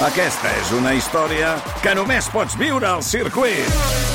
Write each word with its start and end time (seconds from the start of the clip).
Aquesta 0.00 0.48
és 0.56 0.70
una 0.72 0.94
història 0.96 1.50
que 1.84 1.92
només 1.92 2.24
pots 2.32 2.54
viure 2.56 2.86
al 2.88 3.02
circuit. 3.04 3.68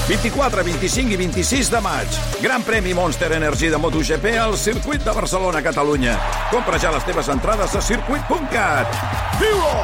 24, 0.09 0.63
25 0.65 1.13
i 1.13 1.19
26 1.19 1.69
de 1.69 1.81
maig. 1.85 2.17
Gran 2.41 2.65
premi 2.65 2.95
Monster 2.97 3.29
Energy 3.37 3.69
de 3.69 3.77
MotoGP 3.77 4.33
al 4.41 4.57
circuit 4.57 5.05
de 5.05 5.13
Barcelona, 5.13 5.61
Catalunya. 5.61 6.17
Compra 6.49 6.81
ja 6.81 6.89
les 6.95 7.05
teves 7.05 7.29
entrades 7.29 7.77
a 7.77 7.83
circuit.cat. 7.85 8.97
Viu-ho! 9.37 9.77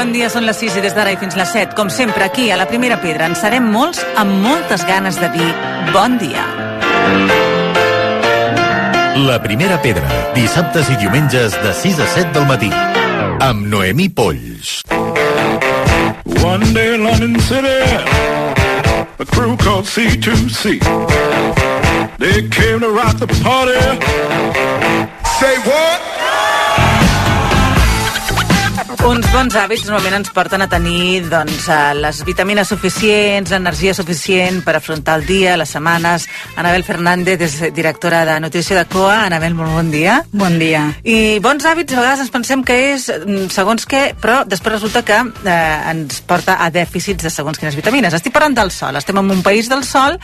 Bon 0.00 0.16
dia, 0.16 0.32
són 0.32 0.48
les 0.48 0.56
6 0.64 0.80
i 0.80 0.88
des 0.88 0.96
d'ara 0.96 1.12
i 1.12 1.20
fins 1.20 1.36
les 1.36 1.52
7. 1.52 1.76
Com 1.76 1.92
sempre, 1.92 2.24
aquí, 2.24 2.48
a 2.48 2.56
la 2.56 2.70
Primera 2.72 3.02
Pedra, 3.04 3.28
en 3.28 3.36
serem 3.36 3.68
molts 3.68 4.00
amb 4.16 4.32
moltes 4.48 4.88
ganes 4.88 5.20
de 5.20 5.28
dir 5.36 5.52
bon 5.92 6.16
dia. 6.16 6.48
La 9.26 9.38
primera 9.42 9.76
pedra, 9.82 10.08
dissabtes 10.32 10.88
i 10.88 10.94
diumenges 10.96 11.52
de 11.60 11.72
6 11.76 11.98
a 12.00 12.06
7 12.08 12.30
del 12.32 12.46
matí. 12.48 12.70
Amb 13.44 13.66
Noemí 13.68 14.08
Polls. 14.08 14.80
One 16.40 16.72
day 16.72 16.94
in 16.94 17.04
London 17.04 17.38
City, 17.40 17.84
a 19.18 19.24
crew 19.26 19.58
called 19.58 19.84
C2C. 19.84 20.80
They 22.16 22.48
came 22.48 22.80
to 22.80 22.88
rock 22.88 23.18
the 23.18 23.28
party. 23.44 23.76
Say 25.38 25.58
what? 25.68 26.09
Uns 29.00 29.24
bons 29.32 29.54
hàbits 29.56 29.86
normalment 29.88 30.18
ens 30.18 30.30
porten 30.36 30.60
a 30.60 30.66
tenir 30.68 31.22
doncs, 31.30 31.70
eh, 31.72 31.94
les 31.96 32.18
vitamines 32.26 32.68
suficients, 32.68 33.48
l'energia 33.48 33.94
suficient 33.96 34.60
per 34.62 34.74
afrontar 34.76 35.14
el 35.16 35.24
dia, 35.24 35.56
les 35.56 35.72
setmanes. 35.72 36.26
Anabel 36.60 36.84
Fernández 36.84 37.40
és 37.40 37.72
directora 37.72 38.26
de 38.26 38.38
Nutrició 38.40 38.76
de 38.76 38.84
COA. 38.84 39.24
Anabel, 39.24 39.54
molt 39.54 39.72
bon 39.72 39.90
dia. 39.90 40.18
Bon 40.32 40.58
dia. 40.58 40.82
I 41.02 41.38
bons 41.40 41.64
hàbits 41.64 41.96
a 41.96 42.00
vegades 42.02 42.26
ens 42.26 42.30
pensem 42.30 42.62
que 42.62 42.76
és 42.92 43.08
mm, 43.08 43.48
segons 43.48 43.88
què, 43.88 44.14
però 44.20 44.44
després 44.44 44.76
resulta 44.76 45.02
que 45.02 45.16
eh, 45.16 45.90
ens 45.94 46.20
porta 46.20 46.60
a 46.60 46.68
dèficits 46.70 47.24
de 47.24 47.32
segons 47.32 47.58
quines 47.58 47.80
vitamines. 47.80 48.12
Estic 48.12 48.36
parlant 48.36 48.60
del 48.60 48.70
sol, 48.70 49.00
estem 49.00 49.16
en 49.16 49.32
un 49.32 49.42
país 49.42 49.72
del 49.72 49.82
sol, 49.82 50.20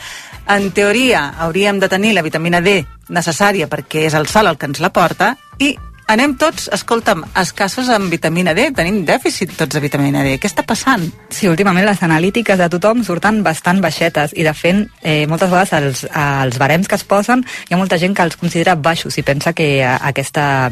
en 0.53 0.71
teoria 0.77 1.31
hauríem 1.39 1.81
de 1.81 1.89
tenir 1.89 2.13
la 2.13 2.23
vitamina 2.23 2.61
D 2.61 2.83
necessària 3.09 3.73
perquè 3.73 4.05
és 4.07 4.15
el 4.15 4.29
sol 4.29 4.47
el 4.47 4.61
que 4.61 4.69
ens 4.69 4.85
la 4.85 4.93
porta 4.93 5.33
i 5.59 5.73
anem 6.07 6.37
tots, 6.39 6.69
escolta'm, 6.73 7.25
escassos 7.41 7.89
amb 7.91 8.12
vitamina 8.12 8.55
D, 8.55 8.69
tenim 8.77 9.01
dèficit 9.07 9.57
tots 9.59 9.75
de 9.75 9.83
vitamina 9.83 10.23
D. 10.23 10.37
Què 10.39 10.47
està 10.47 10.62
passant? 10.67 11.03
Sí, 11.35 11.49
últimament 11.51 11.87
les 11.87 12.03
analítiques 12.07 12.59
de 12.61 12.69
tothom 12.71 13.03
surten 13.07 13.43
bastant 13.43 13.81
baixetes 13.83 14.34
i 14.39 14.47
de 14.47 14.53
fet 14.55 14.84
eh, 15.03 15.27
moltes 15.27 15.51
vegades 15.51 15.73
els, 15.75 16.05
els 16.07 16.59
barems 16.62 16.87
que 16.87 16.95
es 16.99 17.05
posen 17.07 17.43
hi 17.67 17.75
ha 17.75 17.81
molta 17.81 17.99
gent 17.99 18.15
que 18.15 18.23
els 18.23 18.39
considera 18.39 18.77
baixos 18.79 19.19
i 19.19 19.25
pensa 19.27 19.53
que 19.57 19.67
eh, 19.81 19.89
aquesta, 20.11 20.69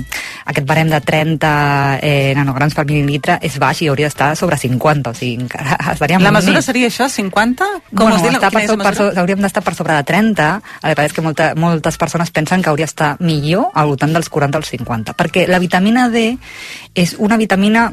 aquest 0.46 0.68
barem 0.68 0.92
de 0.92 1.00
30 1.02 1.50
eh, 1.98 2.32
nanograms 2.38 2.76
per 2.78 2.86
mil·lilitre 2.86 3.40
és 3.42 3.58
baix 3.58 3.82
i 3.82 3.90
hauria 3.90 4.10
d'estar 4.10 4.32
sobre 4.38 4.58
50 4.60 5.10
o 5.10 5.18
sigui, 5.18 5.42
encara 5.42 5.78
estaríem 5.96 6.22
La 6.22 6.34
mesura 6.34 6.60
més. 6.60 6.68
seria 6.70 6.90
això, 6.92 7.08
50? 7.10 7.70
Com 7.90 8.06
bueno, 8.06 8.22
Quina 8.22 8.40
per, 8.44 8.64
so, 8.68 8.78
per, 8.78 8.94
so, 8.98 9.10
hauríem 9.24 9.42
d'estar 9.42 9.64
per 9.66 9.74
sobre 9.74 9.98
de 9.98 10.06
30 10.06 10.48
el 10.84 10.94
que 10.94 11.08
és 11.10 11.16
que 11.16 11.26
molta, 11.26 11.50
moltes 11.58 11.98
persones 11.98 12.30
pensen 12.34 12.62
que 12.62 12.70
hauria 12.70 12.86
d'estar 12.86 13.14
millor 13.20 13.70
al 13.74 13.90
voltant 13.90 14.14
dels 14.14 14.30
40 14.30 14.60
o 14.60 14.62
els 14.62 14.74
50 14.78 15.18
perquè 15.24 15.46
la 15.48 15.62
vitamina 15.62 16.10
D 16.12 16.34
és 16.94 17.16
una 17.18 17.40
vitamina 17.40 17.88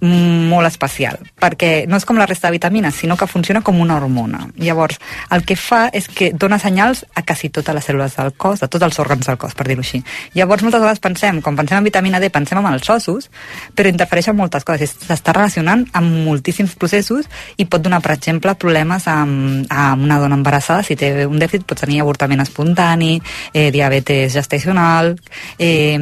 molt 0.00 0.66
especial, 0.68 1.18
perquè 1.40 1.86
no 1.88 1.96
és 1.96 2.04
com 2.04 2.18
la 2.18 2.26
resta 2.26 2.48
de 2.48 2.58
vitamines, 2.58 2.94
sinó 2.94 3.16
que 3.16 3.26
funciona 3.26 3.62
com 3.62 3.80
una 3.80 3.96
hormona. 3.96 4.44
Llavors, 4.56 4.98
el 5.30 5.44
que 5.44 5.56
fa 5.56 5.88
és 5.92 6.08
que 6.08 6.32
dona 6.32 6.58
senyals 6.58 7.04
a 7.14 7.22
quasi 7.22 7.50
totes 7.50 7.74
les 7.74 7.86
cèl·lules 7.88 8.16
del 8.16 8.32
cos, 8.36 8.62
a 8.62 8.68
tots 8.68 8.84
els 8.84 8.98
òrgans 8.98 9.26
del 9.26 9.38
cos, 9.40 9.54
per 9.54 9.66
dir-ho 9.68 9.84
així. 9.84 10.02
Llavors, 10.34 10.64
moltes 10.66 10.82
vegades 10.82 11.02
pensem, 11.02 11.40
quan 11.42 11.56
pensem 11.56 11.78
en 11.78 11.88
vitamina 11.88 12.20
D, 12.20 12.30
pensem 12.34 12.58
en 12.60 12.72
els 12.72 12.90
ossos, 12.90 13.30
però 13.74 13.90
interfereix 13.90 14.30
en 14.32 14.38
moltes 14.38 14.64
coses. 14.64 14.96
S'està 15.06 15.34
relacionant 15.36 15.86
amb 15.92 16.24
moltíssims 16.26 16.74
processos 16.80 17.28
i 17.56 17.66
pot 17.66 17.82
donar, 17.84 18.02
per 18.04 18.14
exemple, 18.16 18.54
problemes 18.60 19.08
amb, 19.10 19.66
amb 19.70 20.04
una 20.04 20.18
dona 20.22 20.38
embarassada. 20.38 20.82
Si 20.86 20.96
té 20.96 21.26
un 21.26 21.38
dèficit, 21.40 21.66
pot 21.68 21.80
tenir 21.80 22.00
avortament 22.02 22.42
espontani, 22.44 23.20
eh, 23.52 23.70
diabetes 23.74 24.32
gestacional, 24.32 25.14
eh, 25.58 25.98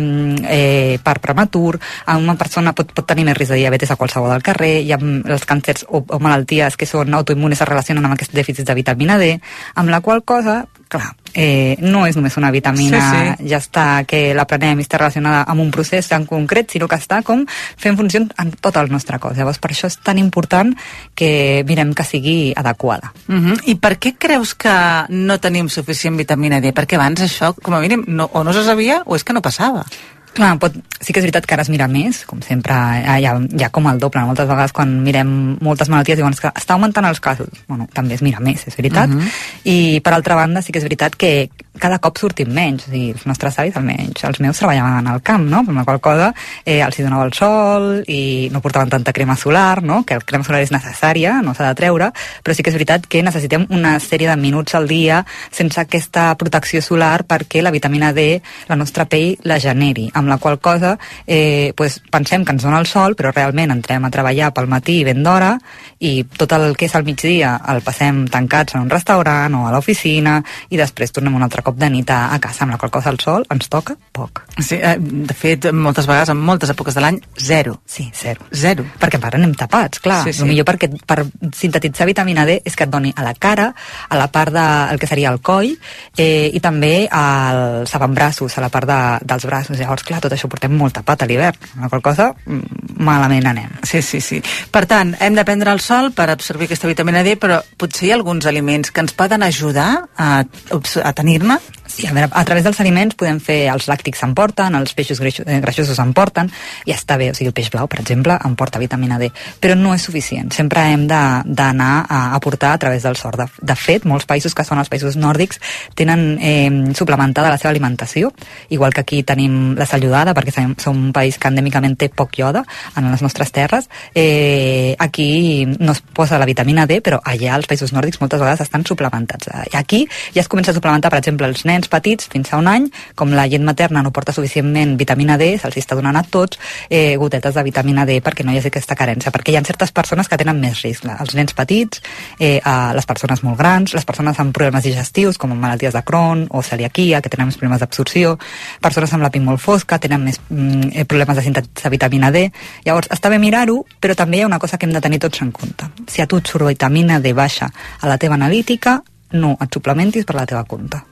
eh, 0.49 0.99
part 1.03 1.23
prematur, 1.23 1.79
una 2.13 2.37
persona 2.37 2.73
pot, 2.73 2.93
pot 2.93 3.07
tenir 3.07 3.25
més 3.25 3.37
risc 3.37 3.53
de 3.53 3.61
diabetes 3.63 3.82
a 3.91 3.97
qualsevol 3.97 4.31
del 4.31 4.43
carrer, 4.43 4.81
i 4.83 4.93
amb 4.93 5.27
els 5.27 5.47
càncers 5.49 5.87
o, 5.89 6.05
o 6.07 6.19
malalties 6.23 6.77
que 6.77 6.87
són 6.87 7.15
autoimmunes 7.15 7.61
es 7.61 7.69
relacionen 7.69 8.05
amb 8.05 8.15
aquests 8.15 8.35
dèficits 8.35 8.69
de 8.69 8.75
vitamina 8.75 9.19
D, 9.19 9.41
amb 9.75 9.91
la 9.91 10.01
qual 10.01 10.23
cosa, 10.25 10.67
clar, 10.89 11.15
eh, 11.35 11.77
no 11.81 12.07
és 12.07 12.17
només 12.17 12.37
una 12.37 12.51
vitamina, 12.51 13.01
Sí, 13.03 13.19
sí. 13.43 13.49
ja 13.51 13.59
està, 13.59 14.05
que 14.07 14.35
la 14.37 14.45
prenem 14.47 14.81
i 14.81 14.87
està 14.87 15.01
relacionada 15.01 15.43
amb 15.49 15.65
un 15.65 15.71
procés 15.75 16.11
en 16.13 16.27
concret, 16.29 16.71
sinó 16.71 16.89
que 16.89 16.99
està 17.01 17.23
com 17.27 17.45
fent 17.49 17.97
funció 17.97 18.23
en 18.23 18.53
tot 18.61 18.77
el 18.77 18.93
nostre 18.93 19.19
cos. 19.19 19.37
Llavors, 19.37 19.59
per 19.59 19.73
això 19.73 19.89
és 19.91 19.99
tan 20.05 20.21
important 20.21 20.75
que 21.15 21.65
mirem 21.69 21.95
que 21.95 22.05
sigui 22.05 22.53
adequada. 22.57 23.13
Uh 23.29 23.35
-huh. 23.35 23.61
I 23.67 23.75
per 23.75 23.99
què 23.99 24.15
creus 24.19 24.55
que 24.55 24.73
no 25.09 25.39
tenim 25.39 25.69
suficient 25.69 26.17
vitamina 26.17 26.61
D? 26.61 26.73
Perquè 26.75 26.95
abans 26.95 27.21
això, 27.21 27.55
com 27.55 27.75
a 27.75 27.81
mínim, 27.81 28.05
no, 28.07 28.29
o 28.33 28.45
no 28.45 28.53
se 28.53 28.65
sabia 28.65 29.03
o 29.07 29.17
és 29.17 29.25
que 29.25 29.33
no 29.33 29.43
passava. 29.43 29.85
Clar, 30.33 30.55
pot, 30.59 30.73
sí 31.01 31.13
que 31.13 31.21
és 31.21 31.27
veritat 31.27 31.45
que 31.45 31.53
ara 31.55 31.65
es 31.67 31.69
mira 31.69 31.87
més, 31.93 32.23
com 32.25 32.41
sempre, 32.41 32.73
eh, 32.73 33.19
hi 33.21 33.27
ha, 33.29 33.35
hi 33.37 33.65
ha 33.65 33.69
com 33.69 33.87
el 33.91 33.99
doble. 34.01 34.23
Moltes 34.25 34.49
vegades 34.49 34.73
quan 34.73 34.95
mirem 35.05 35.59
moltes 35.61 35.91
malalties 35.93 36.17
diuen 36.17 36.33
"És 36.33 36.41
que 36.41 36.49
està 36.49 36.73
augmentant 36.73 37.05
els 37.05 37.21
casos. 37.21 37.49
Bueno, 37.69 37.87
també 37.93 38.15
es 38.15 38.23
mira 38.23 38.41
més, 38.41 38.67
és 38.67 38.77
veritat. 38.77 39.11
Mhm. 39.11 39.29
I 39.65 40.01
per 40.01 40.15
altra 40.15 40.35
banda 40.35 40.63
sí 40.63 40.73
que 40.73 40.79
és 40.79 40.85
veritat 40.85 41.17
que 41.17 41.51
cada 41.81 41.99
cop 41.99 42.19
sortim 42.21 42.51
menys, 42.53 42.87
o 42.87 42.91
sigui, 42.91 43.13
els 43.15 43.25
nostres 43.27 43.57
avis 43.59 43.77
almenys, 43.79 44.25
els 44.29 44.41
meus 44.45 44.59
treballaven 44.61 45.09
al 45.09 45.23
camp, 45.25 45.47
no? 45.49 45.63
Per 45.65 45.75
la 45.75 45.85
qual 45.87 46.01
cosa 46.05 46.29
eh, 46.65 46.81
els 46.85 46.99
hi 46.99 47.05
donava 47.07 47.25
el 47.25 47.33
sol 47.37 47.87
i 48.13 48.51
no 48.53 48.61
portaven 48.61 48.93
tanta 48.93 49.15
crema 49.17 49.37
solar, 49.37 49.83
no? 49.83 50.03
Que 50.05 50.19
el 50.19 50.27
crema 50.29 50.45
solar 50.45 50.61
és 50.63 50.73
necessària, 50.75 51.39
no 51.43 51.55
s'ha 51.57 51.71
de 51.71 51.79
treure, 51.79 52.11
però 52.45 52.55
sí 52.55 52.63
que 52.63 52.71
és 52.73 52.77
veritat 52.77 53.09
que 53.09 53.23
necessitem 53.25 53.67
una 53.71 53.95
sèrie 54.05 54.29
de 54.29 54.37
minuts 54.37 54.77
al 54.77 54.89
dia 54.91 55.23
sense 55.51 55.81
aquesta 55.81 56.29
protecció 56.39 56.83
solar 56.85 57.25
perquè 57.29 57.63
la 57.63 57.73
vitamina 57.73 58.13
D, 58.13 58.43
la 58.69 58.77
nostra 58.77 59.07
pell 59.09 59.39
la 59.49 59.59
generi, 59.63 60.11
amb 60.15 60.29
la 60.29 60.39
qual 60.43 60.61
cosa 60.61 60.99
eh, 61.27 61.73
pues, 61.77 62.01
pensem 62.13 62.45
que 62.45 62.53
ens 62.53 62.67
dona 62.67 62.83
el 62.83 62.91
sol, 62.91 63.17
però 63.17 63.33
realment 63.33 63.73
entrem 63.73 64.05
a 64.05 64.13
treballar 64.13 64.53
pel 64.53 64.69
matí 64.69 65.01
ben 65.09 65.25
d'hora 65.25 65.57
i 66.03 66.25
tot 66.37 66.53
el 66.53 66.77
que 66.77 66.87
és 66.91 66.95
al 66.99 67.07
migdia 67.07 67.57
el 67.73 67.83
passem 67.87 68.27
tancats 68.29 68.77
en 68.77 68.85
un 68.85 68.93
restaurant 68.93 69.55
o 69.57 69.67
a 69.67 69.73
l'oficina 69.73 70.41
i 70.71 70.81
després 70.81 71.15
tornem 71.15 71.35
un 71.39 71.47
altre 71.47 71.62
cop 71.63 71.79
de 71.79 71.89
nit 71.91 72.11
a, 72.11 72.25
a 72.35 72.39
casa, 72.43 72.65
amb 72.65 72.75
la 72.75 72.79
qual 72.79 72.93
cosa 72.95 73.11
el 73.11 73.21
sol 73.23 73.47
ens 73.53 73.71
toca 73.73 73.97
poc. 74.13 74.43
Sí, 74.59 74.77
eh, 74.77 74.97
de 75.01 75.35
fet, 75.35 75.71
moltes 75.73 76.07
vegades, 76.07 76.29
en 76.33 76.37
moltes 76.39 76.71
èpoques 76.71 76.95
de 76.95 77.01
l'any, 77.01 77.19
zero. 77.41 77.79
Sí, 77.87 78.11
zero. 78.15 78.45
Zero. 78.53 78.85
Perquè 79.01 79.17
encara 79.19 79.39
anem 79.41 79.55
tapats, 79.59 79.99
clar. 80.05 80.23
Sí, 80.25 80.33
Sí, 80.33 80.41
sí. 80.43 80.49
millor 80.49 80.67
perquè 80.69 80.91
per 81.07 81.25
sintetitzar 81.57 82.07
vitamina 82.07 82.45
D 82.47 82.61
és 82.65 82.77
que 82.77 82.85
et 82.85 82.91
doni 82.93 83.13
a 83.17 83.25
la 83.25 83.33
cara, 83.35 83.73
a 84.09 84.17
la 84.21 84.29
part 84.33 84.53
del 84.53 84.99
que 85.01 85.07
seria 85.09 85.31
el 85.33 85.41
coll 85.41 85.73
eh, 86.17 86.51
i 86.53 86.61
també 86.61 87.09
als 87.11 87.95
avantbraços, 87.95 88.59
a 88.59 88.61
la 88.61 88.69
part 88.69 88.87
de, 88.89 89.01
dels 89.25 89.47
braços. 89.49 89.79
Llavors, 89.79 90.05
clar, 90.05 90.21
tot 90.21 90.33
això 90.33 90.49
portem 90.49 90.77
molt 90.77 90.95
tapat 91.01 91.23
a 91.23 91.27
l'hivern. 91.27 91.57
La 91.81 91.89
qual 91.89 92.03
cosa, 92.03 92.33
mm, 92.45 92.97
malament 93.03 93.47
anem. 93.47 93.71
Sí, 93.83 94.03
sí, 94.03 94.21
sí. 94.21 94.43
Per 94.71 94.85
tant, 94.87 95.15
hem 95.21 95.35
de 95.35 95.45
prendre 95.45 95.73
el 95.73 95.81
sol 95.81 96.13
per 96.13 96.29
absorbir 96.31 96.69
aquesta 96.69 96.89
vitamina 96.91 97.23
D, 97.25 97.37
però 97.41 97.63
potser 97.77 98.09
hi 98.09 98.13
ha 98.13 98.19
alguns 98.21 98.47
aliments 98.47 98.91
que 98.93 99.01
ens 99.01 99.13
poden 99.17 99.43
ajudar 99.43 100.09
a, 100.17 100.45
a 100.45 101.13
tenir-ne? 101.13 101.59
Sí, 101.87 102.07
a, 102.07 102.13
veure, 102.13 102.31
a 102.33 102.45
través 102.45 102.65
dels 102.65 102.79
aliments 102.81 103.17
podem 103.19 103.41
fer, 103.43 103.67
els 103.73 103.89
làctics 104.03 104.23
s'emporten, 104.23 104.75
els 104.75 104.95
peixos 104.99 105.21
eh, 105.23 105.61
greixosos 105.63 105.97
s'emporten, 105.97 106.51
i 106.87 106.93
està 106.93 107.17
bé, 107.17 107.31
o 107.31 107.35
sigui, 107.35 107.51
el 107.53 107.55
peix 107.55 107.71
blau, 107.71 107.87
per 107.87 108.01
exemple, 108.03 108.37
emporta 108.45 108.81
vitamina 108.83 109.19
D, 109.19 109.31
però 109.61 109.77
no 109.79 109.95
és 109.95 110.03
suficient. 110.03 110.51
Sempre 110.53 110.83
hem 110.91 111.07
d'anar 111.07 111.93
a 112.09 112.35
aportar 112.35 112.73
a 112.75 112.79
través 112.79 113.03
del 113.07 113.17
sort. 113.17 113.39
De, 113.39 113.47
de 113.63 113.77
fet, 113.79 114.05
molts 114.05 114.27
països 114.27 114.55
que 114.55 114.65
són 114.67 114.81
els 114.83 114.91
països 114.91 115.17
nòrdics 115.17 115.61
tenen 115.95 116.39
eh, 116.41 116.95
suplementada 116.99 117.51
la 117.53 117.59
seva 117.61 117.71
alimentació, 117.71 118.33
igual 118.71 118.93
que 118.93 119.05
aquí 119.05 119.23
tenim 119.23 119.77
la 119.79 119.87
saludada, 119.87 120.35
perquè 120.35 120.55
som, 120.55 120.75
som 120.79 120.99
un 120.99 121.13
país 121.15 121.39
que 121.39 121.51
endèmicament 121.53 121.97
té 121.99 122.11
poc 122.11 122.39
ioda 122.41 122.65
en 122.97 123.11
les 123.13 123.23
nostres 123.23 123.53
terres, 123.55 123.89
eh, 124.15 124.97
aquí 124.99 125.67
no 125.79 125.93
es 125.93 126.03
posa 126.03 126.41
la 126.41 126.49
vitamina 126.49 126.87
D, 126.87 127.01
però 127.05 127.21
allà 127.23 127.55
als 127.55 127.71
països 127.71 127.95
nòrdics 127.95 128.21
moltes 128.21 128.41
vegades 128.43 128.65
estan 128.65 128.87
suplementats. 128.89 129.51
I 129.71 129.77
aquí 129.79 130.05
ja 130.35 130.43
es 130.43 130.51
comença 130.51 130.73
a 130.73 130.75
suplementar, 130.75 131.13
per 131.13 131.21
exemple, 131.23 131.47
els 131.47 131.65
nens 131.69 131.91
petits 131.93 132.29
fins 132.33 132.53
a 132.53 132.59
un 132.59 132.71
any, 132.71 132.89
com 133.15 133.35
la 133.37 133.47
llet 133.47 133.63
materna 133.63 133.92
no 134.01 134.13
porta 134.15 134.33
suficientment 134.33 134.97
vitamina 134.97 135.37
D, 135.37 135.53
se'ls 135.61 135.77
està 135.77 135.97
donant 135.99 136.17
a 136.17 136.23
tots 136.25 136.59
eh, 136.89 137.17
gotetes 137.21 137.55
de 137.55 137.65
vitamina 137.67 138.07
D 138.09 138.21
perquè 138.25 138.47
no 138.47 138.55
hi 138.55 138.61
hagi 138.61 138.71
aquesta 138.73 138.97
carència, 138.97 139.33
perquè 139.35 139.53
hi 139.53 139.59
ha 139.59 139.65
certes 139.67 139.93
persones 139.93 140.31
que 140.31 140.39
tenen 140.41 140.61
més 140.63 140.81
risc, 140.87 141.05
els 141.13 141.37
nens 141.37 141.53
petits, 141.59 142.03
eh, 142.39 142.59
a 142.65 142.95
les 142.97 143.09
persones 143.09 143.43
molt 143.45 143.59
grans, 143.61 143.93
les 143.93 144.09
persones 144.09 144.39
amb 144.41 144.55
problemes 144.57 144.87
digestius, 144.87 145.39
com 145.39 145.53
malalties 145.53 145.93
de 145.93 146.03
Crohn 146.07 146.47
o 146.51 146.63
celiaquia, 146.63 147.21
que 147.21 147.31
tenen 147.33 147.51
més 147.51 147.59
problemes 147.61 147.83
d'absorció, 147.83 148.39
persones 148.81 149.13
amb 149.13 149.27
la 149.27 149.31
pell 149.35 149.45
molt 149.45 149.61
fosca, 149.61 150.01
tenen 150.03 150.25
més 150.25 150.41
mm, 150.49 150.93
eh, 150.95 151.05
problemes 151.05 151.37
de 151.37 151.47
sintetitzar 151.47 151.93
vitamina 151.93 152.33
D. 152.33 152.49
Llavors, 152.87 153.11
està 153.13 153.31
bé 153.33 153.39
mirar-ho, 153.43 153.83
però 154.01 154.17
també 154.19 154.41
hi 154.41 154.47
ha 154.47 154.51
una 154.51 154.61
cosa 154.63 154.79
que 154.79 154.89
hem 154.89 154.97
de 154.97 155.05
tenir 155.05 155.21
tots 155.23 155.45
en 155.45 155.53
compte. 155.53 155.91
Si 156.09 156.23
a 156.23 156.27
tu 156.27 156.41
et 156.41 156.49
surt 156.49 156.69
vitamina 156.69 157.21
D 157.21 157.35
baixa 157.37 157.71
a 158.01 158.11
la 158.11 158.19
teva 158.19 158.39
analítica, 158.41 159.01
no 159.33 159.57
et 159.61 159.73
suplementis 159.73 160.29
per 160.29 160.37
la 160.37 160.47
teva 160.49 160.65
compte 160.69 161.12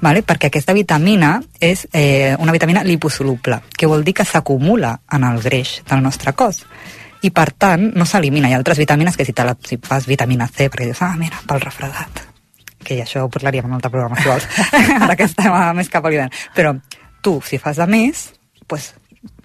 vale? 0.00 0.22
perquè 0.26 0.50
aquesta 0.50 0.74
vitamina 0.76 1.36
és 1.60 1.86
eh, 1.92 2.34
una 2.38 2.52
vitamina 2.52 2.84
liposoluble, 2.84 3.60
que 3.76 3.88
vol 3.90 4.04
dir 4.04 4.14
que 4.20 4.24
s'acumula 4.24 4.96
en 5.12 5.24
el 5.28 5.40
greix 5.44 5.80
del 5.88 6.02
nostre 6.02 6.32
cos 6.32 6.64
i 7.22 7.30
per 7.36 7.50
tant 7.52 7.90
no 7.94 8.06
s'elimina. 8.08 8.48
Hi 8.48 8.56
ha 8.56 8.60
altres 8.62 8.80
vitamines 8.80 9.16
que 9.16 9.26
si, 9.28 9.36
te 9.36 9.44
la, 9.44 9.56
si 9.66 9.76
fas 9.76 10.08
vitamina 10.08 10.48
C 10.48 10.70
perquè 10.72 10.88
dius, 10.88 11.02
ah, 11.04 11.14
mira, 11.20 11.42
pel 11.46 11.60
refredat 11.60 12.26
que 12.80 12.96
això 13.04 13.26
ho 13.26 13.30
parlaríem 13.32 13.66
en 13.66 13.74
un 13.74 13.76
altre 13.76 13.90
programa, 13.92 14.16
si 14.16 14.28
vols, 14.30 14.46
ara 15.04 15.16
que 15.16 15.26
estem 15.28 15.52
més 15.76 15.90
cap 15.92 16.06
a 16.06 16.12
l'hivern. 16.12 16.32
Però 16.56 16.72
tu, 17.22 17.36
si 17.44 17.60
fas 17.60 17.76
de 17.76 17.86
més, 17.90 18.30
pues, 18.66 18.94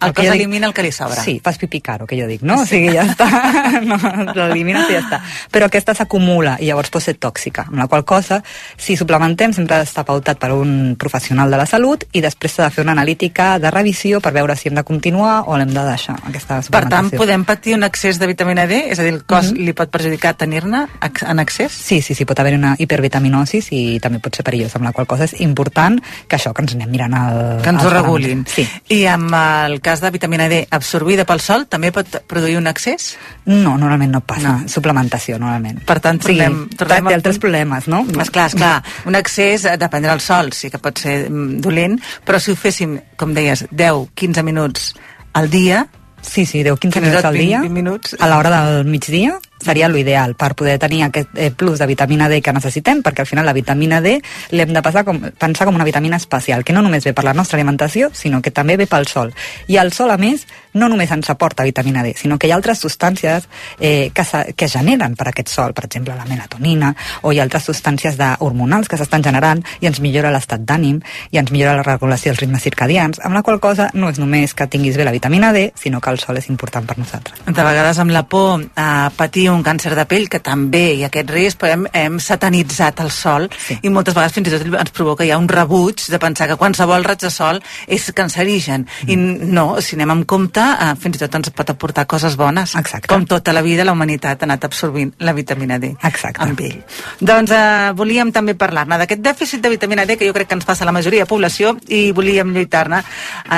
El 0.02 0.14
que 0.14 0.24
jo 0.26 0.32
dic- 0.34 0.42
elimina 0.42 0.68
el 0.68 0.74
que 0.74 0.84
li 0.84 0.92
sobra. 0.92 1.22
Sí, 1.22 1.40
fas 1.44 1.58
pipi 1.58 1.80
caro, 1.82 2.06
que 2.08 2.18
jo 2.20 2.28
dic, 2.28 2.42
no? 2.42 2.62
O 2.62 2.66
sigui, 2.66 2.92
ja 2.96 3.04
està, 3.06 3.28
no, 3.90 3.98
l'elimines 4.36 4.90
i 4.90 4.94
ja 4.98 5.02
està. 5.04 5.20
Però 5.52 5.68
aquesta 5.70 5.94
s'acumula 5.96 6.58
i 6.60 6.68
llavors 6.70 6.90
pot 6.94 7.04
ser 7.04 7.16
tòxica, 7.22 7.66
amb 7.70 7.78
la 7.80 7.88
qual 7.88 8.04
cosa, 8.06 8.42
si 8.78 8.96
suplementem, 8.98 9.54
sempre 9.54 9.78
d'estar 9.82 10.06
pautat 10.06 10.40
per 10.42 10.52
un 10.56 10.96
professional 11.00 11.52
de 11.52 11.58
la 11.62 11.66
salut 11.70 12.04
i 12.14 12.22
després 12.22 12.52
s'ha 12.58 12.68
de 12.70 12.72
fer 12.76 12.84
una 12.86 12.94
analítica 12.96 13.58
de 13.60 13.72
revisió 13.72 14.22
per 14.22 14.34
veure 14.36 14.56
si 14.56 14.70
hem 14.70 14.76
de 14.76 14.84
continuar 14.84 15.44
o 15.48 15.58
l'hem 15.58 15.72
de 15.74 15.84
deixar, 15.88 16.18
aquesta 16.28 16.60
Per 16.62 16.84
tant, 16.90 17.10
suplementació. 17.10 17.18
podem 17.22 17.46
patir 17.46 17.76
un 17.76 17.84
excés 17.88 18.20
de 18.20 18.28
vitamina 18.28 18.66
D? 18.68 18.84
És 18.92 19.00
a 19.00 19.04
dir, 19.04 19.14
el 19.14 19.24
cos 19.26 19.52
li 19.56 19.74
pot 19.74 19.90
perjudicar 19.94 20.34
tenir-ne 20.38 20.86
en 21.26 21.40
excés? 21.40 21.72
Sí, 21.72 22.02
sí, 22.02 22.16
sí, 22.16 22.26
pot 22.26 22.40
haver 22.40 22.56
una 22.58 22.76
hipervitaminosis 22.80 23.70
i 23.76 24.00
també 24.04 24.20
pot 24.24 24.36
ser 24.36 24.44
perillós, 24.46 24.76
amb 24.76 24.86
la 24.90 24.92
qual 24.96 25.08
cosa 25.08 25.26
és 25.28 25.36
important 25.42 26.00
que 26.28 26.36
això, 26.38 26.54
que 26.54 26.64
ens 26.66 26.76
anem 26.76 26.90
mirant 26.92 27.14
el... 27.14 27.40
Que 27.64 27.70
ens 27.74 27.84
ho 27.86 27.90
regulin. 27.94 28.46
Sí. 28.50 28.66
I 28.96 29.06
amb 29.12 29.34
el 29.36 29.80
cas 29.86 30.02
de 30.02 30.10
vitamina 30.12 30.48
D 30.50 30.64
absorbida 30.74 31.24
pel 31.30 31.40
sol, 31.46 31.68
també 31.70 31.92
pot 31.94 32.18
produir 32.28 32.58
un 32.58 32.66
excés? 32.72 33.12
No, 33.46 33.76
normalment 33.78 34.12
no 34.18 34.22
passa. 34.26 34.56
No. 34.64 34.70
Suplementació, 34.72 35.38
normalment. 35.42 35.84
Per 35.86 36.00
tant, 36.02 36.20
tornem- 36.24 36.64
sí, 36.72 36.78
tornem 36.82 37.06
té 37.06 37.14
al 37.14 37.20
altres 37.22 37.38
problemes, 37.44 37.88
no? 37.92 38.02
Esclar, 38.26 38.48
esclar, 38.50 38.74
un 39.06 39.16
excés 39.22 39.66
eh, 39.70 39.76
de 39.78 39.90
prendre 39.94 40.12
el 40.18 40.22
sol 40.26 40.50
sí 40.58 40.72
que 40.74 40.82
pot 40.82 40.98
ser 41.06 41.30
mm, 41.30 41.60
dolent, 41.62 42.00
però 42.26 42.40
si 42.42 42.52
ho 42.52 42.58
féssim, 42.58 42.98
com 43.16 43.34
deies, 43.38 43.68
10-15 43.70 44.44
minuts 44.44 44.96
al 45.34 45.50
dia, 45.54 45.86
Sí, 46.26 46.42
sí, 46.50 46.64
10-15 46.66 46.80
Fins 46.82 46.96
i 46.98 47.02
minuts 47.06 47.26
al 47.30 47.36
dia, 47.38 47.60
20 47.62 47.70
minuts. 47.76 48.16
a 48.18 48.26
l'hora 48.32 48.50
del 48.50 48.86
migdia, 48.90 49.36
seria 49.62 49.88
l'ideal 49.90 50.36
per 50.36 50.54
poder 50.56 50.78
tenir 50.80 51.04
aquest 51.06 51.30
eh, 51.36 51.52
plus 51.52 51.80
de 51.80 51.88
vitamina 51.88 52.28
D 52.30 52.42
que 52.42 52.54
necessitem, 52.54 53.02
perquè 53.04 53.24
al 53.24 53.30
final 53.30 53.46
la 53.46 53.54
vitamina 53.54 54.02
D 54.02 54.18
l'hem 54.52 54.74
de 54.74 54.82
passar 54.84 55.06
com, 55.08 55.22
pensar 55.40 55.68
com 55.68 55.76
una 55.76 55.88
vitamina 55.88 56.18
especial, 56.18 56.64
que 56.64 56.74
no 56.74 56.84
només 56.84 57.06
ve 57.06 57.14
per 57.14 57.26
la 57.26 57.34
nostra 57.34 57.58
alimentació, 57.58 58.12
sinó 58.14 58.42
que 58.42 58.52
també 58.52 58.78
ve 58.78 58.88
pel 58.88 59.08
sol. 59.08 59.34
I 59.68 59.78
el 59.82 59.94
sol, 59.94 60.12
a 60.12 60.18
més, 60.18 60.46
no 60.74 60.90
només 60.92 61.12
ens 61.12 61.30
aporta 61.32 61.64
vitamina 61.64 62.04
D, 62.04 62.14
sinó 62.18 62.38
que 62.38 62.48
hi 62.48 62.54
ha 62.54 62.60
altres 62.60 62.84
substàncies 62.84 63.48
eh, 63.80 64.12
que, 64.14 64.26
se, 64.28 64.44
que 64.56 64.68
generen 64.70 65.16
per 65.16 65.30
aquest 65.32 65.54
sol, 65.54 65.74
per 65.74 65.86
exemple 65.88 66.16
la 66.16 66.28
melatonina, 66.28 66.94
o 67.24 67.32
hi 67.32 67.40
ha 67.40 67.48
altres 67.48 67.70
substàncies 67.70 68.20
de 68.20 68.34
hormonals 68.44 68.92
que 68.92 69.00
s'estan 69.00 69.24
generant 69.24 69.64
i 69.80 69.90
ens 69.90 70.02
millora 70.04 70.34
l'estat 70.36 70.66
d'ànim 70.68 71.00
i 71.32 71.40
ens 71.40 71.52
millora 71.56 71.78
la 71.80 71.88
regulació 71.88 72.34
dels 72.34 72.44
ritmes 72.44 72.66
circadians, 72.68 73.22
amb 73.24 73.38
la 73.38 73.44
qual 73.46 73.62
cosa 73.64 73.90
no 73.94 74.12
és 74.12 74.20
només 74.20 74.54
que 74.54 74.68
tinguis 74.68 75.00
bé 75.00 75.08
la 75.08 75.16
vitamina 75.16 75.54
D, 75.56 75.70
sinó 75.80 76.02
que 76.02 76.12
el 76.12 76.20
sol 76.20 76.38
és 76.38 76.50
important 76.52 76.86
per 76.86 77.00
nosaltres. 77.00 77.40
de 77.46 77.64
vegades 77.64 78.00
amb 78.00 78.12
la 78.12 78.26
por 78.28 78.66
a 78.76 79.12
patir 79.16 79.45
un 79.54 79.64
càncer 79.64 79.96
de 79.96 80.06
pell, 80.06 80.28
que 80.30 80.40
també 80.40 80.94
hi 80.96 81.04
ha 81.04 81.08
aquest 81.08 81.30
risc, 81.30 81.60
però 81.62 81.72
hem, 81.74 81.86
hem 81.94 82.20
satanitzat 82.20 83.00
el 83.02 83.12
sol 83.12 83.50
Sí. 83.68 83.78
i 83.82 83.90
moltes 83.90 84.14
vegades 84.16 84.34
fins 84.34 84.48
i 84.48 84.52
tot 84.52 84.66
ens 84.80 84.92
provoca 84.92 85.26
ja 85.26 85.38
un 85.38 85.48
rebuig 85.48 86.02
de 86.10 86.20
pensar 86.20 86.48
que 86.48 86.56
qualsevol 86.58 87.04
raig 87.04 87.20
de 87.20 87.30
sol 87.30 87.62
és 87.88 88.12
cancerigen. 88.16 88.88
Mm. 89.04 89.10
I 89.10 89.16
no, 89.52 89.82
si 89.82 89.96
anem 89.96 90.12
amb 90.12 90.26
compte, 90.26 90.62
eh, 90.62 90.94
fins 91.00 91.18
i 91.18 91.20
tot 91.20 91.36
ens 91.36 91.50
pot 91.50 91.70
aportar 91.70 92.06
coses 92.08 92.36
bones. 92.36 92.76
Exacte. 92.76 93.08
Com 93.08 93.26
tota 93.26 93.54
la 93.54 93.62
vida 93.62 93.84
la 93.86 93.92
humanitat 93.94 94.42
ha 94.42 94.46
anat 94.46 94.64
absorbint 94.66 95.14
la 95.20 95.34
vitamina 95.34 95.80
D 95.80 95.96
Exacte. 96.04 96.42
amb 96.42 96.60
ell. 96.60 96.84
Doncs 97.20 97.52
eh, 97.52 97.92
volíem 97.96 98.32
també 98.32 98.56
parlar-ne 98.56 98.98
d'aquest 98.98 99.22
dèficit 99.22 99.62
de 99.62 99.70
vitamina 99.70 100.06
D 100.06 100.18
que 100.18 100.28
jo 100.28 100.34
crec 100.34 100.48
que 100.48 100.56
ens 100.56 100.66
passa 100.66 100.84
a 100.84 100.86
la 100.86 100.92
majoria 100.96 101.24
de 101.24 101.30
població 101.30 101.78
i 101.88 102.12
volíem 102.12 102.54
lluitar-ne. 102.54 103.04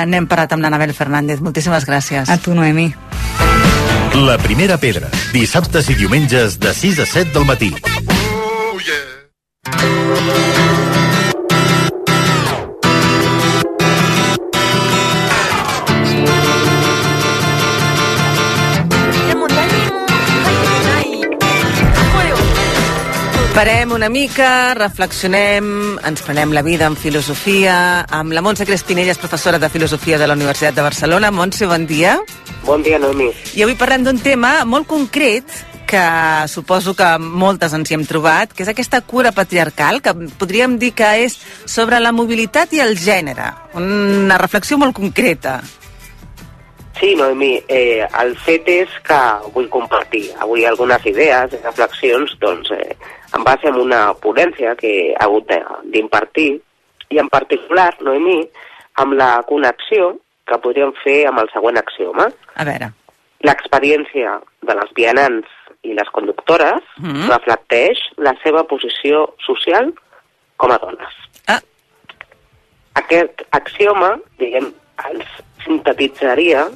N'hem 0.06 0.26
parat 0.26 0.52
amb 0.52 0.62
l'Anabel 0.62 0.94
Fernández. 0.94 1.40
Moltíssimes 1.40 1.86
gràcies. 1.86 2.28
A 2.28 2.36
tu, 2.38 2.54
Noemi. 2.54 2.92
La 4.14 4.38
primera 4.38 4.78
pedra, 4.78 5.08
dissabtes 5.32 5.90
i 5.92 5.94
diumenges 5.98 6.58
de 6.58 6.72
6 6.74 6.98
a 7.04 7.06
7 7.06 7.32
del 7.34 7.44
matí. 7.44 7.74
Parem 23.58 23.90
una 23.90 24.06
mica, 24.06 24.72
reflexionem, 24.78 25.96
ens 26.06 26.20
prenem 26.22 26.52
la 26.54 26.60
vida 26.62 26.86
amb 26.86 26.94
filosofia, 26.94 28.04
amb 28.06 28.30
la 28.30 28.38
Montse 28.38 28.62
Crespinelles, 28.62 29.18
professora 29.18 29.58
de 29.58 29.66
filosofia 29.68 30.14
de 30.14 30.28
la 30.30 30.36
Universitat 30.38 30.76
de 30.76 30.84
Barcelona. 30.86 31.32
Montse, 31.34 31.66
bon 31.66 31.82
dia. 31.90 32.12
Bon 32.62 32.84
dia, 32.86 33.00
Noemi. 33.02 33.32
I 33.58 33.64
avui 33.66 33.74
parlem 33.74 34.04
d'un 34.06 34.22
tema 34.22 34.52
molt 34.62 34.86
concret 34.86 35.50
que 35.90 36.04
suposo 36.46 36.94
que 36.94 37.10
moltes 37.18 37.74
ens 37.74 37.90
hi 37.90 37.98
hem 37.98 38.06
trobat, 38.06 38.54
que 38.54 38.62
és 38.62 38.70
aquesta 38.70 39.02
cura 39.02 39.34
patriarcal, 39.34 39.98
que 40.06 40.14
podríem 40.38 40.78
dir 40.78 40.92
que 40.94 41.10
és 41.26 41.34
sobre 41.66 41.98
la 41.98 42.14
mobilitat 42.14 42.78
i 42.78 42.84
el 42.86 42.94
gènere. 42.94 43.50
Una 43.74 44.38
reflexió 44.38 44.78
molt 44.78 44.94
concreta. 44.94 45.58
Sí, 46.98 47.16
Noemi, 47.18 47.56
eh, 47.66 48.06
el 48.22 48.36
fet 48.38 48.70
és 48.70 48.98
que 49.02 49.22
vull 49.50 49.66
compartir 49.70 50.28
avui 50.38 50.64
algunes 50.66 51.04
idees 51.06 51.58
i 51.58 51.64
reflexions 51.66 52.38
doncs, 52.38 52.70
eh, 52.70 52.94
en 53.36 53.44
base 53.44 53.68
a 53.68 53.72
una 53.76 54.14
ponència 54.14 54.74
que 54.76 55.10
he 55.10 55.16
hagut 55.20 55.46
de- 55.48 55.64
d'impartir 55.84 56.60
i 57.10 57.18
en 57.18 57.28
particular, 57.28 57.94
Noemi, 58.00 58.48
amb 58.94 59.12
la 59.14 59.42
connexió 59.46 60.18
que 60.46 60.58
podríem 60.58 60.92
fer 61.04 61.26
amb 61.28 61.38
el 61.40 61.50
següent 61.52 61.76
axioma. 61.78 62.28
A 62.56 62.64
veure, 62.64 62.92
L'experiència 63.40 64.40
de 64.62 64.74
les 64.74 64.90
vianants 64.96 65.46
i 65.82 65.92
les 65.94 66.08
conductores 66.10 66.82
Mhm. 66.98 67.28
reflecteix 67.30 67.98
la 68.16 68.34
seva 68.42 68.64
posició 68.64 69.34
social 69.46 69.92
com 70.56 70.72
a 70.72 70.78
dones. 70.78 71.14
ah, 71.46 71.60
Aquest 72.94 73.42
axioma, 73.52 74.18
diguem, 74.38 74.72
ens 75.08 75.24
sintetitzaria 75.64 76.66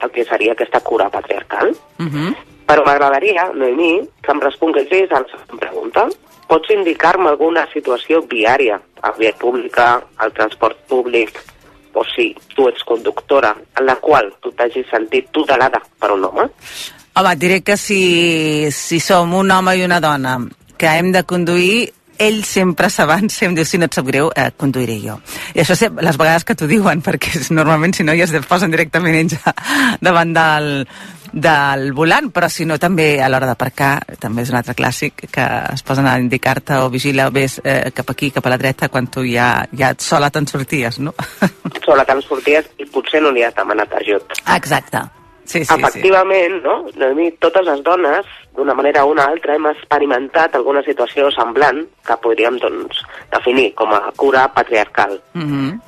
el 0.00 0.10
que 0.10 0.24
seria 0.24 0.52
aquesta 0.52 0.80
cura 0.80 1.10
patriarcal. 1.10 1.70
uh 1.98 2.06
-huh. 2.06 2.36
Però 2.66 2.84
m'agradaria, 2.86 3.48
Noemí, 3.54 3.94
que 4.22 4.32
em 4.32 4.40
responguessis 4.40 5.10
a 5.10 5.22
la 5.22 5.30
següent 5.30 5.60
pregunta. 5.60 6.06
Pots 6.48 6.70
indicar-me 6.74 7.30
alguna 7.30 7.64
situació 7.72 8.22
viària, 8.28 8.78
a 9.02 9.12
via 9.16 9.32
pública, 9.38 9.94
al 10.18 10.32
transport 10.36 10.78
públic, 10.88 11.38
o 11.94 12.04
si 12.14 12.30
tu 12.54 12.68
ets 12.68 12.84
conductora, 12.84 13.54
en 13.78 13.86
la 13.86 13.96
qual 14.00 14.32
tu 14.40 14.52
t'hagis 14.56 14.88
sentit 14.90 15.28
tutelada 15.32 15.80
per 16.00 16.12
un 16.12 16.24
home? 16.24 16.48
Home, 17.14 17.32
diré 17.36 17.60
que 17.60 17.76
si, 17.76 18.70
si 18.72 19.00
som 19.00 19.34
un 19.36 19.50
home 19.50 19.76
i 19.76 19.84
una 19.84 20.00
dona 20.00 20.38
que 20.78 20.94
hem 20.98 21.12
de 21.12 21.24
conduir, 21.28 21.90
ell 22.22 22.42
sempre 22.46 22.88
s'avança 22.92 23.44
i 23.44 23.48
em 23.48 23.56
diu, 23.56 23.66
si 23.68 23.78
no 23.80 23.88
et 23.88 23.96
sap 23.96 24.06
greu, 24.06 24.30
eh, 24.36 24.50
conduiré 24.56 24.98
jo. 25.02 25.18
I 25.54 25.62
això 25.62 25.76
sé, 25.78 25.90
les 25.90 26.18
vegades 26.20 26.46
que 26.48 26.56
t'ho 26.56 26.68
diuen, 26.70 27.02
perquè 27.04 27.42
normalment 27.50 27.94
si 27.96 28.06
no 28.06 28.16
ja 28.16 28.28
es 28.28 28.48
posen 28.48 28.72
directament 28.72 29.18
ells 29.18 29.36
davant 30.06 30.32
del, 30.36 30.70
del 31.32 31.92
volant, 31.96 32.30
però 32.30 32.48
si 32.52 32.66
no 32.68 32.78
també 32.78 33.16
a 33.22 33.28
l'hora 33.32 33.48
d'aparcar, 33.48 33.92
també 34.20 34.44
és 34.44 34.52
un 34.52 34.58
altre 34.60 34.74
clàssic 34.76 35.24
que 35.32 35.46
es 35.72 35.82
posen 35.82 36.06
a 36.06 36.18
indicar-te 36.20 36.76
o 36.84 36.90
vigila, 36.92 37.30
vés 37.32 37.58
eh, 37.64 37.90
cap 37.96 38.12
aquí, 38.12 38.30
cap 38.30 38.46
a 38.46 38.52
la 38.52 38.60
dreta, 38.60 38.90
quan 38.92 39.08
tu 39.08 39.24
ja, 39.24 39.64
ja 39.72 39.94
sola 39.98 40.30
te'n 40.30 40.46
sorties, 40.46 41.00
no? 41.00 41.14
Sola 41.86 42.04
te'n 42.06 42.20
sorties 42.22 42.68
i 42.78 42.86
potser 42.86 43.22
no 43.24 43.32
li 43.34 43.42
has 43.42 43.56
demanat 43.56 43.92
ajut. 43.98 44.36
Exacte. 44.54 45.00
Sí, 45.44 45.64
sí, 45.64 45.64
sí. 45.64 45.74
Efectivament, 45.74 46.60
no? 46.62 46.76
Noemí, 46.96 47.32
totes 47.42 47.64
les 47.66 47.82
dones, 47.82 48.28
d'una 48.54 48.76
manera 48.78 49.02
o 49.04 49.10
una 49.10 49.26
altra, 49.32 49.56
hem 49.56 49.66
experimentat 49.72 50.54
alguna 50.54 50.84
situació 50.86 51.32
semblant 51.34 51.82
que 52.06 52.16
podríem, 52.22 52.60
doncs, 52.62 53.02
definir 53.32 53.72
com 53.74 53.90
a 53.92 54.04
cura 54.16 54.46
patriarcal. 54.54 55.18
Mm 55.34 55.48
-hmm. 55.48 55.80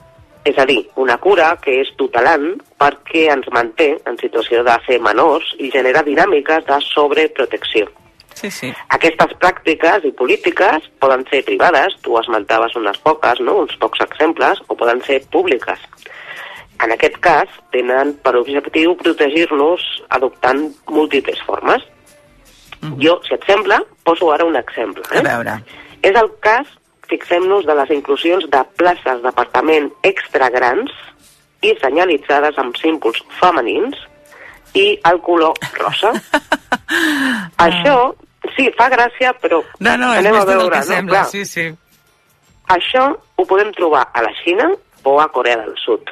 És 0.44 0.58
a 0.58 0.66
dir, 0.68 0.82
una 1.00 1.16
cura 1.18 1.54
que 1.62 1.78
és 1.80 1.88
tutelant 1.96 2.50
perquè 2.80 3.28
ens 3.32 3.46
manté 3.54 3.94
en 4.04 4.18
situació 4.20 4.62
de 4.66 4.74
ser 4.86 4.98
menors 5.00 5.54
i 5.58 5.70
genera 5.72 6.02
dinàmiques 6.04 6.66
de 6.68 6.80
sobreprotecció. 6.84 7.88
Sí, 8.34 8.50
sí. 8.50 8.72
Aquestes 8.92 9.32
pràctiques 9.40 10.04
i 10.04 10.10
polítiques 10.12 10.88
poden 11.00 11.22
ser 11.30 11.44
privades, 11.46 11.94
tu 12.02 12.18
esmentaves 12.18 12.74
unes 12.76 12.98
poques, 12.98 13.40
no? 13.40 13.60
uns 13.62 13.76
pocs 13.80 14.02
exemples, 14.04 14.60
o 14.68 14.76
poden 14.76 15.00
ser 15.06 15.22
públiques. 15.32 15.80
En 16.82 16.92
aquest 16.92 17.16
cas, 17.22 17.48
tenen 17.72 18.12
per 18.20 18.34
objectiu 18.36 18.96
protegir-nos 19.00 19.80
adoptant 20.10 20.66
múltiples 20.90 21.40
formes. 21.46 21.86
Jo, 23.00 23.14
si 23.24 23.32
et 23.32 23.44
sembla, 23.48 23.78
poso 24.04 24.28
ara 24.34 24.44
un 24.44 24.56
exemple. 24.60 25.06
A 25.08 25.20
Eh? 25.20 25.22
veure. 25.24 25.54
És 26.02 26.18
el 26.20 26.28
cas, 26.44 26.66
fixem-nos, 27.10 27.66
de 27.66 27.74
les 27.78 27.90
inclusions 27.94 28.46
de 28.50 28.62
places 28.78 29.22
d'apartament 29.24 29.90
extra 30.02 30.50
grans 30.54 30.92
i 31.64 31.72
senyalitzades 31.80 32.58
amb 32.60 32.76
símbols 32.76 33.22
femenins 33.40 33.96
i 34.74 34.98
el 35.08 35.20
color 35.22 35.54
rosa. 35.78 36.12
Això, 37.66 37.96
sí, 38.56 38.68
fa 38.78 38.90
gràcia, 38.92 39.32
però 39.40 39.62
No, 39.78 39.96
no, 39.96 40.12
és 40.12 40.24
anem 40.24 40.40
a 40.40 40.44
veure, 40.48 40.76
no? 40.76 40.82
sembla, 40.88 41.22
Clar, 41.22 41.30
sí, 41.30 41.44
sí. 41.48 41.68
Això 42.74 43.06
ho 43.12 43.46
podem 43.46 43.72
trobar 43.76 44.06
a 44.12 44.22
la 44.24 44.32
Xina 44.42 44.70
o 45.04 45.18
a 45.20 45.28
Corea 45.32 45.60
del 45.62 45.74
Sud. 45.80 46.08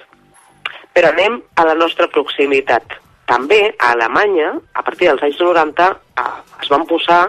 Però 0.92 1.08
anem 1.08 1.40
a 1.56 1.64
la 1.64 1.74
nostra 1.74 2.08
proximitat. 2.12 2.98
També 3.26 3.62
a 3.78 3.92
Alemanya, 3.94 4.50
a 4.76 4.82
partir 4.84 5.08
dels 5.08 5.22
anys 5.24 5.40
90, 5.40 5.88
eh, 6.20 6.26
es 6.60 6.68
van 6.68 6.84
posar 6.86 7.22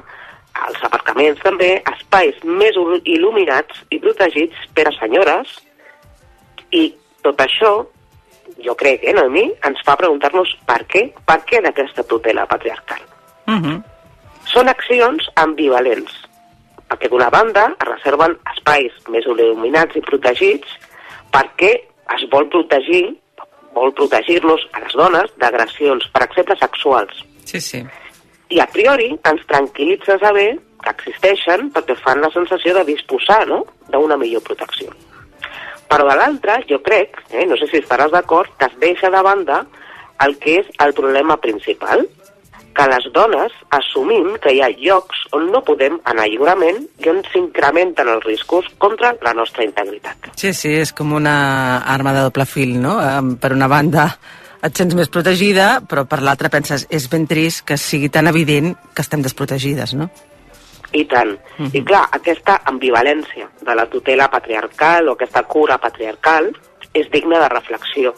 als 0.53 0.83
aparcaments 0.83 1.41
també 1.41 1.81
espais 1.95 2.36
més 2.43 2.75
il- 2.75 3.01
il·luminats 3.17 3.83
i 3.89 4.00
protegits 4.00 4.55
per 4.74 4.88
a 4.88 4.91
senyores 5.00 5.48
i 6.72 6.93
tot 7.22 7.39
això, 7.39 7.88
jo 8.63 8.75
crec, 8.75 9.03
eh, 9.03 9.13
Noemí, 9.13 9.51
ens 9.63 9.81
fa 9.86 9.95
preguntar-nos 9.95 10.55
per 10.65 10.86
què, 10.86 11.13
per 11.25 11.39
què 11.45 11.62
d'aquesta 11.62 12.03
tutela 12.03 12.45
patriarcal. 12.45 13.01
Uh 13.48 13.53
-huh. 13.53 13.83
Són 14.45 14.69
accions 14.69 15.29
ambivalents, 15.36 16.12
perquè 16.89 17.10
d'una 17.10 17.29
banda 17.29 17.75
es 17.79 17.88
reserven 17.88 18.38
espais 18.55 18.91
més 19.10 19.25
il·luminats 19.25 19.95
i 19.95 20.01
protegits 20.01 20.67
perquè 21.31 21.72
es 22.15 22.29
vol 22.29 22.48
protegir 22.50 23.15
vol 23.74 23.91
protegir-nos 23.93 24.67
a 24.72 24.79
les 24.79 24.93
dones 24.93 25.31
d'agressions, 25.38 26.07
per 26.13 26.24
exemple, 26.24 26.55
sexuals. 26.60 27.25
Sí, 27.45 27.60
sí. 27.60 27.83
I 28.50 28.59
a 28.59 28.67
priori 28.67 29.13
ens 29.29 29.45
tranquil·litza 29.50 30.19
saber 30.21 30.57
que 30.83 30.91
existeixen 30.91 31.69
perquè 31.73 31.95
fan 32.01 32.21
la 32.21 32.31
sensació 32.33 32.75
de 32.77 32.85
disposar 32.89 33.43
no? 33.47 33.63
d'una 33.89 34.17
millor 34.19 34.43
protecció. 34.43 34.91
Però 35.89 36.07
de 36.09 36.17
l'altra, 36.17 36.57
jo 36.69 36.81
crec, 36.83 37.21
eh, 37.31 37.45
no 37.45 37.57
sé 37.59 37.69
si 37.69 37.79
estaràs 37.79 38.12
d'acord, 38.12 38.51
que 38.57 38.67
es 38.67 38.75
deixa 38.81 39.12
de 39.13 39.21
banda 39.23 39.63
el 40.25 40.38
que 40.41 40.59
és 40.62 40.69
el 40.83 40.93
problema 40.97 41.38
principal, 41.38 42.07
que 42.73 42.85
les 42.89 43.05
dones 43.13 43.53
assumim 43.77 44.33
que 44.41 44.53
hi 44.55 44.62
ha 44.65 44.71
llocs 44.73 45.27
on 45.38 45.51
no 45.53 45.62
podem 45.65 46.00
anar 46.09 46.25
lliurement 46.29 46.79
i 47.03 47.09
on 47.12 47.21
s'incrementen 47.29 48.09
els 48.09 48.25
riscos 48.25 48.69
contra 48.81 49.13
la 49.21 49.33
nostra 49.38 49.65
integritat. 49.67 50.31
Sí, 50.39 50.53
sí, 50.57 50.73
és 50.81 50.93
com 50.97 51.13
una 51.13 51.35
arma 51.93 52.15
de 52.15 52.25
doble 52.25 52.47
fil, 52.50 52.79
no? 52.81 52.97
Per 53.39 53.53
una 53.53 53.69
banda 53.69 54.07
et 54.63 54.77
sents 54.77 54.96
més 54.96 55.10
protegida, 55.12 55.82
però 55.89 56.05
per 56.10 56.22
l'altra 56.24 56.50
penses 56.50 56.88
és 56.89 57.10
ben 57.12 57.27
trist 57.27 57.65
que 57.67 57.77
sigui 57.77 58.10
tan 58.10 58.29
evident 58.32 58.74
que 58.93 59.03
estem 59.03 59.22
desprotegides, 59.22 59.93
no? 60.00 60.10
I 60.93 61.05
tant. 61.10 61.34
Mhm. 61.58 61.72
I 61.74 61.84
clar, 61.84 62.03
aquesta 62.12 62.62
ambivalència 62.70 63.50
de 63.62 63.75
la 63.75 63.88
tutela 63.89 64.29
patriarcal 64.29 65.10
o 65.10 65.13
aquesta 65.13 65.43
cura 65.43 65.77
patriarcal 65.77 66.51
és 66.93 67.10
digna 67.12 67.39
de 67.39 67.50
reflexió, 67.50 68.13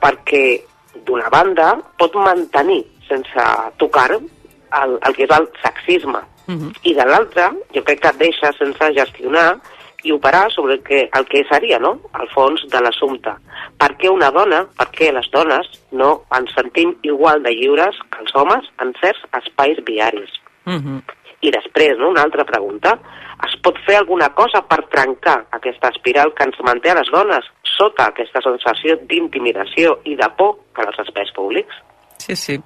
perquè 0.00 0.62
d'una 1.06 1.30
banda 1.32 1.72
pot 1.98 2.14
mantenir 2.14 2.84
sense 3.08 3.46
tocar 3.78 4.10
el, 4.12 4.98
el 5.02 5.16
que 5.16 5.24
és 5.24 5.30
el 5.38 5.48
sexisme, 5.62 6.20
Mhm. 6.46 6.72
i 6.82 6.94
de 6.94 7.04
l'altra 7.06 7.52
jo 7.74 7.84
crec 7.84 8.00
que 8.02 8.08
et 8.08 8.18
deixa 8.18 8.52
sense 8.58 8.88
gestionar 8.96 9.60
i 10.02 10.12
operar 10.12 10.50
sobre 10.52 10.74
el 10.74 10.82
que, 10.82 11.08
el 11.12 11.26
que 11.26 11.44
seria 11.48 11.78
no? 11.78 12.00
el 12.20 12.28
fons 12.34 12.64
de 12.70 12.80
l'assumpte. 12.80 13.34
Per 13.78 13.90
què 13.98 14.10
una 14.10 14.30
dona, 14.34 14.64
per 14.78 14.88
què 14.94 15.12
les 15.14 15.28
dones 15.32 15.68
no 15.92 16.22
ens 16.36 16.52
sentim 16.54 16.94
igual 17.02 17.42
de 17.42 17.54
lliures 17.54 17.98
que 18.10 18.22
els 18.24 18.34
homes 18.34 18.68
en 18.82 18.92
certs 19.00 19.22
espais 19.42 19.78
viaris? 19.86 20.30
Uh 20.66 20.78
-huh. 20.78 21.02
I 21.42 21.50
després, 21.50 21.98
no, 21.98 22.10
una 22.10 22.22
altra 22.22 22.44
pregunta, 22.44 22.98
es 23.46 23.56
pot 23.62 23.78
fer 23.86 23.96
alguna 23.96 24.28
cosa 24.34 24.62
per 24.62 24.84
trencar 24.90 25.46
aquesta 25.50 25.88
espiral 25.88 26.32
que 26.34 26.44
ens 26.44 26.60
manté 26.62 26.90
a 26.90 26.94
les 26.94 27.10
dones 27.10 27.44
sota 27.62 28.06
aquesta 28.06 28.40
sensació 28.44 28.96
d'intimidació 29.08 29.98
i 30.04 30.14
de 30.16 30.28
por 30.38 30.58
per 30.76 30.86
als 30.86 30.98
espais 30.98 31.32
públics? 31.34 31.74
Sí, 32.18 32.36
sí. 32.36 32.60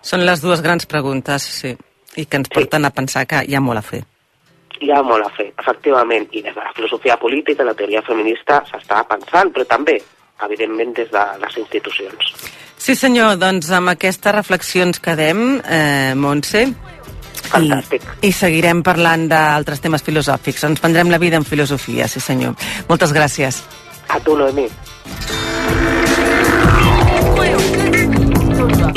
Són 0.00 0.24
les 0.24 0.40
dues 0.40 0.62
grans 0.62 0.86
preguntes, 0.86 1.42
sí, 1.42 1.76
i 2.16 2.24
que 2.24 2.36
ens 2.36 2.48
Sí. 2.48 2.54
porten 2.54 2.84
a 2.84 2.90
pensar 2.90 3.26
que 3.26 3.44
hi 3.46 3.54
ha 3.54 3.60
molt 3.60 3.78
a 3.78 3.82
fer. 3.82 4.02
Hi 4.82 4.90
ha 4.90 5.02
molt 5.06 5.22
a 5.22 5.30
fer, 5.36 5.52
efectivament, 5.62 6.26
i 6.34 6.42
des 6.42 6.54
de 6.56 6.60
la 6.60 6.72
filosofia 6.74 7.14
política, 7.20 7.62
la 7.62 7.74
teoria 7.78 8.02
feminista 8.02 8.62
s'està 8.66 9.04
pensant, 9.06 9.52
però 9.54 9.66
també, 9.70 9.94
evidentment, 10.42 10.90
des 10.96 11.12
de 11.12 11.22
les 11.42 11.58
institucions. 11.62 12.32
Sí, 12.82 12.96
senyor, 12.98 13.36
doncs 13.38 13.70
amb 13.70 13.92
aquesta 13.92 14.32
reflexió 14.34 14.82
ens 14.82 14.98
quedem, 14.98 15.60
eh, 15.62 16.14
Montse. 16.18 16.64
Fantàstic. 17.52 18.02
I, 18.18 18.30
I 18.30 18.32
seguirem 18.34 18.82
parlant 18.82 19.28
d'altres 19.30 19.82
temes 19.84 20.02
filosòfics. 20.02 20.64
Ens 20.66 20.82
prendrem 20.82 21.12
la 21.12 21.20
vida 21.22 21.38
en 21.38 21.46
filosofia, 21.46 22.08
sí 22.10 22.18
senyor. 22.20 22.56
Moltes 22.88 23.14
gràcies. 23.14 23.62
A 24.08 24.18
tu, 24.18 24.34
Noemí. 24.34 24.66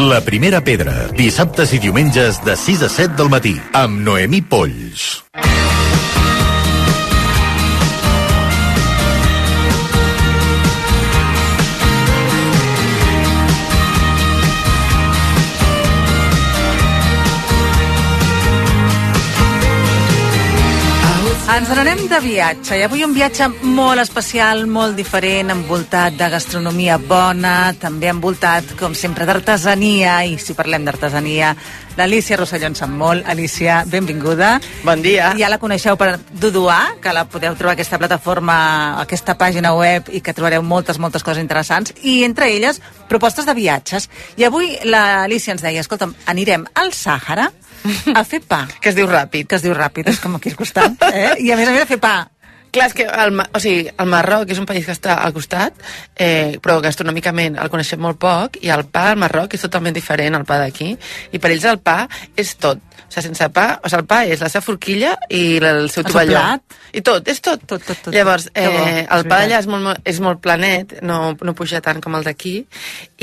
La 0.01 0.19
primera 0.25 0.59
pedra, 0.65 1.07
dissabtes 1.15 1.71
i 1.77 1.79
diumenges 1.79 2.41
de 2.43 2.57
6 2.57 2.83
a 2.85 2.89
7 2.89 3.15
del 3.21 3.29
matí, 3.29 3.53
amb 3.73 4.01
Noemí 4.01 4.41
Polls. 4.41 5.25
Ens 21.55 21.69
n'anem 21.71 22.01
de 22.11 22.17
viatge 22.19 22.75
i 22.75 22.81
avui 22.83 23.05
un 23.05 23.13
viatge 23.15 23.45
molt 23.63 24.01
especial, 24.01 24.65
molt 24.67 24.97
diferent, 24.99 25.53
envoltat 25.53 26.17
de 26.19 26.27
gastronomia 26.33 26.97
bona, 26.99 27.71
també 27.79 28.09
envoltat, 28.11 28.73
com 28.75 28.91
sempre, 28.91 29.23
d'artesania, 29.23 30.17
i 30.27 30.35
si 30.35 30.51
parlem 30.51 30.83
d'artesania, 30.83 31.53
l'Alicia 31.95 32.35
Rosselló 32.35 32.67
en 32.67 32.75
sap 32.75 32.91
molt. 32.91 33.23
Alicia, 33.31 33.85
benvinguda. 33.87 34.57
Bon 34.83 34.99
dia. 34.99 35.31
Ja 35.39 35.47
la 35.47 35.61
coneixeu 35.61 35.95
per 35.95 36.17
Duduà, 36.27 36.97
que 36.99 37.15
la 37.15 37.23
podeu 37.23 37.55
trobar 37.55 37.77
a 37.77 37.79
aquesta 37.79 38.03
plataforma, 38.03 38.57
a 38.97 39.05
aquesta 39.07 39.39
pàgina 39.39 39.71
web, 39.79 40.11
i 40.11 40.19
que 40.19 40.35
trobareu 40.35 40.59
moltes, 40.59 40.99
moltes 40.99 41.23
coses 41.23 41.39
interessants, 41.39 41.95
i 42.03 42.25
entre 42.27 42.51
elles, 42.51 42.83
propostes 43.07 43.47
de 43.47 43.55
viatges. 43.55 44.11
I 44.35 44.43
avui 44.43 44.75
l'Alicia 44.83 45.55
ens 45.55 45.63
deia, 45.63 45.87
escolta'm, 45.87 46.17
anirem 46.35 46.67
al 46.75 46.91
Sàhara 46.91 47.53
a 48.19 48.23
fer 48.27 48.41
pa 48.47 48.65
Que 48.81 48.89
es 48.89 48.95
diu 48.97 49.07
ràpid. 49.09 49.47
que 49.47 49.55
es 49.59 49.63
diu 49.65 49.73
ràpid, 49.77 50.09
és 50.09 50.19
com 50.23 50.35
aquí 50.35 50.49
al 50.53 50.55
costat, 50.59 50.97
eh? 51.11 51.35
I 51.45 51.51
a 51.51 51.57
més 51.59 51.67
a 51.67 51.71
més 51.75 51.83
a 51.83 51.89
fer 51.89 51.99
pa. 52.01 52.15
Clar, 52.75 52.89
és 52.91 52.95
que 52.97 53.05
el, 53.07 53.37
o 53.39 53.59
sigui, 53.63 53.85
el 53.87 54.09
Marroc 54.11 54.49
és 54.51 54.59
un 54.59 54.65
país 54.67 54.83
que 54.87 54.91
està 54.95 55.15
al 55.23 55.31
costat, 55.35 55.77
eh, 56.19 56.57
però 56.63 56.81
gastronòmicament 56.83 57.55
el 57.61 57.69
coneixem 57.71 58.01
molt 58.03 58.19
poc, 58.19 58.59
i 58.65 58.71
el 58.73 58.83
pa 58.91 59.07
al 59.13 59.21
Marroc 59.21 59.55
és 59.55 59.63
totalment 59.63 59.95
diferent 59.95 60.35
al 60.35 60.43
pa 60.49 60.57
d'aquí, 60.59 60.89
i 61.31 61.39
per 61.39 61.53
ells 61.55 61.63
el 61.71 61.79
pa 61.79 62.01
és 62.35 62.51
tot. 62.59 62.81
O 63.05 63.11
sigui, 63.15 63.29
sense 63.29 63.47
pa, 63.55 63.65
o 63.79 63.87
sigui, 63.87 64.01
el 64.01 64.07
pa 64.09 64.17
és 64.27 64.41
la 64.43 64.49
seva 64.51 64.65
forquilla 64.65 65.13
i 65.31 65.43
el 65.63 65.87
seu 65.93 66.03
tovalló. 66.03 66.35
I 66.95 67.01
tot, 67.05 67.27
és 67.31 67.39
tot. 67.43 67.63
Tot, 67.63 67.79
tot, 67.85 68.01
tot. 68.09 68.13
Llavors, 68.15 68.49
bo, 68.51 68.59
eh, 68.59 69.05
és 69.05 69.07
el 69.07 69.07
pa 69.07 69.37
veritat. 69.37 69.45
allà 69.45 69.59
és 69.63 69.67
molt, 69.71 69.83
mo- 69.87 69.95
és 70.11 70.19
molt 70.19 70.41
planet, 70.43 70.97
no, 71.01 71.19
no 71.39 71.53
puja 71.55 71.79
tant 71.85 72.01
com 72.03 72.15
el 72.19 72.23
d'aquí, 72.27 72.57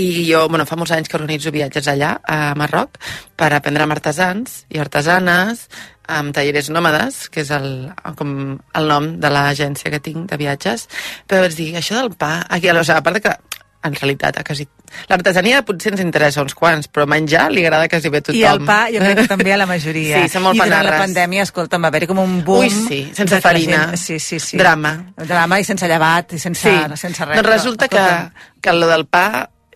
i 0.01 0.09
jo, 0.33 0.47
bueno, 0.49 0.65
fa 0.65 0.77
molts 0.81 0.93
anys 0.97 1.09
que 1.13 1.19
organitzo 1.21 1.53
viatges 1.53 1.89
allà, 1.93 2.15
a 2.25 2.55
Marroc, 2.57 2.97
per 3.37 3.53
aprendre 3.53 3.83
amb 3.85 3.93
artesans 3.93 4.63
i 4.73 4.79
artesanes, 4.81 5.69
amb 6.09 6.35
talleres 6.35 6.69
nòmades, 6.71 7.29
que 7.31 7.41
és 7.45 7.51
el, 7.55 7.91
com 8.19 8.59
el 8.75 8.89
nom 8.91 9.13
de 9.23 9.31
l'agència 9.31 9.91
que 9.93 10.01
tinc 10.03 10.29
de 10.31 10.37
viatges, 10.41 10.89
però 11.29 11.45
vaig 11.47 11.55
dir, 11.57 11.73
això 11.79 11.95
del 12.01 12.11
pa, 12.19 12.41
aquí, 12.49 12.71
o 12.71 12.83
sigui, 12.83 12.99
a 12.99 13.03
part 13.03 13.21
de 13.21 13.23
que 13.29 13.37
en 13.83 13.95
realitat 13.99 14.37
a 14.39 14.45
quasi... 14.47 14.69
L'artesania 15.11 15.63
potser 15.67 15.91
ens 15.91 16.03
interessa 16.05 16.43
uns 16.45 16.55
quants, 16.55 16.87
però 16.87 17.03
menjar 17.11 17.49
li 17.51 17.65
agrada 17.65 17.89
quasi 17.91 18.11
bé 18.13 18.21
a 18.21 18.23
tothom. 18.29 18.39
I 18.39 18.45
el 18.47 18.61
pa, 18.67 18.77
jo 18.95 19.01
crec 19.03 19.17
que 19.19 19.25
també 19.33 19.55
a 19.55 19.57
la 19.59 19.67
majoria. 19.67 20.21
Sí, 20.23 20.29
són 20.37 20.45
molt 20.45 20.55
I 20.55 20.61
durant 20.61 20.71
la 20.71 20.77
panarres. 20.93 21.01
pandèmia, 21.03 21.47
escolta'm, 21.49 21.83
va 21.83 21.91
haver-hi 21.91 22.07
com 22.13 22.21
un 22.23 22.37
boom... 22.47 22.61
Ui, 22.63 22.71
sí, 22.71 23.01
sense 23.17 23.35
que 23.35 23.41
farina. 23.43 23.81
Gent, 23.91 23.99
sí, 24.05 24.21
sí, 24.23 24.39
sí. 24.39 24.61
Drama. 24.61 24.93
Drama 25.27 25.59
i 25.59 25.67
sense 25.67 25.89
llevat 25.91 26.37
i 26.37 26.39
sense, 26.39 26.63
Sí, 26.63 27.01
sense 27.03 27.25
res. 27.27 27.41
doncs 27.41 27.51
resulta 27.51 27.89
que, 27.91 27.99
escolta'm, 27.99 28.61
que 28.63 28.73
lo 28.79 28.87
del 28.93 29.07
pa 29.11 29.27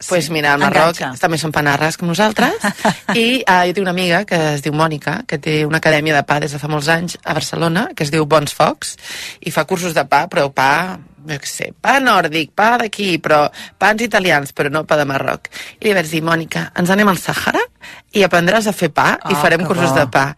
pues 0.09 0.27
Sí, 0.27 0.33
mira, 0.33 0.53
al 0.55 0.61
Marroc 0.61 0.97
enganxa. 0.99 1.21
també 1.21 1.39
són 1.41 1.53
panarres 1.53 1.97
com 1.97 2.09
nosaltres 2.11 2.57
i 3.17 3.43
uh, 3.49 3.63
jo 3.69 3.73
tinc 3.77 3.85
una 3.87 3.95
amiga 3.97 4.25
que 4.29 4.39
es 4.55 4.63
diu 4.65 4.75
Mònica 4.77 5.23
que 5.27 5.39
té 5.39 5.65
una 5.67 5.79
acadèmia 5.81 6.15
de 6.19 6.23
pa 6.29 6.37
des 6.43 6.53
de 6.53 6.59
fa 6.61 6.69
molts 6.69 6.89
anys 6.93 7.17
a 7.25 7.33
Barcelona 7.35 7.89
que 7.97 8.05
es 8.05 8.11
diu 8.13 8.27
Bons 8.29 8.53
Focs 8.55 8.97
i 9.41 9.51
fa 9.55 9.65
cursos 9.65 9.95
de 9.97 10.05
pa, 10.05 10.27
però 10.29 10.51
pa 10.53 10.99
què 11.27 11.41
sé, 11.51 11.73
pa 11.83 11.97
nòrdic, 11.99 12.53
pa 12.55 12.77
d'aquí 12.79 13.17
però 13.19 13.49
pans 13.83 14.03
italians, 14.05 14.53
però 14.55 14.71
no 14.71 14.85
pa 14.87 14.95
de 15.01 15.05
Marroc 15.09 15.49
i 15.81 15.89
li 15.89 15.95
vaig 15.97 16.07
dir, 16.13 16.21
Mònica, 16.23 16.69
ens 16.79 16.93
anem 16.95 17.09
al 17.11 17.19
Sàhara 17.19 17.65
i 18.15 18.23
aprendràs 18.23 18.69
a 18.71 18.73
fer 18.77 18.93
pa 18.95 19.17
i 19.27 19.35
Oh, 19.35 19.41
farem 19.43 19.65
cursos 19.67 19.91
bo. 19.91 19.97
de 19.99 20.07
pa 20.13 20.29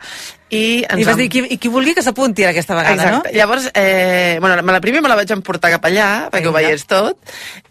i, 0.51 0.85
ens 0.89 1.01
I 1.01 1.05
vas 1.05 1.13
vam- 1.15 1.19
dir, 1.21 1.29
qui, 1.29 1.43
i 1.55 1.59
qui 1.59 1.69
vulgui 1.69 1.95
que 1.95 2.03
s'apunti 2.03 2.45
aquesta 2.49 2.75
vegada, 2.75 2.95
Exacte. 2.95 3.33
no? 3.33 3.37
Llavors, 3.39 3.71
eh, 3.75 4.39
bueno, 4.41 4.61
la 4.63 4.81
primer 4.81 5.03
me 5.03 5.09
la 5.09 5.17
vaig 5.17 5.31
emportar 5.31 5.71
cap 5.71 5.85
allà, 5.85 6.29
perquè 6.31 6.47
ho 6.49 6.53
Vinga. 6.53 6.61
veiés 6.69 6.87
tot, 6.87 7.17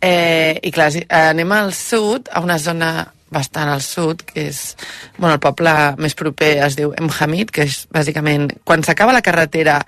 eh, 0.02 0.60
i 0.62 0.72
clar, 0.72 0.92
anem 1.10 1.52
al 1.52 1.74
sud, 1.74 2.30
a 2.32 2.40
una 2.42 2.60
zona 2.60 3.08
bastant 3.30 3.68
al 3.68 3.82
sud, 3.82 4.22
que 4.24 4.48
és, 4.48 4.76
bueno, 5.18 5.34
el 5.34 5.40
poble 5.44 5.72
més 5.98 6.14
proper 6.16 6.64
es 6.64 6.78
diu 6.78 6.94
Emhamid, 6.98 7.50
que 7.52 7.64
és 7.64 7.88
bàsicament, 7.92 8.54
quan 8.64 8.84
s'acaba 8.84 9.12
la 9.12 9.22
carretera 9.22 9.82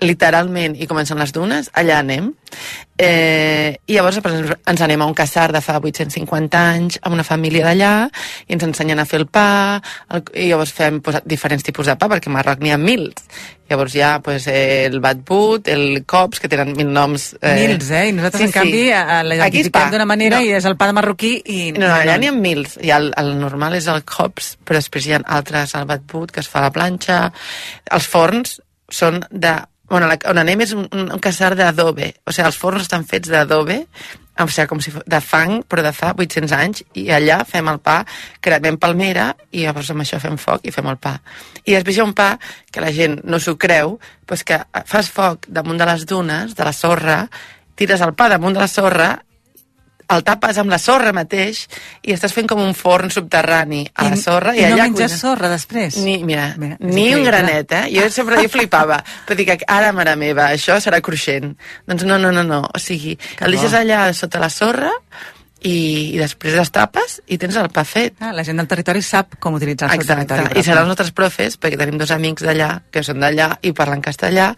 literalment, 0.00 0.76
i 0.78 0.86
comencen 0.86 1.18
les 1.18 1.32
dunes, 1.34 1.70
allà 1.74 1.98
anem. 2.02 2.30
Eh, 2.98 3.76
I 3.86 3.94
llavors 3.94 4.18
exemple, 4.18 4.56
ens 4.66 4.80
anem 4.82 5.02
a 5.02 5.06
un 5.10 5.14
caçar 5.14 5.48
de 5.54 5.60
fa 5.62 5.78
850 5.78 6.58
anys, 6.58 6.98
amb 7.02 7.14
una 7.16 7.26
família 7.26 7.66
d'allà, 7.66 7.92
i 8.46 8.56
ens 8.56 8.66
ensenyen 8.66 9.02
a 9.02 9.06
fer 9.06 9.20
el 9.22 9.28
pa, 9.30 9.78
el, 10.14 10.24
i 10.34 10.48
llavors 10.50 10.72
fem 10.74 11.00
pues, 11.04 11.20
diferents 11.26 11.66
tipus 11.66 11.90
de 11.90 11.96
pa, 11.98 12.10
perquè 12.10 12.30
a 12.30 12.34
Marroc 12.34 12.62
n'hi 12.62 12.74
ha 12.74 12.80
mils. 12.80 13.26
Llavors 13.68 13.94
hi 13.94 14.02
ha 14.02 14.12
pues, 14.24 14.46
el 14.48 14.98
batbut, 15.04 15.68
el 15.68 16.04
cops, 16.08 16.40
que 16.40 16.48
tenen 16.48 16.72
mil 16.78 16.92
noms. 16.94 17.30
Mils, 17.42 17.90
eh? 17.90 18.06
I 18.08 18.14
nosaltres, 18.16 18.46
en 18.48 18.54
canvi, 18.54 18.84
a 18.94 19.02
Aquí 19.18 19.26
és 19.26 19.32
l'identifiquem 19.32 19.96
d'una 19.96 20.08
manera 20.08 20.38
No. 20.38 20.44
i 20.46 20.54
és 20.56 20.66
el 20.68 20.78
pa 20.78 20.88
de 20.88 20.94
marroquí 20.96 21.34
i... 21.44 21.58
No, 21.76 21.86
no, 21.86 21.92
allà 21.98 22.16
n'hi 22.20 22.30
ha 22.30 22.36
mils. 22.36 22.78
I 22.84 22.94
el, 22.94 23.10
el 23.18 23.34
normal 23.40 23.76
és 23.78 23.90
el 23.90 24.04
cops, 24.08 24.54
però 24.64 24.80
després 24.80 25.06
hi 25.06 25.16
ha 25.16 25.22
altres, 25.38 25.74
el 25.76 25.88
batbut, 25.90 26.32
que 26.32 26.40
es 26.44 26.48
fa 26.48 26.62
a 26.62 26.68
la 26.68 26.72
planxa. 26.74 27.26
Els 27.98 28.08
forns 28.08 28.58
són 28.88 29.20
de... 29.30 29.58
Bueno, 29.88 30.06
la, 30.06 30.18
on 30.28 30.38
anem 30.40 30.62
és 30.66 30.72
un, 30.76 30.86
un, 30.92 31.10
caçar 31.22 31.54
d'adobe. 31.56 32.12
O 32.26 32.32
sigui, 32.32 32.46
els 32.46 32.58
forns 32.60 32.84
estan 32.84 33.06
fets 33.08 33.30
d'adobe, 33.32 33.78
o 34.38 34.46
sigui, 34.46 34.66
com 34.68 34.82
si 34.84 34.92
de 34.92 35.20
fang, 35.24 35.62
però 35.64 35.84
de 35.86 35.92
fa 35.96 36.12
800 36.12 36.54
anys, 36.56 36.82
i 37.00 37.06
allà 37.14 37.40
fem 37.48 37.70
el 37.72 37.80
pa, 37.80 38.02
cremem 38.44 38.76
palmera, 38.80 39.30
i 39.50 39.64
llavors 39.64 39.92
amb 39.94 40.04
això 40.04 40.20
fem 40.22 40.36
foc 40.40 40.68
i 40.68 40.74
fem 40.74 40.90
el 40.92 41.00
pa. 41.00 41.16
I 41.64 41.78
després 41.78 41.96
hi 41.96 42.04
ha 42.04 42.08
un 42.08 42.16
pa 42.18 42.34
que 42.70 42.84
la 42.84 42.92
gent 42.92 43.22
no 43.24 43.40
s'ho 43.40 43.56
creu, 43.56 43.96
doncs 44.28 44.44
que 44.44 44.60
fas 44.86 45.08
foc 45.14 45.48
damunt 45.48 45.80
de 45.80 45.88
les 45.88 46.04
dunes, 46.08 46.52
de 46.54 46.68
la 46.68 46.76
sorra, 46.76 47.22
tires 47.78 48.04
el 48.04 48.12
pa 48.18 48.28
damunt 48.28 48.58
de 48.58 48.64
la 48.64 48.68
sorra 48.68 49.14
el 50.08 50.22
tapes 50.24 50.56
amb 50.58 50.70
la 50.72 50.78
sorra 50.80 51.12
mateix 51.12 51.66
i 52.02 52.14
estàs 52.14 52.32
fent 52.32 52.46
com 52.48 52.60
un 52.64 52.72
forn 52.74 53.10
subterrani 53.12 53.82
a 53.94 54.06
la 54.08 54.16
sorra 54.16 54.54
i, 54.56 54.62
I 54.62 54.68
no 54.70 54.76
allà 54.78 54.86
menges 54.88 55.12
cuines. 55.12 55.20
sorra 55.20 55.50
després? 55.52 55.98
Ni, 56.00 56.18
mira, 56.24 56.54
Mira, 56.56 56.78
ni 56.80 57.08
un 57.14 57.24
granet, 57.26 57.72
eh? 57.76 57.82
Jo 57.92 58.08
sempre 58.10 58.40
jo 58.42 58.48
flipava. 58.48 59.02
Però 59.28 59.36
dic, 59.36 59.52
ara, 59.68 59.92
mare 59.92 60.14
meva, 60.16 60.48
això 60.56 60.78
serà 60.80 61.02
cruixent. 61.04 61.52
Doncs 61.86 62.06
no, 62.08 62.16
no, 62.18 62.32
no, 62.32 62.42
no. 62.42 62.62
O 62.74 62.78
sigui, 62.80 63.16
Que 63.36 63.44
el 63.44 63.52
deixes 63.58 63.74
allà 63.76 64.06
sota 64.16 64.40
la 64.40 64.48
sorra 64.48 64.90
i, 65.60 66.14
i 66.14 66.18
després 66.20 66.54
les 66.54 66.70
tapes 66.70 67.18
i 67.26 67.36
tens 67.38 67.56
el 67.60 67.68
pa 67.74 67.82
fet. 67.84 68.14
Ah, 68.22 68.32
la 68.32 68.44
gent 68.46 68.60
del 68.62 68.68
territori 68.70 69.02
sap 69.02 69.36
com 69.42 69.56
utilitzar 69.58 69.88
el 69.90 69.96
seu 69.98 70.04
Exacte, 70.06 70.28
territori. 70.34 70.60
i 70.60 70.64
seran 70.64 70.84
els 70.86 70.92
nostres 70.94 71.10
profes, 71.12 71.58
perquè 71.60 71.76
tenim 71.80 71.98
dos 71.98 72.12
amics 72.14 72.46
d'allà, 72.46 72.70
que 72.94 73.02
són 73.02 73.20
d'allà 73.20 73.56
i 73.66 73.72
parlen 73.76 74.00
castellà, 74.04 74.52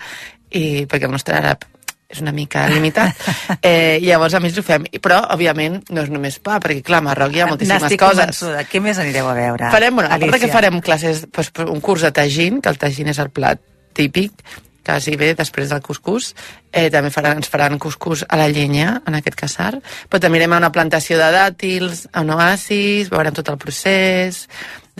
i 0.50 0.85
perquè 0.90 1.09
el 1.09 1.14
nostre 1.14 1.38
àrab 1.40 1.64
és 2.11 2.21
una 2.23 2.33
mica 2.35 2.64
limitat, 2.71 3.14
eh, 3.62 3.99
llavors 4.02 4.35
a 4.35 4.40
més 4.43 4.57
ho 4.59 4.64
fem. 4.67 4.88
Però, 5.02 5.21
òbviament, 5.37 5.81
no 5.95 6.02
és 6.02 6.11
només 6.11 6.40
pa, 6.43 6.59
perquè 6.62 6.83
clar, 6.87 7.02
a 7.05 7.09
Marroc 7.11 7.37
hi 7.37 7.45
ha 7.45 7.50
moltíssimes 7.50 7.87
N'estic 7.87 8.02
coses. 8.02 8.25
convençuda. 8.25 8.64
Què 8.71 8.83
més 8.83 8.99
anireu 9.02 9.31
a 9.31 9.37
veure, 9.38 9.71
Farem, 9.71 9.95
bueno, 10.00 10.11
a 10.11 10.19
part 10.19 10.43
que 10.43 10.50
farem 10.50 10.81
classes, 10.85 11.23
doncs, 11.31 11.52
un 11.71 11.81
curs 11.85 12.02
de 12.07 12.11
tagín, 12.17 12.59
que 12.61 12.73
el 12.73 12.81
tagín 12.83 13.12
és 13.12 13.23
el 13.23 13.31
plat 13.31 13.62
típic, 13.95 14.43
quasi 14.85 15.14
bé 15.17 15.35
després 15.38 15.71
del 15.71 15.83
cuscús. 15.85 16.35
Eh, 16.73 16.88
també 16.90 17.11
faran, 17.14 17.38
ens 17.38 17.50
faran 17.50 17.79
cuscús 17.79 18.25
a 18.29 18.38
la 18.40 18.49
llenya, 18.50 19.00
en 19.07 19.17
aquest 19.19 19.37
casar. 19.38 19.73
Però 20.11 20.19
també 20.19 20.38
anirem 20.38 20.57
a 20.57 20.61
una 20.64 20.73
plantació 20.75 21.19
de 21.21 21.31
dàtils, 21.35 22.07
a 22.12 22.25
un 22.26 22.35
oasis, 22.35 23.11
veurem 23.12 23.37
tot 23.37 23.49
el 23.52 23.59
procés. 23.61 24.49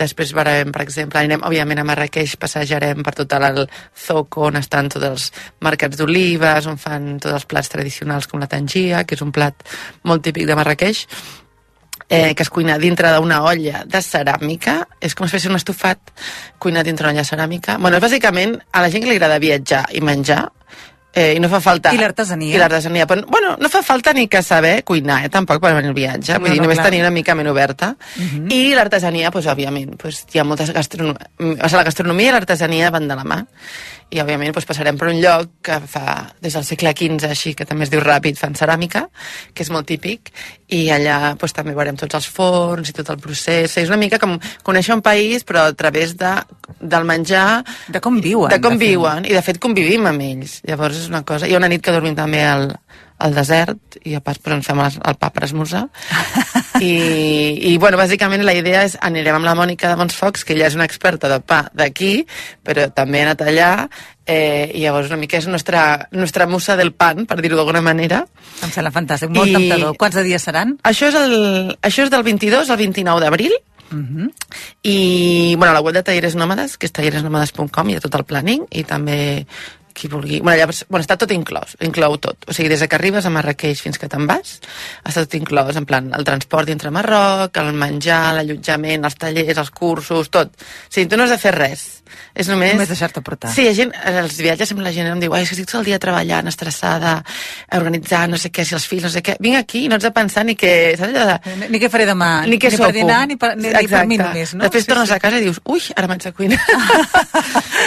Després 0.01 0.33
veurem, 0.33 0.71
per 0.73 0.81
exemple, 0.85 1.19
anirem, 1.21 1.43
òbviament, 1.47 1.81
a 1.81 1.87
Marrakeix, 1.87 2.35
passejarem 2.41 3.03
per 3.05 3.13
tot 3.21 3.37
el 3.37 3.63
zoco, 4.07 4.47
on 4.49 4.57
estan 4.57 4.89
tots 4.89 5.05
els 5.05 5.27
mercats 5.61 5.99
d'olives, 5.99 6.67
on 6.67 6.81
fan 6.81 7.13
tots 7.19 7.37
els 7.37 7.45
plats 7.45 7.69
tradicionals 7.69 8.27
com 8.27 8.41
la 8.41 8.49
tangia, 8.49 9.05
que 9.05 9.15
és 9.15 9.21
un 9.21 9.31
plat 9.35 9.67
molt 10.03 10.25
típic 10.25 10.49
de 10.49 10.57
Marrakeix 10.57 11.05
eh, 12.11 12.35
que 12.35 12.43
es 12.43 12.49
cuina 12.49 12.77
dintre 12.77 13.09
d'una 13.15 13.39
olla 13.47 13.85
de 13.87 14.01
ceràmica, 14.03 14.81
és 14.99 15.15
com 15.15 15.29
si 15.29 15.37
fes 15.37 15.47
un 15.47 15.55
estofat 15.55 16.11
cuinat 16.59 16.83
dintre 16.85 17.07
d'una 17.07 17.15
olla 17.15 17.23
de 17.23 17.29
ceràmica. 17.29 17.77
Bueno, 17.79 17.97
és 17.97 18.03
bàsicament 18.03 18.57
a 18.71 18.81
la 18.83 18.89
gent 18.91 19.05
que 19.05 19.13
li 19.13 19.15
agrada 19.15 19.39
viatjar 19.39 19.85
i 19.95 20.03
menjar, 20.03 20.43
eh, 21.13 21.33
i 21.35 21.39
no 21.43 21.49
fa 21.51 21.59
falta... 21.59 21.91
I 21.91 21.97
l'artesania. 21.99 22.55
I 22.55 22.59
l'artesania. 22.61 23.05
Però, 23.09 23.23
bueno, 23.27 23.55
no 23.59 23.69
fa 23.69 23.81
falta 23.83 24.13
ni 24.13 24.27
que 24.31 24.41
saber 24.43 24.83
cuinar, 24.87 25.25
eh, 25.25 25.29
tampoc, 25.29 25.59
per 25.61 25.73
venir 25.75 25.89
al 25.91 25.97
viatge. 25.97 26.37
Vull 26.39 26.47
No, 26.49 26.53
dir, 26.53 26.61
no, 26.61 26.67
només 26.69 26.79
clar. 26.79 26.89
tenir 26.89 27.01
una 27.03 27.11
mica 27.11 27.35
ment 27.35 27.49
oberta. 27.51 27.93
I 28.49 28.61
l'artesania, 28.77 29.29
doncs, 29.33 29.47
òbviament, 29.51 29.95
doncs, 30.01 30.25
hi 30.33 30.39
ha 30.39 30.45
moltes 30.47 30.71
gastronomies... 30.71 31.27
O 31.39 31.67
sigui, 31.67 31.77
la 31.77 31.83
gastronomia 31.89 32.29
i 32.29 32.35
l'artesania 32.37 32.91
van 32.91 33.07
de 33.11 33.15
la 33.19 33.23
mà. 33.27 33.41
I, 34.11 34.19
òbviament, 34.19 34.51
doncs, 34.51 34.65
passarem 34.67 34.97
per 34.99 35.07
un 35.07 35.21
lloc 35.23 35.53
que 35.63 35.77
fa, 35.87 36.15
des 36.43 36.51
del 36.57 36.65
segle 36.67 36.91
XV, 36.91 37.29
així, 37.31 37.53
que 37.55 37.63
també 37.65 37.85
es 37.87 37.91
diu 37.93 38.01
ràpid, 38.03 38.35
fan 38.35 38.57
ceràmica, 38.59 39.05
que 39.55 39.63
és 39.63 39.69
molt 39.71 39.87
típic, 39.87 40.33
i 40.67 40.81
allà 40.91 41.33
doncs, 41.39 41.53
també 41.55 41.71
veurem 41.77 41.95
tots 41.99 42.17
els 42.19 42.27
forns 42.27 42.91
i 42.91 42.95
tot 42.97 43.09
el 43.13 43.21
procés. 43.23 43.77
És 43.79 43.87
una 43.91 43.99
mica 44.01 44.19
com 44.19 44.35
conèixer 44.67 44.97
un 44.97 45.03
país, 45.05 45.45
però 45.47 45.63
a 45.69 45.75
través 45.79 46.17
de, 46.19 46.33
del 46.81 47.07
menjar... 47.07 47.61
De 47.87 48.03
com 48.03 48.19
viuen, 48.19 48.51
De 48.51 48.59
com 48.59 48.75
de 48.75 48.83
fet. 48.83 48.87
viuen, 48.89 49.29
i 49.31 49.37
de 49.37 49.45
fet 49.47 49.61
convivim 49.63 50.05
amb 50.11 50.27
ells. 50.27 50.59
Llavors 50.67 50.99
és 51.05 51.07
una 51.11 51.23
cosa... 51.23 51.47
Hi 51.47 51.55
ha 51.55 51.61
una 51.63 51.71
nit 51.71 51.83
que 51.85 51.95
dormim 51.95 52.17
també 52.19 52.43
al, 52.43 52.67
al 53.21 53.37
desert 53.37 54.01
i 54.03 54.17
a 54.17 54.21
pas 54.25 54.39
però 54.43 54.59
ens 54.59 54.67
fem 54.67 54.83
el, 54.83 54.99
el 55.07 55.19
pa 55.23 55.31
per 55.31 55.47
esmorzar. 55.47 55.87
I, 56.79 57.73
I, 57.73 57.77
bueno, 57.77 57.97
bàsicament 57.99 58.43
la 58.45 58.53
idea 58.55 58.83
és 58.87 58.95
anirem 59.03 59.35
amb 59.35 59.45
la 59.45 59.55
Mònica 59.57 59.89
de 59.91 59.97
Bonsfocs, 59.99 60.45
que 60.45 60.53
ella 60.55 60.67
és 60.69 60.75
una 60.77 60.85
experta 60.87 61.27
de 61.27 61.39
pa 61.43 61.65
d'aquí, 61.75 62.25
però 62.63 62.87
també 62.95 63.19
ha 63.21 63.25
anat 63.29 63.41
allà, 63.43 63.71
eh, 64.25 64.71
i 64.73 64.85
llavors 64.85 65.09
una 65.11 65.17
mica 65.19 65.37
és 65.37 65.47
nostra, 65.51 66.07
nostra 66.11 66.47
musa 66.47 66.77
del 66.79 66.93
pan, 66.93 67.25
per 67.25 67.41
dir-ho 67.41 67.57
d'alguna 67.59 67.81
manera. 67.81 68.23
Em 68.63 68.71
sembla 68.71 68.93
fantàstic, 68.95 69.33
molt 69.35 69.49
I- 69.51 69.57
temptador. 69.57 69.97
Quants 69.97 70.15
de 70.15 70.23
dies 70.23 70.41
seran? 70.47 70.77
Això 70.83 71.09
és, 71.11 71.15
el, 71.19 71.77
això 71.81 72.05
és 72.07 72.09
del 72.13 72.23
22 72.23 72.69
al 72.69 72.77
29 72.77 73.19
d'abril, 73.25 73.51
Mhm. 73.91 74.29
i 74.83 75.53
bueno, 75.57 75.73
la 75.73 75.81
web 75.81 75.93
de 75.93 76.01
Talleres 76.01 76.37
Nòmades, 76.39 76.77
que 76.77 76.85
és 76.87 76.93
talleresnòmades.com, 76.95 77.89
hi 77.89 77.95
ha 77.97 77.99
tot 77.99 78.15
el 78.15 78.23
planning 78.23 78.63
i 78.71 78.85
també 78.87 79.45
qui 79.93 80.09
vulgui... 80.11 80.41
Bueno, 80.41 80.57
llavors, 80.59 80.83
bueno, 80.89 81.05
està 81.05 81.17
tot 81.21 81.31
inclòs, 81.35 81.77
inclou 81.87 82.17
tot. 82.23 82.47
O 82.47 82.55
sigui, 82.55 82.69
des 82.71 82.83
de 82.83 82.89
que 82.89 82.97
arribes 82.97 83.25
a 83.25 83.33
Marrakeix 83.33 83.83
fins 83.83 84.01
que 84.01 84.09
te'n 84.11 84.27
vas, 84.29 84.57
està 85.03 85.25
tot 85.25 85.37
inclòs, 85.39 85.77
en 85.79 85.87
plan, 85.89 86.11
el 86.17 86.27
transport 86.27 86.69
dintre 86.69 86.91
Marroc, 86.93 87.57
el 87.61 87.73
menjar, 87.77 88.35
l'allotjament, 88.37 89.07
els 89.07 89.17
tallers, 89.21 89.57
els 89.57 89.73
cursos, 89.75 90.31
tot. 90.33 90.53
O 90.57 90.93
sigui, 90.93 91.09
tu 91.11 91.19
no 91.19 91.27
has 91.27 91.35
de 91.35 91.41
fer 91.41 91.55
res. 91.57 92.00
És 92.33 92.47
només... 92.47 92.71
Només 92.73 92.87
deixar-te 92.91 93.21
portar. 93.21 93.49
Sí, 93.51 93.65
gent, 93.75 93.91
als 94.07 94.37
viatges 94.39 94.69
sempre 94.71 94.85
la 94.85 94.93
gent 94.95 95.07
em 95.11 95.19
diu, 95.19 95.33
ai, 95.35 95.43
és 95.43 95.49
que 95.51 95.55
estic 95.57 95.67
tot 95.69 95.81
el 95.81 95.85
dia 95.89 95.99
treballant, 95.99 96.47
estressada, 96.47 97.17
organitzant, 97.75 98.31
no 98.31 98.37
sé 98.39 98.51
què, 98.53 98.63
si 98.65 98.75
els 98.77 98.85
fills, 98.87 99.03
no 99.03 99.11
sé 99.13 99.21
què. 99.25 99.35
Vinc 99.43 99.57
aquí 99.59 99.85
i 99.85 99.89
no 99.91 99.97
ets 99.99 100.07
de 100.07 100.11
pensar 100.15 100.45
ni 100.47 100.55
què... 100.55 100.71
Saps 100.99 101.09
allò 101.11 101.25
de... 101.31 101.55
Ni, 101.59 101.69
ni 101.75 101.81
què 101.83 101.89
faré 101.91 102.05
demà, 102.07 102.29
Ni 102.47 102.57
què 102.61 102.71
per 102.71 102.77
sopo. 102.79 102.91
dinar, 102.95 103.21
ni 103.27 103.35
per, 103.41 103.51
ni, 103.57 103.69
ni 103.73 103.87
per 103.91 104.03
mi 104.07 104.17
només, 104.21 104.53
no? 104.55 104.63
Després 104.65 104.87
tornes 104.87 105.11
a 105.11 105.19
casa 105.23 105.41
i 105.41 105.45
dius, 105.47 105.59
ui, 105.67 105.81
ara 105.97 106.07
m'haig 106.11 106.23
de 106.23 106.31
cuinar. 106.37 106.61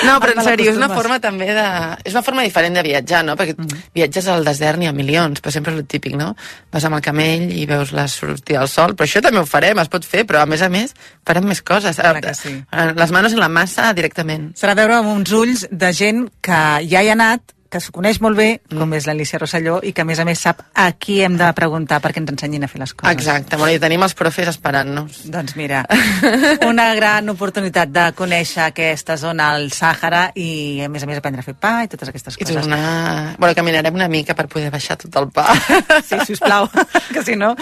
no, 0.05 0.19
però 0.21 0.35
en 0.37 0.43
sèrio, 0.45 0.71
és 0.73 0.77
una 0.81 0.91
forma 0.93 1.19
també 1.23 1.49
de... 1.57 1.67
És 2.05 2.13
una 2.15 2.23
forma 2.27 2.45
diferent 2.47 2.77
de 2.77 2.85
viatjar, 2.87 3.25
no? 3.27 3.37
Perquè 3.41 3.55
Mhm. 3.57 3.81
viatges 3.95 4.27
al 4.29 4.45
desert 4.45 4.79
n'hi 4.81 4.89
ha 4.91 4.93
milions, 4.93 5.41
però 5.41 5.53
sempre 5.55 5.73
és 5.73 5.79
el 5.81 5.87
típic, 5.89 6.17
no? 6.19 6.35
Vas 6.75 6.85
amb 6.85 6.97
el 6.99 7.03
camell 7.05 7.49
i 7.55 7.65
veus 7.71 7.93
la 7.97 8.07
sortida 8.11 8.59
del 8.61 8.69
sol, 8.69 8.95
però 8.97 9.07
això 9.09 9.23
també 9.23 9.41
ho 9.41 9.47
farem, 9.47 9.79
es 9.79 9.89
pot 9.93 10.05
fer, 10.05 10.25
però 10.27 10.43
a 10.43 10.47
més 10.47 10.63
a 10.63 10.69
més 10.69 10.93
farem 11.25 11.45
més 11.49 11.63
coses. 11.63 11.97
Que 12.21 12.35
sí. 12.35 12.55
Eh, 12.73 12.93
Les 12.97 13.11
manos 13.15 13.33
en 13.33 13.41
la 13.41 13.49
massa 13.49 13.93
directament. 13.95 14.34
Serà 14.59 14.77
veure 14.79 15.01
amb 15.01 15.13
uns 15.15 15.33
ulls 15.33 15.67
de 15.71 15.93
gent 15.97 16.29
que 16.45 16.63
ja 16.89 17.03
hi 17.03 17.11
ha 17.11 17.19
anat, 17.19 17.55
que 17.75 17.81
s'ho 17.83 17.91
coneix 17.91 18.21
molt 18.23 18.39
bé, 18.39 18.61
com 18.71 18.93
és 18.95 19.09
l'Alicia 19.09 19.39
Rosselló, 19.41 19.81
i 19.83 19.91
que 19.91 20.05
a 20.05 20.07
més 20.07 20.21
a 20.23 20.25
més 20.29 20.39
sap 20.39 20.61
a 20.79 20.85
qui 20.95 21.17
hem 21.27 21.35
de 21.41 21.49
preguntar 21.59 21.99
perquè 22.05 22.21
ens 22.23 22.31
ensenyin 22.31 22.63
a 22.63 22.69
fer 22.71 22.79
les 22.79 22.93
coses. 22.95 23.11
Exacte, 23.17 23.59
bueno, 23.59 23.75
i 23.75 23.81
tenim 23.83 24.05
els 24.07 24.15
profes 24.15 24.47
esperant-nos. 24.53 25.25
Doncs 25.35 25.57
mira, 25.59 25.81
una 26.71 26.87
gran 26.95 27.33
oportunitat 27.35 27.91
de 27.91 28.05
conèixer 28.15 28.69
aquesta 28.69 29.17
zona 29.19 29.51
al 29.57 29.73
Sàhara 29.75 30.29
i 30.39 30.85
a 30.87 30.89
més 30.93 31.03
a 31.03 31.11
més 31.11 31.19
aprendre 31.19 31.43
a 31.43 31.49
fer 31.49 31.57
pa 31.59 31.75
i 31.83 31.91
totes 31.91 32.15
aquestes 32.15 32.39
I 32.39 32.45
coses. 32.45 32.61
tornar... 32.63 33.35
Bueno, 33.43 33.59
caminarem 33.59 33.99
una 33.99 34.07
mica 34.13 34.39
per 34.39 34.47
poder 34.47 34.71
baixar 34.71 34.95
tot 35.03 35.19
el 35.19 35.33
pa. 35.35 35.51
Sí, 36.05 36.19
sisplau, 36.31 36.71
que 37.15 37.27
si 37.27 37.35
no... 37.35 37.57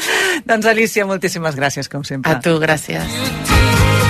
Doncs 0.44 0.68
Alicia, 0.68 1.08
moltíssimes 1.08 1.56
gràcies, 1.56 1.88
com 1.88 2.04
sempre. 2.04 2.36
A 2.36 2.40
tu, 2.44 2.58
gràcies. 2.60 4.01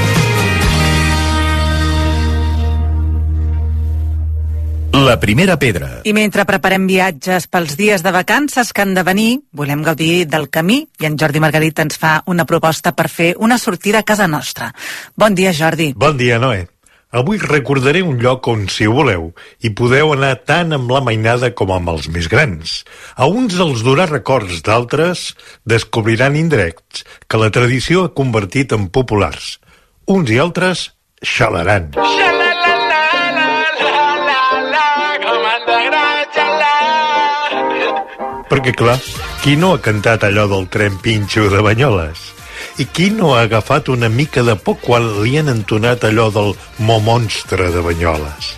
La 5.02 5.18
primera 5.18 5.56
pedra. 5.58 5.88
I 6.06 6.12
mentre 6.14 6.44
preparem 6.46 6.84
viatges 6.86 7.48
pels 7.50 7.72
dies 7.74 8.04
de 8.04 8.12
vacances 8.14 8.68
que 8.70 8.84
han 8.84 8.92
de 8.94 9.02
venir, 9.02 9.40
volem 9.50 9.80
gaudir 9.82 10.28
del 10.30 10.46
camí 10.46 10.76
i 11.02 11.08
en 11.08 11.16
Jordi 11.18 11.40
Margarit 11.42 11.80
ens 11.82 11.98
fa 11.98 12.12
una 12.30 12.44
proposta 12.46 12.92
per 12.94 13.08
fer 13.10 13.32
una 13.42 13.58
sortida 13.58 13.98
a 13.98 14.06
casa 14.06 14.28
nostra. 14.30 14.68
Bon 15.18 15.34
dia, 15.34 15.50
Jordi. 15.58 15.88
Bon 15.98 16.14
dia, 16.16 16.38
Noé. 16.38 16.68
Avui 17.10 17.40
recordaré 17.42 18.04
un 18.06 18.20
lloc 18.22 18.46
on, 18.46 18.68
si 18.70 18.86
voleu, 18.86 19.32
hi 19.58 19.72
podeu 19.74 20.14
anar 20.14 20.36
tant 20.46 20.70
amb 20.78 20.94
la 20.94 21.02
mainada 21.02 21.50
com 21.50 21.74
amb 21.74 21.90
els 21.96 22.06
més 22.06 22.30
grans. 22.30 22.78
A 23.18 23.26
uns 23.26 23.58
els 23.58 23.82
durà 23.82 24.06
records, 24.06 24.62
d'altres 24.62 25.32
descobriran 25.66 26.38
indrets 26.38 27.02
que 27.26 27.42
la 27.42 27.50
tradició 27.50 28.06
ha 28.06 28.14
convertit 28.14 28.78
en 28.78 28.86
populars. 28.86 29.58
Uns 30.06 30.30
i 30.30 30.38
altres 30.38 30.92
xalaran. 31.26 31.90
Perquè, 38.52 38.74
clar, 38.76 38.98
qui 39.40 39.54
no 39.56 39.70
ha 39.72 39.80
cantat 39.80 40.26
allò 40.26 40.42
del 40.44 40.66
tren 40.68 40.98
pinxo 41.00 41.46
de 41.48 41.62
Banyoles? 41.64 42.20
I 42.82 42.84
qui 42.84 43.06
no 43.08 43.30
ha 43.32 43.46
agafat 43.46 43.88
una 43.88 44.10
mica 44.12 44.44
de 44.44 44.58
por 44.60 44.76
quan 44.82 45.06
li 45.22 45.38
han 45.40 45.48
entonat 45.48 46.04
allò 46.04 46.26
del 46.34 46.52
mo 46.84 46.98
monstre 47.00 47.70
de 47.72 47.80
Banyoles? 47.80 48.50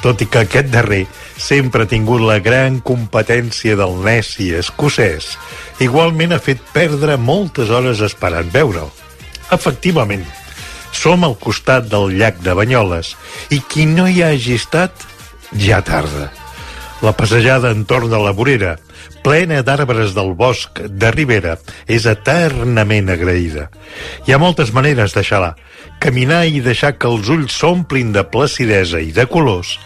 Tot 0.00 0.24
i 0.24 0.30
que 0.32 0.46
aquest 0.46 0.72
darrer 0.72 1.02
sempre 1.36 1.84
ha 1.84 1.90
tingut 1.92 2.24
la 2.24 2.38
gran 2.40 2.80
competència 2.80 3.76
del 3.76 4.00
Nessi 4.00 4.54
escocès, 4.56 5.34
igualment 5.84 6.32
ha 6.32 6.40
fet 6.40 6.64
perdre 6.72 7.20
moltes 7.20 7.68
hores 7.68 8.00
esperant 8.00 8.48
veure'l. 8.56 8.88
Efectivament, 9.52 10.24
som 10.96 11.28
al 11.28 11.36
costat 11.36 11.92
del 11.92 12.16
llac 12.16 12.40
de 12.40 12.56
Banyoles 12.56 13.18
i 13.52 13.60
qui 13.60 13.84
no 13.84 14.08
hi 14.08 14.22
hagi 14.24 14.56
estat 14.56 15.04
ja 15.52 15.84
tarda. 15.84 16.30
La 17.04 17.12
passejada 17.12 17.68
entorn 17.76 18.08
de 18.08 18.18
la 18.20 18.32
vorera, 18.32 18.78
plena 19.24 19.60
d'arbres 19.66 20.14
del 20.16 20.32
bosc 20.38 20.80
de 20.88 21.10
Ribera, 21.14 21.56
és 21.86 22.06
eternament 22.08 23.10
agraïda. 23.12 23.68
Hi 24.26 24.34
ha 24.34 24.40
moltes 24.42 24.72
maneres 24.76 25.14
de 25.16 25.24
xalar. 25.26 25.54
Caminar 26.00 26.46
i 26.48 26.62
deixar 26.64 26.94
que 26.96 27.10
els 27.10 27.28
ulls 27.28 27.56
s'omplin 27.60 28.12
de 28.16 28.24
placidesa 28.24 29.02
i 29.04 29.12
de 29.12 29.26
colors 29.28 29.76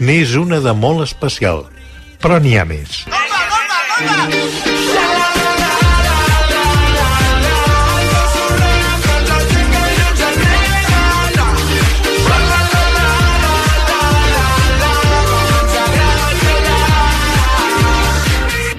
n'és 0.00 0.36
una 0.36 0.60
de 0.60 0.74
molt 0.76 1.06
especial. 1.06 1.66
Però 2.22 2.38
n'hi 2.42 2.56
ha 2.58 2.66
més. 2.68 3.02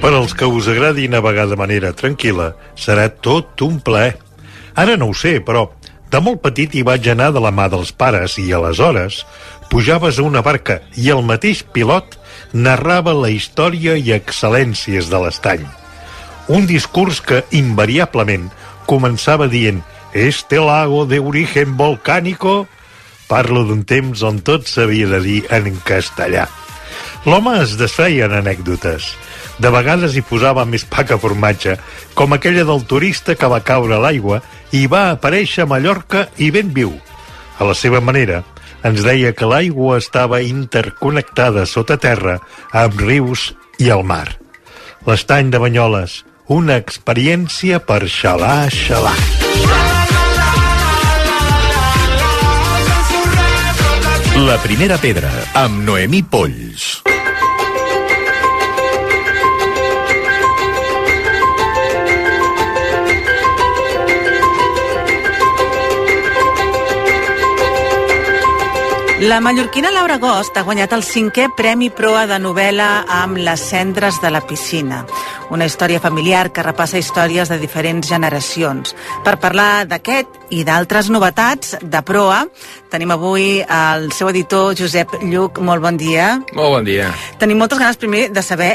Per 0.04 0.12
als 0.12 0.34
que 0.36 0.44
us 0.44 0.66
agradi 0.68 1.06
navegar 1.08 1.46
de 1.48 1.56
manera 1.56 1.94
tranquil·la, 1.96 2.50
serà 2.76 3.06
tot 3.24 3.62
un 3.63 3.78
plaer. 3.80 4.18
Ara 4.76 4.98
no 5.00 5.08
ho 5.08 5.13
sé, 5.16 5.38
però 5.39 5.70
de 6.12 6.20
molt 6.20 6.42
petit 6.44 6.74
hi 6.76 6.82
vaig 6.84 7.08
anar 7.08 7.30
de 7.32 7.39
la 7.39 7.54
mà 7.56 7.70
dels 7.72 7.94
pares 7.96 8.36
i 8.42 8.50
aleshores 8.52 9.22
pujaves 9.72 10.20
a 10.20 10.26
una 10.28 10.42
barca 10.44 10.82
i 11.00 11.08
el 11.13 11.24
mateix 11.24 11.62
pilot 11.63 12.18
narrava 12.52 13.13
la 13.16 13.30
història 13.32 13.96
i 13.96 14.12
excel·lències 14.12 15.08
de 15.08 15.22
l'estany. 15.24 15.63
Un 16.52 16.68
discurs 16.68 17.22
que 17.24 17.39
invariablement 17.56 18.50
començava 18.92 19.48
dient 19.48 19.80
«Este 20.12 20.60
lago 20.60 21.06
de 21.08 21.22
origen 21.24 21.78
volcánico...» 21.80 22.66
Parlo 23.32 23.63
d'un 23.63 23.88
temps 23.88 24.20
on 24.28 24.44
tot 24.44 24.68
s'havia 24.68 25.08
de 25.16 25.24
dir 25.24 25.39
en 25.48 25.72
castellà. 25.88 26.44
L'home 27.24 27.56
es 27.63 27.78
desfeia 27.80 28.28
en 28.28 28.36
anècdotes. 28.36 29.13
De 29.62 29.70
vegades 29.70 30.16
hi 30.18 30.24
posava 30.26 30.66
més 30.66 30.86
pa 30.89 31.06
que 31.06 31.18
formatge, 31.22 31.78
com 32.18 32.34
aquella 32.34 32.66
del 32.66 32.86
turista 32.89 33.36
que 33.38 33.50
va 33.50 33.62
caure 33.66 33.98
a 33.98 34.02
l'aigua 34.02 34.42
i 34.74 34.88
va 34.89 35.12
aparèixer 35.12 35.66
a 35.66 35.70
Mallorca 35.70 36.28
i 36.42 36.50
ben 36.52 36.74
viu. 36.74 36.96
A 37.60 37.68
la 37.70 37.76
seva 37.78 38.02
manera, 38.02 38.42
ens 38.84 39.06
deia 39.06 39.32
que 39.38 39.48
l'aigua 39.48 40.00
estava 40.02 40.42
interconnectada 40.44 41.68
sota 41.70 42.00
terra 42.02 42.39
amb 42.72 43.00
rius 43.00 43.52
i 43.80 43.89
el 43.94 44.04
mar. 44.04 44.28
L'estany 45.06 45.52
de 45.54 45.62
Banyoles, 45.62 46.24
una 46.52 46.80
experiència 46.82 47.80
per 47.84 48.04
xalar, 48.10 48.68
xalar. 48.74 49.18
La 54.44 54.58
primera 54.66 54.98
pedra, 54.98 55.30
amb 55.54 55.84
Noemí 55.86 56.24
Polls. 56.26 57.12
La 69.23 69.39
mallorquina 69.39 69.89
Laura 69.89 70.17
Gost 70.19 70.57
ha 70.59 70.65
guanyat 70.67 70.91
el 70.97 71.03
cinquè 71.07 71.45
Premi 71.55 71.88
Proa 71.95 72.25
de 72.27 72.36
novel·la 72.43 73.05
amb 73.21 73.38
Les 73.39 73.62
cendres 73.69 74.17
de 74.19 74.27
la 74.33 74.41
piscina, 74.43 74.97
una 75.47 75.63
història 75.69 76.01
familiar 76.03 76.49
que 76.51 76.65
repassa 76.65 76.99
històries 76.99 77.47
de 77.47 77.55
diferents 77.62 78.09
generacions. 78.09 78.91
Per 79.23 79.38
parlar 79.39 79.86
d'aquest 79.88 80.51
i 80.51 80.65
d'altres 80.67 81.07
novetats 81.13 81.77
de 81.79 82.01
Proa, 82.03 82.41
tenim 82.91 83.13
avui 83.15 83.62
el 83.62 84.09
seu 84.12 84.33
editor 84.33 84.75
Josep 84.75 85.15
Lluc. 85.21 85.62
Molt 85.63 85.86
bon 85.86 86.01
dia. 86.01 86.33
Molt 86.51 86.75
bon 86.75 86.89
dia. 86.91 87.07
Tenim 87.39 87.63
moltes 87.63 87.79
ganes 87.79 88.01
primer 88.01 88.25
de 88.33 88.43
saber 88.43 88.73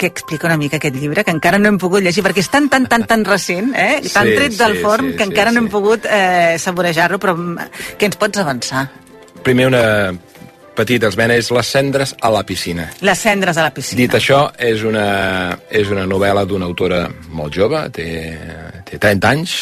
què 0.00 0.08
explica 0.08 0.48
una 0.48 0.56
mica 0.56 0.80
aquest 0.80 0.96
llibre, 0.96 1.26
que 1.28 1.36
encara 1.36 1.60
no 1.60 1.68
hem 1.68 1.76
pogut 1.82 2.00
llegir, 2.00 2.24
perquè 2.24 2.40
és 2.40 2.48
tan, 2.48 2.70
tan, 2.72 2.88
tan, 2.88 3.04
tan 3.04 3.28
recent, 3.28 3.74
eh? 3.76 4.00
tan 4.14 4.32
Sí, 4.32 4.40
tret 4.40 4.56
del 4.64 4.78
sí, 4.78 4.82
forn, 4.86 5.12
sí, 5.12 5.18
que 5.20 5.26
sí, 5.26 5.34
encara 5.34 5.52
no 5.52 5.60
sí. 5.60 5.66
hem 5.66 5.70
pogut 5.76 6.08
eh, 6.08 6.56
saborejar-lo, 6.56 7.20
però 7.20 7.36
mm, 7.36 7.70
què 8.00 8.08
ens 8.08 8.16
pots 8.24 8.40
avançar? 8.40 8.88
Primer 9.44 9.66
una 9.70 9.84
petita 10.76 11.10
esmena, 11.10 11.36
és 11.36 11.50
Les 11.52 11.66
cendres 11.66 12.14
a 12.20 12.30
la 12.32 12.42
piscina. 12.46 12.88
Les 13.04 13.18
cendres 13.18 13.58
a 13.58 13.66
la 13.66 13.74
piscina. 13.74 13.98
Dit 14.00 14.14
això, 14.16 14.46
és 14.56 14.84
una, 14.86 15.58
és 15.68 15.90
una 15.92 16.06
novel·la 16.08 16.46
d'una 16.48 16.68
autora 16.70 17.04
molt 17.28 17.54
jove, 17.54 17.82
té, 17.94 18.08
té 18.88 18.98
30 18.98 19.30
anys, 19.30 19.56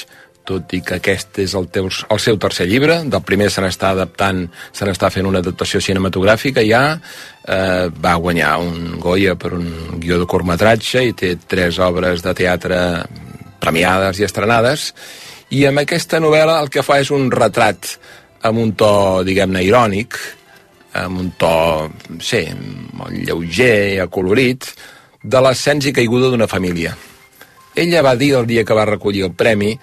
tot 0.48 0.72
i 0.72 0.80
que 0.84 0.96
aquest 0.96 1.40
és 1.44 1.54
el, 1.58 1.68
teu, 1.72 1.88
el 1.88 2.20
seu 2.22 2.38
tercer 2.40 2.68
llibre, 2.70 3.02
del 3.04 3.24
primer 3.26 3.50
se 3.52 3.64
n'està 3.64 3.92
adaptant, 3.92 4.46
se 4.72 4.88
n'està 4.88 5.10
fent 5.12 5.28
una 5.28 5.42
adaptació 5.44 5.80
cinematogràfica 5.84 6.64
ja, 6.64 6.82
eh, 7.44 7.88
va 7.92 8.14
guanyar 8.22 8.54
un 8.64 8.96
Goya 9.02 9.36
per 9.40 9.52
un 9.58 9.98
guió 10.00 10.20
de 10.22 10.28
curtmetratge 10.30 11.04
i 11.04 11.16
té 11.18 11.34
tres 11.48 11.80
obres 11.84 12.24
de 12.24 12.34
teatre 12.38 12.78
premiades 13.60 14.22
i 14.22 14.24
estrenades, 14.24 14.92
i 15.52 15.64
amb 15.68 15.82
aquesta 15.82 16.20
novel·la 16.20 16.58
el 16.62 16.72
que 16.72 16.84
fa 16.84 16.98
és 17.02 17.12
un 17.12 17.30
retrat 17.32 17.96
amb 18.42 18.62
un 18.62 18.74
to, 18.78 18.90
diguem-ne, 19.26 19.62
irònic, 19.66 20.18
amb 20.98 21.20
un 21.22 21.30
to, 21.38 21.52
sí, 22.22 22.44
molt 22.98 23.14
lleuger, 23.14 24.00
acolorit, 24.04 24.66
de 25.22 25.42
l'ascens 25.42 25.88
i 25.88 25.94
caiguda 25.94 26.30
d'una 26.30 26.48
família. 26.50 26.94
Ella 27.78 28.02
va 28.02 28.16
dir 28.18 28.34
el 28.38 28.46
dia 28.46 28.64
que 28.64 28.74
va 28.74 28.86
recollir 28.88 29.24
el 29.26 29.34
premi 29.34 29.76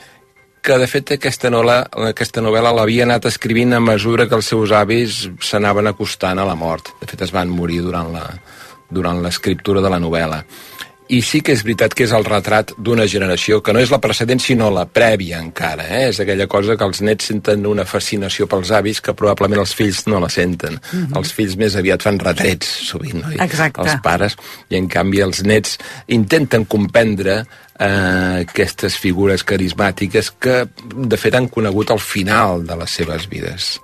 que, 0.65 0.77
de 0.81 0.87
fet, 0.89 1.13
aquesta 1.15 1.51
novel·la, 1.53 1.77
aquesta 2.09 2.41
novel·la 2.41 2.73
l'havia 2.73 3.05
anat 3.05 3.27
escrivint 3.29 3.75
a 3.77 3.79
mesura 3.83 4.25
que 4.27 4.35
els 4.35 4.47
seus 4.49 4.73
avis 4.73 5.25
s'anaven 5.39 5.91
acostant 5.91 6.41
a 6.41 6.47
la 6.47 6.55
mort. 6.57 6.89
De 6.99 7.07
fet, 7.11 7.21
es 7.21 7.33
van 7.35 7.51
morir 7.53 7.83
durant 7.85 8.09
la 8.15 8.25
durant 8.89 9.21
l'escriptura 9.23 9.81
de 9.81 9.89
la 9.89 9.99
novel·la. 10.01 10.43
I 11.07 11.19
sí 11.21 11.41
que 11.45 11.53
és 11.53 11.61
veritat 11.61 11.93
que 11.93 12.05
és 12.07 12.13
el 12.17 12.25
retrat 12.25 12.71
d'una 12.81 13.05
generació 13.09 13.59
que 13.61 13.73
no 13.75 13.81
és 13.83 13.91
la 13.93 13.99
precedent 14.01 14.41
sinó 14.41 14.71
la 14.73 14.87
prèvia 14.89 15.37
encara, 15.43 15.85
eh? 15.85 16.07
és 16.09 16.19
aquella 16.21 16.47
cosa 16.49 16.77
que 16.77 16.87
els 16.87 17.01
nets 17.05 17.29
senten 17.29 17.67
una 17.69 17.85
fascinació 17.85 18.47
pels 18.49 18.71
avis 18.73 19.03
que 19.05 19.13
probablement 19.17 19.61
els 19.61 19.75
fills 19.77 20.05
no 20.09 20.19
la 20.23 20.29
senten. 20.33 20.79
Mm 20.79 21.05
-hmm. 21.05 21.17
Els 21.17 21.33
fills 21.33 21.55
més 21.61 21.75
aviat 21.75 22.01
fan 22.01 22.17
retrets, 22.19 22.67
sovint, 22.89 23.21
no? 23.21 23.31
Exacte. 23.43 23.81
Els 23.81 24.01
pares, 24.01 24.35
i 24.69 24.77
en 24.77 24.87
canvi 24.87 25.21
els 25.21 25.43
nets 25.43 25.77
intenten 26.07 26.65
comprendre 26.65 27.45
eh, 27.79 28.45
aquestes 28.47 28.97
figures 28.97 29.43
carismàtiques 29.45 30.31
que 30.39 30.67
de 30.95 31.17
fet 31.17 31.35
han 31.35 31.47
conegut 31.47 31.91
al 31.91 31.99
final 31.99 32.65
de 32.65 32.75
les 32.75 32.89
seves 32.89 33.29
vides. 33.29 33.79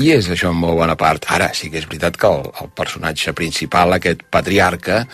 I 0.00 0.12
és 0.16 0.28
això 0.28 0.50
en 0.50 0.56
molt 0.56 0.78
bona 0.80 0.96
part. 0.96 1.26
Ara 1.28 1.52
sí 1.54 1.70
que 1.70 1.78
és 1.78 1.88
veritat 1.88 2.16
que 2.16 2.26
el, 2.26 2.46
el 2.62 2.70
personatge 2.74 3.32
principal, 3.32 3.92
aquest 3.92 4.22
patriarca, 4.30 5.06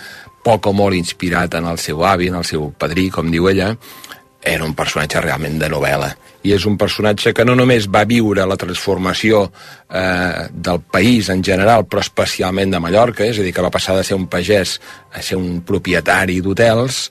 poc 0.43 0.67
o 0.67 0.73
molt 0.77 0.99
inspirat 0.99 1.55
en 1.59 1.69
el 1.71 1.79
seu 1.79 2.05
avi, 2.07 2.29
en 2.33 2.41
el 2.41 2.49
seu 2.49 2.71
padrí, 2.79 3.09
com 3.15 3.31
diu 3.31 3.49
ella, 3.51 3.73
era 4.43 4.65
un 4.67 4.75
personatge 4.75 5.21
realment 5.23 5.59
de 5.61 5.69
novel·la. 5.71 6.11
I 6.43 6.57
és 6.57 6.65
un 6.67 6.75
personatge 6.75 7.31
que 7.31 7.45
no 7.47 7.55
només 7.55 7.87
va 7.87 8.03
viure 8.11 8.43
la 8.51 8.57
transformació 8.59 9.45
eh, 9.47 10.49
del 10.51 10.81
país 10.83 11.29
en 11.31 11.45
general, 11.47 11.87
però 11.87 12.03
especialment 12.03 12.75
de 12.75 12.81
Mallorca, 12.83 13.23
és 13.31 13.39
a 13.39 13.45
dir, 13.47 13.53
que 13.55 13.63
va 13.63 13.71
passar 13.71 13.95
de 13.95 14.03
ser 14.03 14.19
un 14.19 14.27
pagès 14.27 14.81
a 15.15 15.23
ser 15.23 15.39
un 15.39 15.61
propietari 15.67 16.41
d'hotels, 16.43 17.05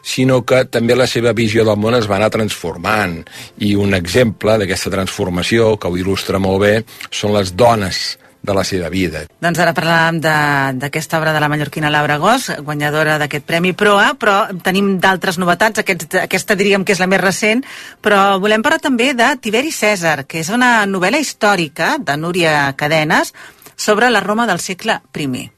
sinó 0.00 0.40
que 0.48 0.62
també 0.72 0.96
la 0.96 1.06
seva 1.10 1.34
visió 1.36 1.66
del 1.68 1.76
món 1.76 1.98
es 1.98 2.08
va 2.08 2.16
anar 2.16 2.32
transformant. 2.32 3.20
I 3.60 3.74
un 3.76 3.92
exemple 3.98 4.56
d'aquesta 4.56 4.94
transformació, 4.96 5.74
que 5.76 5.92
ho 5.92 6.00
il·lustra 6.00 6.40
molt 6.40 6.64
bé, 6.64 6.74
són 7.12 7.36
les 7.36 7.52
dones 7.52 8.16
de 8.42 8.54
la 8.54 8.62
seva 8.64 8.88
vida. 8.88 9.24
Doncs 9.42 9.58
ara 9.58 9.74
parlàvem 9.74 10.20
de- 10.22 10.78
d'aquesta 10.78 11.18
obra 11.18 11.32
de 11.34 11.40
la 11.40 11.48
mallorquina 11.48 11.90
Laura 11.90 12.16
Gos, 12.18 12.50
guanyadora 12.62 13.18
d'aquest 13.18 13.44
Premi 13.44 13.72
Proa, 13.72 14.14
però 14.18 14.46
tenim 14.62 14.98
d'altres 15.00 15.38
novetats, 15.38 15.80
aquest, 15.80 16.14
aquesta 16.14 16.54
diríem 16.54 16.84
que 16.84 16.92
és 16.92 17.00
la 17.00 17.06
més 17.06 17.20
recent, 17.20 17.64
però 18.00 18.38
volem 18.40 18.62
parlar 18.62 18.78
també 18.80 19.12
de 19.14 19.36
Tiberi 19.40 19.72
Cèsar, 19.72 20.24
que 20.26 20.40
és 20.40 20.48
una 20.48 20.86
novel·la 20.86 21.18
històrica 21.18 21.96
de 21.98 22.16
Núria 22.16 22.72
Cadenes 22.76 23.34
sobre 23.76 24.08
la 24.10 24.20
Roma 24.20 24.46
del 24.46 24.60
segle 24.60 25.00
I. 25.14 25.50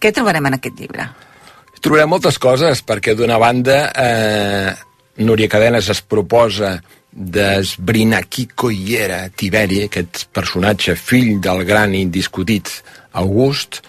Què 0.00 0.12
trobarem 0.12 0.46
en 0.46 0.54
aquest 0.54 0.80
llibre? 0.80 1.08
Trobarem 1.80 2.08
moltes 2.08 2.38
coses, 2.38 2.80
perquè 2.84 3.14
d'una 3.14 3.36
banda 3.38 3.92
eh, 3.94 4.74
Núria 5.18 5.48
Cadenes 5.48 5.88
es 5.88 6.00
proposa 6.02 6.80
d'esbrinar 7.14 8.24
qui 8.26 8.48
coi 8.50 8.96
era 8.98 9.28
Tiberi, 9.30 9.84
aquest 9.86 10.26
personatge 10.34 10.96
fill 10.98 11.38
del 11.42 11.62
gran 11.64 11.94
i 11.94 12.02
indiscutit 12.02 12.70
August. 13.12 13.80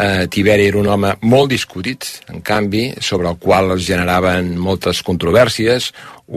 Eh, 0.00 0.26
Tiberi 0.32 0.64
era 0.70 0.78
un 0.80 0.88
home 0.88 1.12
molt 1.28 1.50
discutit, 1.52 2.06
en 2.32 2.40
canvi, 2.40 2.86
sobre 3.04 3.28
el 3.28 3.36
qual 3.36 3.74
es 3.74 3.84
generaven 3.84 4.54
moltes 4.56 5.02
controvèrsies, 5.04 5.90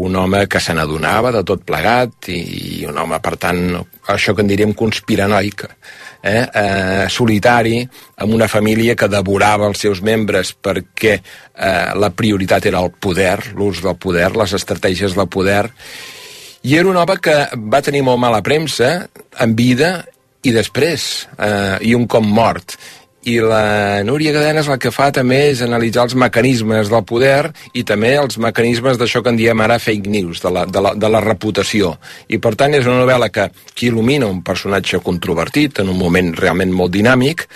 un 0.03 0.15
home 0.19 0.41
que 0.51 0.59
se 0.59 0.73
n'adonava 0.75 1.31
de 1.31 1.43
tot 1.47 1.63
plegat 1.63 2.27
i 2.33 2.83
un 2.89 2.97
home, 2.97 3.19
per 3.23 3.37
tant, 3.39 3.61
això 4.11 4.33
que 4.35 4.43
en 4.43 4.49
diríem 4.51 4.73
conspiranoic, 4.75 5.63
eh, 6.23 6.43
eh, 6.43 7.05
solitari, 7.07 7.77
amb 8.17 8.33
una 8.33 8.49
família 8.51 8.97
que 8.99 9.07
devorava 9.07 9.69
els 9.69 9.79
seus 9.85 10.01
membres 10.01 10.51
perquè 10.55 11.13
eh, 11.19 11.93
la 11.95 12.11
prioritat 12.11 12.65
era 12.65 12.83
el 12.83 12.91
poder, 12.99 13.53
l'ús 13.55 13.83
del 13.85 13.95
poder, 13.95 14.33
les 14.35 14.57
estratègies 14.59 15.15
del 15.15 15.29
poder, 15.31 15.69
i 16.63 16.75
era 16.79 16.89
un 16.89 16.97
home 16.97 17.19
que 17.21 17.37
va 17.71 17.83
tenir 17.83 18.03
molt 18.07 18.21
mala 18.23 18.41
premsa 18.43 18.95
en 19.43 19.55
vida 19.55 19.95
i 20.43 20.51
després, 20.51 21.27
eh, 21.37 21.77
i 21.87 21.95
un 21.95 22.07
cop 22.07 22.23
mort 22.23 22.77
i 23.23 23.37
la 23.39 24.03
Núria 24.03 24.33
Cadenes 24.35 24.67
el 24.67 24.79
que 24.81 24.91
fa 24.91 25.09
també 25.15 25.37
és 25.51 25.61
analitzar 25.63 26.07
els 26.07 26.15
mecanismes 26.19 26.89
del 26.91 27.05
poder 27.07 27.53
i 27.77 27.83
també 27.87 28.13
els 28.19 28.37
mecanismes 28.41 28.99
d'això 28.99 29.21
que 29.23 29.31
en 29.31 29.39
diem 29.39 29.63
ara 29.63 29.79
fake 29.79 30.11
news, 30.11 30.41
de 30.43 30.51
la, 30.51 30.65
de, 30.67 30.81
la, 30.83 30.93
de 30.99 31.11
la 31.11 31.21
reputació. 31.23 31.93
I 32.27 32.41
per 32.43 32.55
tant 32.59 32.75
és 32.75 32.87
una 32.87 32.99
novel·la 32.99 33.31
que, 33.31 33.47
que 33.71 33.87
il·lumina 33.87 34.27
un 34.27 34.43
personatge 34.43 34.99
controvertit 35.05 35.79
en 35.79 35.93
un 35.93 35.99
moment 35.99 36.33
realment 36.35 36.75
molt 36.75 36.93
dinàmic, 36.95 37.47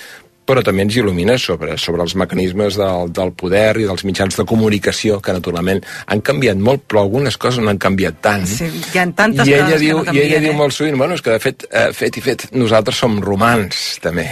però 0.47 0.63
també 0.65 0.85
ens 0.85 0.95
il·lumina 0.97 1.35
sobre, 1.41 1.75
sobre 1.81 2.05
els 2.05 2.15
mecanismes 2.19 2.77
del, 2.79 3.11
del 3.15 3.33
poder 3.37 3.73
i 3.81 3.87
dels 3.89 4.05
mitjans 4.07 4.39
de 4.39 4.45
comunicació, 4.47 5.19
que 5.23 5.35
naturalment 5.35 5.83
han 6.07 6.23
canviat 6.25 6.61
molt, 6.69 6.85
però 6.87 7.03
algunes 7.03 7.37
coses 7.41 7.63
no 7.63 7.73
han 7.73 7.81
canviat 7.81 8.21
tant. 8.23 8.47
Sí, 8.47 8.69
hi 8.71 9.01
ha 9.01 9.09
tantes 9.17 9.43
I 9.43 9.57
ella 9.57 9.67
coses 9.73 9.83
diu, 9.83 9.99
que 10.01 10.13
no 10.13 10.15
I 10.15 10.23
ella 10.23 10.37
canvien, 10.37 10.47
diu 10.47 10.55
eh? 10.55 10.61
molt 10.63 10.77
sovint, 10.77 10.97
bueno, 11.03 11.19
és 11.19 11.25
que 11.25 11.35
de 11.35 11.43
fet, 11.43 11.67
eh, 11.69 11.91
fet 11.97 12.17
i 12.17 12.23
fet, 12.23 12.49
nosaltres 12.55 13.03
som 13.03 13.19
romans, 13.23 13.85
també. 14.03 14.31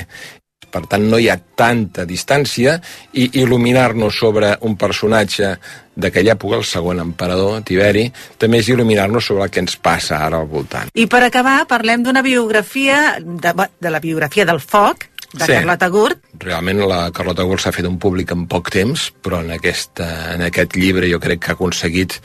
Per 0.75 0.82
tant, 0.91 1.06
no 1.08 1.15
hi 1.21 1.30
ha 1.32 1.38
tanta 1.56 2.04
distància 2.08 2.73
i 3.15 3.30
il·luminar-nos 3.39 4.17
sobre 4.19 4.49
un 4.67 4.75
personatge 4.75 5.54
d'aquella 5.95 6.34
època, 6.36 6.60
el 6.60 6.65
segon 6.67 6.99
emperador, 6.99 7.62
Tiberi, 7.63 8.10
també 8.41 8.60
és 8.60 8.69
il·luminar-nos 8.73 9.30
sobre 9.32 9.45
el 9.47 9.54
que 9.56 9.63
ens 9.63 9.78
passa 9.80 10.19
ara 10.25 10.41
al 10.43 10.49
voltant. 10.51 10.91
I 10.91 11.08
per 11.08 11.23
acabar, 11.23 11.62
parlem 11.69 12.04
d'una 12.04 12.25
biografia, 12.25 13.21
de, 13.23 13.54
de 13.56 13.93
la 13.93 14.04
biografia 14.04 14.43
del 14.47 14.60
foc, 14.60 15.08
de 15.36 15.45
Sí. 15.45 15.54
Carlota 15.54 15.89
Gurt, 15.93 16.26
Realment 16.39 16.82
la 16.88 17.12
Carlota 17.15 17.45
Gul 17.48 17.60
s'ha 17.60 17.71
fet 17.76 17.88
un 17.88 18.00
públic 18.02 18.32
en 18.36 18.45
poc 18.52 18.69
temps, 18.74 19.12
però 19.24 19.39
en, 19.43 19.52
aquesta, 19.56 20.34
en 20.36 20.43
aquest 20.48 20.76
llibre 20.76 21.10
jo 21.12 21.19
crec 21.24 21.43
que 21.45 21.54
ha 21.54 21.58
aconseguit 21.60 22.19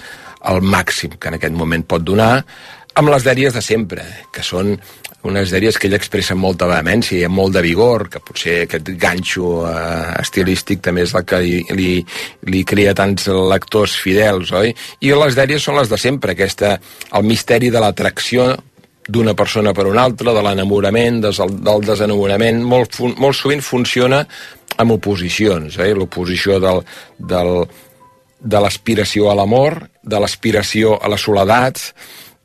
el 0.51 0.63
màxim 0.65 1.19
que 1.21 1.29
en 1.29 1.37
aquest 1.37 1.55
moment 1.55 1.85
pot 1.87 2.03
donar, 2.03 2.45
amb 2.95 3.13
les 3.13 3.25
dèries 3.25 3.55
de 3.55 3.63
sempre, 3.63 4.03
que 4.35 4.43
són 4.43 4.75
unes 5.23 5.51
dèries 5.53 5.77
que 5.77 5.87
ell 5.87 5.95
expressa 5.99 6.33
amb 6.33 6.43
molta 6.47 6.67
vehemència 6.71 7.19
i 7.19 7.27
amb 7.27 7.37
molt 7.37 7.53
de 7.55 7.63
vigor, 7.65 8.07
que 8.09 8.23
potser 8.25 8.63
aquest 8.65 8.89
ganxo 9.01 9.67
eh, 9.69 10.15
estilístic 10.23 10.81
també 10.87 11.05
és 11.05 11.13
el 11.15 11.27
que 11.29 11.41
li, 11.45 11.59
li, 11.77 11.91
li 12.49 12.63
crea 12.65 12.95
tants 12.97 13.29
lectors 13.29 13.99
fidels, 14.01 14.53
oi? 14.57 14.73
I 15.05 15.13
les 15.13 15.37
dèries 15.37 15.63
són 15.63 15.77
les 15.77 15.93
de 15.93 16.01
sempre, 16.01 16.33
aquesta, 16.33 16.79
el 17.13 17.29
misteri 17.29 17.71
de 17.71 17.85
l'atracció 17.85 18.55
d'una 19.09 19.35
persona 19.35 19.73
per 19.73 19.87
una 19.87 20.05
altra, 20.05 20.33
de 20.33 20.43
l'enamorament, 20.43 21.21
des- 21.25 21.43
del 21.65 21.85
desenamorament, 21.87 22.63
molt, 22.63 22.99
molt 23.19 23.37
sovint 23.37 23.63
funciona 23.63 24.27
amb 24.77 24.93
oposicions, 24.93 25.79
eh? 25.79 25.93
l'oposició 25.95 26.61
del, 26.63 26.83
del, 27.19 27.67
de 28.41 28.61
l'aspiració 28.61 29.31
a 29.31 29.37
l'amor, 29.37 29.83
de 30.03 30.21
l'aspiració 30.21 30.97
a 31.01 31.09
la 31.09 31.19
soledat, 31.19 31.81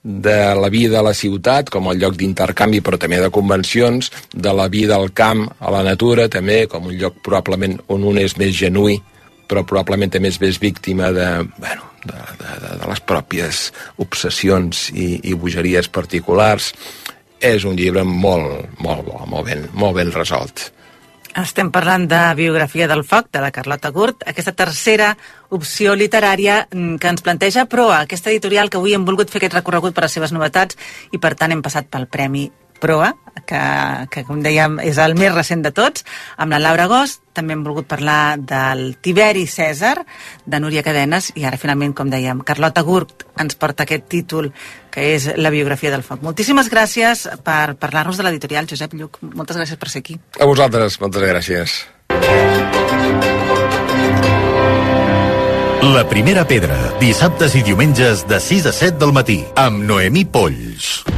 de 0.05 0.53
la 0.53 0.69
vida 0.69 0.99
a 0.99 1.03
la 1.03 1.15
ciutat 1.17 1.71
com 1.73 1.87
a 1.89 1.95
lloc 1.97 2.13
d'intercanvi 2.19 2.83
però 2.85 2.99
també 3.01 3.17
de 3.17 3.31
convencions, 3.33 4.11
de 4.31 4.53
la 4.53 4.67
vida 4.69 4.99
al 4.99 5.09
camp, 5.17 5.47
a 5.57 5.71
la 5.73 5.81
natura 5.81 6.27
també, 6.29 6.67
com 6.69 6.85
un 6.85 6.93
lloc 6.99 7.17
probablement 7.25 7.79
on 7.89 8.05
un 8.05 8.19
és 8.21 8.37
més 8.37 8.53
genuí 8.53 8.99
però 9.49 9.65
probablement 9.65 10.13
també 10.13 10.29
és 10.29 10.37
més 10.41 10.59
víctima 10.61 11.09
de, 11.13 11.25
bueno, 11.57 11.89
de, 12.05 12.21
de, 12.39 12.53
de, 12.79 12.87
les 12.89 13.01
pròpies 13.01 13.65
obsessions 14.01 14.89
i, 14.93 15.19
i 15.23 15.35
bogeries 15.37 15.89
particulars. 15.89 16.71
És 17.41 17.65
un 17.67 17.75
llibre 17.77 18.05
molt, 18.07 18.79
molt 18.81 19.05
bo, 19.05 19.19
molt 19.29 19.49
ben, 19.49 19.67
molt 19.73 19.99
ben 19.99 20.11
resolt. 20.15 20.71
estem 21.35 21.67
parlant 21.69 22.07
de 22.07 22.19
biografia 22.35 22.87
del 22.87 23.03
foc, 23.03 23.27
de 23.31 23.41
la 23.43 23.51
Carlota 23.51 23.91
Gurt, 23.91 24.23
aquesta 24.25 24.53
tercera 24.55 25.17
opció 25.49 25.95
literària 25.95 26.67
que 26.71 27.11
ens 27.11 27.21
planteja 27.21 27.65
Proa, 27.65 28.05
aquesta 28.05 28.31
editorial 28.31 28.69
que 28.69 28.77
avui 28.79 28.95
hem 28.95 29.05
volgut 29.05 29.29
fer 29.29 29.43
aquest 29.43 29.59
recorregut 29.59 29.93
per 29.93 30.07
les 30.07 30.15
seves 30.15 30.31
novetats 30.31 30.77
i 31.11 31.19
per 31.19 31.35
tant 31.35 31.51
hem 31.51 31.61
passat 31.61 31.91
pel 31.91 32.07
Premi 32.07 32.47
Proa, 32.85 33.15
que, 33.49 33.61
que 34.13 34.23
com 34.27 34.41
dèiem 34.45 34.77
és 34.83 34.99
el 35.01 35.15
més 35.17 35.33
recent 35.33 35.63
de 35.65 35.71
tots, 35.75 36.05
amb 36.37 36.53
la 36.53 36.59
Laura 36.61 36.85
Gost, 36.91 37.23
també 37.35 37.55
hem 37.55 37.63
volgut 37.65 37.87
parlar 37.89 38.37
del 38.37 38.95
Tiberi 39.01 39.45
Cèsar, 39.49 39.95
de 40.45 40.61
Núria 40.61 40.83
Cadenes, 40.85 41.31
i 41.35 41.47
ara 41.49 41.59
finalment, 41.59 41.95
com 41.97 42.11
dèiem, 42.13 42.43
Carlota 42.45 42.85
Gurt 42.85 43.25
ens 43.41 43.57
porta 43.59 43.83
aquest 43.83 44.05
títol, 44.11 44.51
que 44.93 45.09
és 45.15 45.27
la 45.35 45.51
biografia 45.51 45.91
del 45.91 46.05
foc. 46.05 46.21
Moltíssimes 46.23 46.69
gràcies 46.71 47.25
per 47.43 47.75
parlar-nos 47.81 48.21
de 48.21 48.27
l'editorial, 48.27 48.69
Josep 48.69 48.93
Lluc. 48.95 49.19
Moltes 49.33 49.57
gràcies 49.59 49.81
per 49.81 49.91
ser 49.91 50.05
aquí. 50.05 50.19
A 50.39 50.47
vosaltres, 50.47 51.01
moltes 51.01 51.25
gràcies. 51.25 51.81
La 55.85 56.05
primera 56.09 56.45
pedra, 56.49 56.77
dissabtes 57.01 57.53
i 57.57 57.61
diumenges 57.65 58.23
de 58.29 58.39
6 58.41 58.71
a 58.71 58.73
7 58.73 58.97
del 59.03 59.13
matí, 59.13 59.43
amb 59.59 59.83
Noemí 59.85 60.25
Polls. 60.25 61.14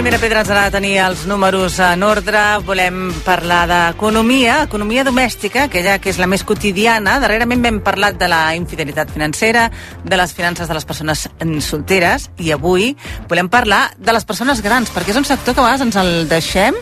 Primera 0.00 0.16
pedra 0.16 0.40
ens 0.40 0.48
agrada 0.48 0.72
tenir 0.72 0.94
els 1.04 1.26
números 1.28 1.74
en 1.84 2.00
ordre. 2.06 2.40
Volem 2.64 3.10
parlar 3.20 3.66
d'economia, 3.68 4.62
economia 4.64 5.02
domèstica, 5.04 5.66
aquella 5.66 5.98
que 6.00 6.08
és 6.08 6.16
la 6.16 6.28
més 6.30 6.40
quotidiana. 6.48 7.18
Darrerament 7.20 7.60
vam 7.66 7.82
parlat 7.84 8.16
de 8.16 8.30
la 8.32 8.54
infidelitat 8.56 9.12
financera, 9.12 9.66
de 10.00 10.16
les 10.16 10.32
finances 10.32 10.72
de 10.72 10.78
les 10.78 10.88
persones 10.88 11.26
solteres, 11.66 12.30
i 12.40 12.48
avui 12.56 12.94
volem 13.28 13.52
parlar 13.52 13.90
de 13.98 14.16
les 14.16 14.24
persones 14.24 14.64
grans, 14.64 14.88
perquè 14.88 15.12
és 15.12 15.20
un 15.20 15.28
sector 15.28 15.52
que 15.52 15.60
a 15.60 15.68
vegades 15.68 15.84
ens 15.84 16.00
el 16.00 16.14
deixem 16.32 16.80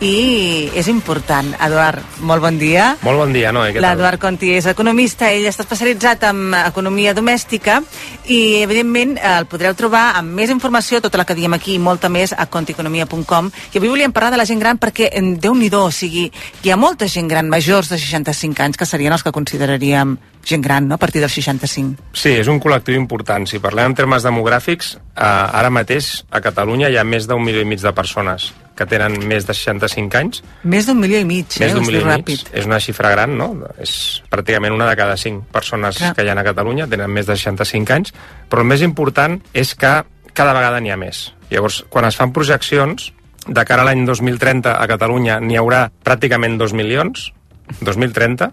i 0.00 0.70
és 0.74 0.88
important. 0.88 1.52
Eduard, 1.60 2.00
molt 2.24 2.42
bon 2.42 2.56
dia. 2.58 2.94
Molt 3.04 3.20
bon 3.20 3.34
dia, 3.34 3.52
Noé? 3.52 3.74
L'Eduard 3.76 4.20
Conti 4.20 4.54
és 4.56 4.66
economista, 4.70 5.28
ell 5.28 5.46
està 5.48 5.66
especialitzat 5.66 6.24
en 6.30 6.54
economia 6.56 7.12
domèstica 7.16 7.80
i, 8.26 8.62
evidentment, 8.64 9.16
el 9.20 9.46
podreu 9.50 9.76
trobar 9.76 10.16
amb 10.18 10.32
més 10.40 10.52
informació, 10.52 11.02
tota 11.04 11.20
la 11.20 11.26
que 11.28 11.36
diem 11.36 11.52
aquí 11.56 11.76
i 11.76 11.82
molta 11.82 12.08
més, 12.08 12.32
a 12.32 12.48
conticonomia.com. 12.48 13.52
I 13.74 13.78
avui 13.78 13.92
volíem 13.92 14.16
parlar 14.16 14.32
de 14.34 14.40
la 14.40 14.48
gent 14.48 14.62
gran 14.62 14.80
perquè, 14.80 15.10
eh, 15.12 15.24
déu-n'hi-do, 15.36 15.84
o 15.90 15.94
sigui, 15.94 16.30
hi 16.64 16.72
ha 16.72 16.80
molta 16.80 17.08
gent 17.08 17.28
gran 17.28 17.52
majors 17.52 17.92
de 17.92 18.00
65 18.00 18.64
anys 18.64 18.80
que 18.80 18.88
serien 18.88 19.12
els 19.12 19.22
que 19.26 19.36
consideraríem 19.36 20.16
gent 20.50 20.64
gran, 20.64 20.88
no?, 20.88 20.96
a 20.98 21.02
partir 21.02 21.22
dels 21.22 21.34
65. 21.38 22.10
Sí, 22.12 22.34
és 22.40 22.50
un 22.50 22.60
col·lectiu 22.62 22.98
important. 22.98 23.46
Si 23.48 23.62
parlem 23.62 23.92
en 23.92 23.98
termes 23.98 24.26
demogràfics, 24.26 24.96
eh, 25.14 25.24
ara 25.24 25.70
mateix 25.70 26.24
a 26.30 26.42
Catalunya 26.44 26.90
hi 26.90 26.98
ha 26.98 27.06
més 27.06 27.28
d'un 27.30 27.42
milió 27.44 27.62
i 27.62 27.68
mig 27.68 27.82
de 27.82 27.94
persones 27.96 28.50
que 28.80 28.86
tenen 28.88 29.18
més 29.28 29.44
de 29.44 29.52
65 29.52 30.16
anys. 30.16 30.42
Més 30.64 30.86
d'un 30.88 30.96
milió 30.96 31.20
i 31.20 31.26
mig, 31.28 31.52
més 31.60 31.74
eh? 31.74 31.76
Us 31.76 31.86
milió 31.86 32.00
i 32.00 32.04
mig. 32.04 32.14
ràpid. 32.14 32.46
És 32.56 32.68
una 32.68 32.80
xifra 32.80 33.10
gran, 33.12 33.36
no? 33.36 33.50
És 33.78 34.22
pràcticament 34.32 34.72
una 34.72 34.88
de 34.88 34.96
cada 34.96 35.18
cinc 35.20 35.44
persones 35.52 35.98
Clar. 36.00 36.14
que 36.16 36.24
hi 36.24 36.30
ha 36.32 36.36
a 36.38 36.46
Catalunya 36.46 36.88
tenen 36.88 37.12
més 37.12 37.28
de 37.28 37.36
65 37.36 37.92
anys, 37.92 38.14
però 38.48 38.64
el 38.64 38.70
més 38.72 38.80
important 38.82 39.36
és 39.52 39.74
que 39.74 40.00
cada 40.32 40.54
vegada 40.56 40.80
n'hi 40.80 40.94
ha 40.94 40.96
més. 40.96 41.26
Llavors, 41.50 41.82
quan 41.90 42.06
es 42.08 42.16
fan 42.16 42.32
projeccions, 42.32 43.12
de 43.46 43.64
cara 43.64 43.82
a 43.82 43.88
l'any 43.88 44.06
2030 44.06 44.72
a 44.72 44.88
Catalunya 44.88 45.40
n'hi 45.40 45.58
haurà 45.60 45.88
pràcticament 46.04 46.58
2 46.60 46.74
milions, 46.76 47.32
2030, 47.80 48.50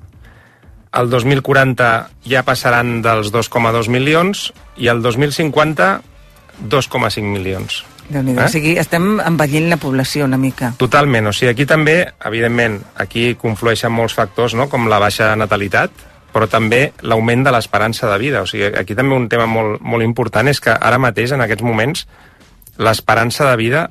el 0.93 1.09
2040 1.09 2.09
ja 2.27 2.43
passaran 2.47 3.01
dels 3.01 3.31
2,2 3.33 3.89
milions 3.91 4.51
i 4.77 4.87
el 4.87 5.01
2050 5.01 6.01
2,5 6.63 7.21
milions. 7.21 7.85
déu 8.09 8.23
nhi 8.23 8.37
Eh? 8.37 8.43
O 8.45 8.47
sigui, 8.47 8.77
estem 8.79 9.19
envellint 9.19 9.69
la 9.69 9.77
població 9.77 10.25
una 10.25 10.37
mica. 10.37 10.73
Totalment, 10.77 11.27
o 11.27 11.33
sigui, 11.33 11.51
aquí 11.51 11.65
també, 11.65 12.07
evidentment, 12.25 12.79
aquí 12.95 13.35
conflueixen 13.35 13.91
molts 13.91 14.15
factors, 14.15 14.55
no?, 14.55 14.69
com 14.69 14.87
la 14.87 14.99
baixa 14.99 15.35
natalitat, 15.35 15.91
però 16.31 16.47
també 16.47 16.93
l'augment 17.01 17.43
de 17.43 17.51
l'esperança 17.51 18.07
de 18.11 18.17
vida. 18.17 18.41
O 18.41 18.47
sigui, 18.47 18.71
aquí 18.77 18.95
també 18.95 19.15
un 19.15 19.27
tema 19.27 19.45
molt, 19.45 19.81
molt 19.81 20.03
important 20.03 20.47
és 20.47 20.61
que 20.63 20.71
ara 20.71 20.97
mateix, 20.97 21.33
en 21.33 21.41
aquests 21.41 21.63
moments, 21.63 22.07
l'esperança 22.77 23.49
de 23.49 23.55
vida 23.57 23.89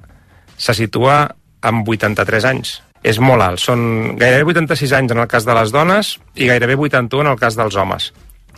se 0.56 0.72
situa 0.74 1.36
en 1.62 1.82
83 1.84 2.44
anys. 2.44 2.82
És 3.06 3.20
molt 3.22 3.44
alt. 3.44 3.62
Són 3.62 4.16
gairebé 4.18 4.50
86 4.50 4.92
anys 4.98 5.14
en 5.14 5.22
el 5.22 5.28
cas 5.30 5.46
de 5.46 5.54
les 5.54 5.70
dones 5.74 6.16
i 6.34 6.48
gairebé 6.50 6.74
81 6.74 7.22
en 7.22 7.32
el 7.32 7.38
cas 7.38 7.54
dels 7.58 7.76
homes. 7.78 8.10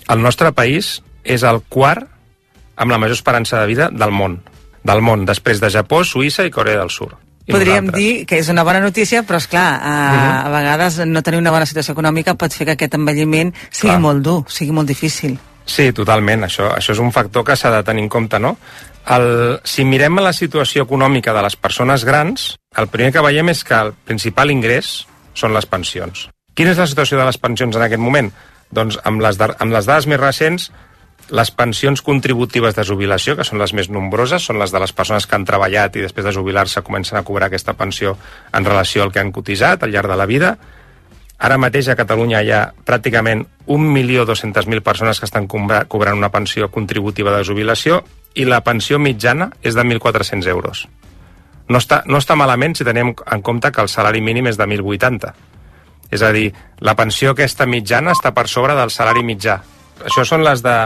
El 0.09 0.23
nostre 0.25 0.53
país 0.57 1.03
és 1.25 1.45
el 1.45 1.61
quart 1.69 2.07
amb 2.79 2.95
la 2.95 2.99
major 2.99 3.19
esperança 3.19 3.61
de 3.61 3.67
vida 3.69 3.91
del 3.93 4.15
món. 4.15 4.39
Del 4.87 5.03
món, 5.05 5.27
després 5.29 5.61
de 5.61 5.69
Japó, 5.75 6.01
Suïssa 6.07 6.47
i 6.47 6.55
Corea 6.55 6.79
del 6.81 6.93
Sur. 6.95 7.11
I 7.49 7.53
Podríem 7.53 7.89
nosaltres. 7.89 8.05
dir 8.05 8.27
que 8.29 8.39
és 8.39 8.49
una 8.53 8.63
bona 8.65 8.81
notícia, 8.81 9.23
però, 9.25 9.41
és 9.41 9.49
clar, 9.49 9.69
a, 9.81 9.95
a 10.47 10.51
vegades 10.53 10.99
no 11.09 11.23
tenir 11.25 11.41
una 11.41 11.53
bona 11.53 11.67
situació 11.67 11.95
econòmica 11.97 12.37
pot 12.37 12.53
fer 12.53 12.67
que 12.69 12.77
aquest 12.77 12.97
envelliment 12.99 13.55
sigui 13.71 13.91
Clar. 13.95 14.01
molt 14.05 14.25
dur, 14.25 14.43
sigui 14.53 14.73
molt 14.77 14.89
difícil. 14.89 15.39
Sí, 15.69 15.91
totalment. 15.93 16.45
Això, 16.45 16.71
això 16.77 16.95
és 16.95 17.01
un 17.01 17.13
factor 17.13 17.45
que 17.45 17.57
s'ha 17.57 17.73
de 17.75 17.83
tenir 17.85 18.05
en 18.07 18.09
compte, 18.13 18.39
no? 18.41 18.55
El, 19.09 19.61
si 19.65 19.87
mirem 19.89 20.19
la 20.21 20.35
situació 20.37 20.85
econòmica 20.85 21.33
de 21.33 21.43
les 21.47 21.57
persones 21.57 22.05
grans, 22.05 22.51
el 22.77 22.91
primer 22.93 23.13
que 23.15 23.23
veiem 23.25 23.49
és 23.55 23.63
que 23.65 23.77
el 23.79 23.95
principal 24.05 24.53
ingrés 24.53 25.07
són 25.39 25.55
les 25.57 25.65
pensions. 25.71 26.27
Quina 26.59 26.75
és 26.75 26.81
la 26.83 26.89
situació 26.91 27.17
de 27.17 27.25
les 27.25 27.39
pensions 27.41 27.77
en 27.79 27.87
aquest 27.87 28.03
moment? 28.03 28.29
Doncs 28.75 28.99
amb 29.09 29.23
les, 29.25 29.39
amb 29.41 29.73
les 29.73 29.89
dades 29.89 30.09
més 30.11 30.21
recents, 30.21 30.69
les 31.33 31.51
pensions 31.53 32.03
contributives 32.05 32.77
de 32.77 32.85
jubilació, 32.85 33.35
que 33.37 33.47
són 33.49 33.61
les 33.63 33.73
més 33.73 33.89
nombroses, 33.89 34.45
són 34.45 34.61
les 34.61 34.73
de 34.73 34.81
les 34.83 34.93
persones 34.93 35.27
que 35.27 35.37
han 35.37 35.47
treballat 35.49 35.97
i 35.97 36.05
després 36.05 36.27
de 36.29 36.35
jubilar-se 36.37 36.85
comencen 36.85 37.17
a 37.19 37.25
cobrar 37.25 37.49
aquesta 37.49 37.77
pensió 37.81 38.17
en 38.53 38.65
relació 38.69 39.05
al 39.05 39.13
que 39.13 39.21
han 39.25 39.33
cotitzat 39.33 39.83
al 39.85 39.93
llarg 39.93 40.13
de 40.13 40.21
la 40.21 40.29
vida. 40.29 40.55
Ara 41.39 41.57
mateix 41.61 41.89
a 41.89 41.97
Catalunya 41.97 42.43
hi 42.43 42.53
ha 42.53 42.63
pràcticament 42.85 43.47
1.200.000 43.69 44.83
persones 44.83 45.21
que 45.21 45.29
estan 45.29 45.47
cobra- 45.47 45.85
cobrant 45.87 46.19
una 46.19 46.33
pensió 46.35 46.69
contributiva 46.75 47.37
de 47.37 47.45
jubilació 47.45 48.03
i 48.35 48.45
la 48.45 48.61
pensió 48.65 48.99
mitjana 48.99 49.51
és 49.63 49.75
de 49.75 49.85
1.400 49.85 50.49
euros. 50.49 50.87
No 51.69 51.81
està, 51.81 52.03
no 52.07 52.21
està 52.21 52.37
malament 52.37 52.77
si 52.77 52.87
tenim 52.87 53.13
en 53.13 53.43
compte 53.45 53.71
que 53.73 53.83
el 53.85 53.91
salari 53.93 54.23
mínim 54.25 54.49
és 54.49 54.57
de 54.57 54.65
1.080. 54.65 55.33
És 56.11 56.23
a 56.25 56.33
dir, 56.33 56.53
la 56.81 56.97
pensió 56.97 57.35
aquesta 57.35 57.67
mitjana 57.69 58.15
està 58.17 58.33
per 58.33 58.47
sobre 58.49 58.77
del 58.79 58.93
salari 58.95 59.25
mitjà. 59.27 59.59
Això 60.07 60.25
són 60.25 60.45
les 60.47 60.63
de 60.65 60.77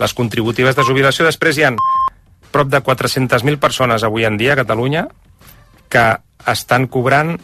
les 0.00 0.14
contributives 0.14 0.76
de 0.76 0.84
jubilació. 0.84 1.24
Després 1.24 1.56
hi 1.56 1.64
han 1.68 1.80
prop 2.52 2.68
de 2.72 2.82
400.000 2.82 3.60
persones 3.62 4.04
avui 4.04 4.26
en 4.28 4.36
dia 4.36 4.52
a 4.54 4.60
Catalunya 4.60 5.06
que 5.88 6.06
estan 6.46 6.86
cobrant 6.92 7.36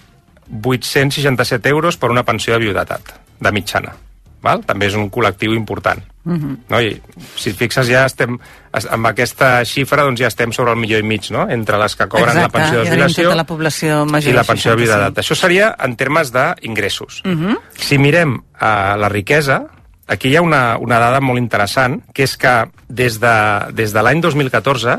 867 0.53 1.69
euros 1.69 1.97
per 1.97 2.11
una 2.11 2.25
pensió 2.29 2.55
de 2.55 2.65
viudetat, 2.67 3.15
de 3.41 3.53
mitjana. 3.53 3.95
Val? 4.43 4.65
També 4.67 4.89
és 4.91 4.95
un 4.99 5.09
col·lectiu 5.11 5.55
important. 5.55 6.03
Mhm. 6.25 6.57
No? 6.71 6.81
I 6.81 7.01
si 7.37 7.51
et 7.51 7.57
fixes 7.59 7.89
ja 7.89 8.05
estem 8.07 8.37
es- 8.75 8.87
amb 8.87 9.07
aquesta 9.07 9.65
xifra 9.67 10.05
doncs 10.07 10.21
ja 10.21 10.29
estem 10.29 10.53
sobre 10.53 10.73
el 10.73 10.79
millor 10.79 11.01
i 11.01 11.03
mig, 11.03 11.31
no? 11.31 11.49
Entre 11.51 11.79
les 11.79 11.97
que 11.97 12.07
cobren 12.07 12.35
la 12.35 12.45
Exacte, 12.47 12.59
pensió 12.59 12.79
de 12.81 12.87
jubilació 12.91 13.25
tota 13.25 13.37
la 13.37 13.47
població 13.47 14.05
major 14.07 14.31
i 14.31 14.37
la 14.37 14.45
pensió 14.45 14.71
de 14.71 14.77
65. 14.77 14.83
viudetat. 14.85 15.19
Això 15.25 15.35
seria 15.35 15.77
en 15.83 15.97
termes 15.97 16.33
d'ingressos. 16.33 17.23
Mhm. 17.25 17.57
Si 17.77 17.99
mirem 17.99 18.41
a 18.59 18.97
la 18.97 19.09
riquesa, 19.09 19.65
aquí 20.07 20.29
hi 20.29 20.37
ha 20.37 20.43
una, 20.43 20.77
una 20.79 20.99
dada 20.99 21.21
molt 21.21 21.39
interessant, 21.39 22.03
que 22.13 22.23
és 22.25 22.37
que 22.37 22.69
des 22.89 23.19
de, 23.19 23.35
des 23.73 23.93
de 23.93 24.03
l'any 24.03 24.21
2014, 24.21 24.99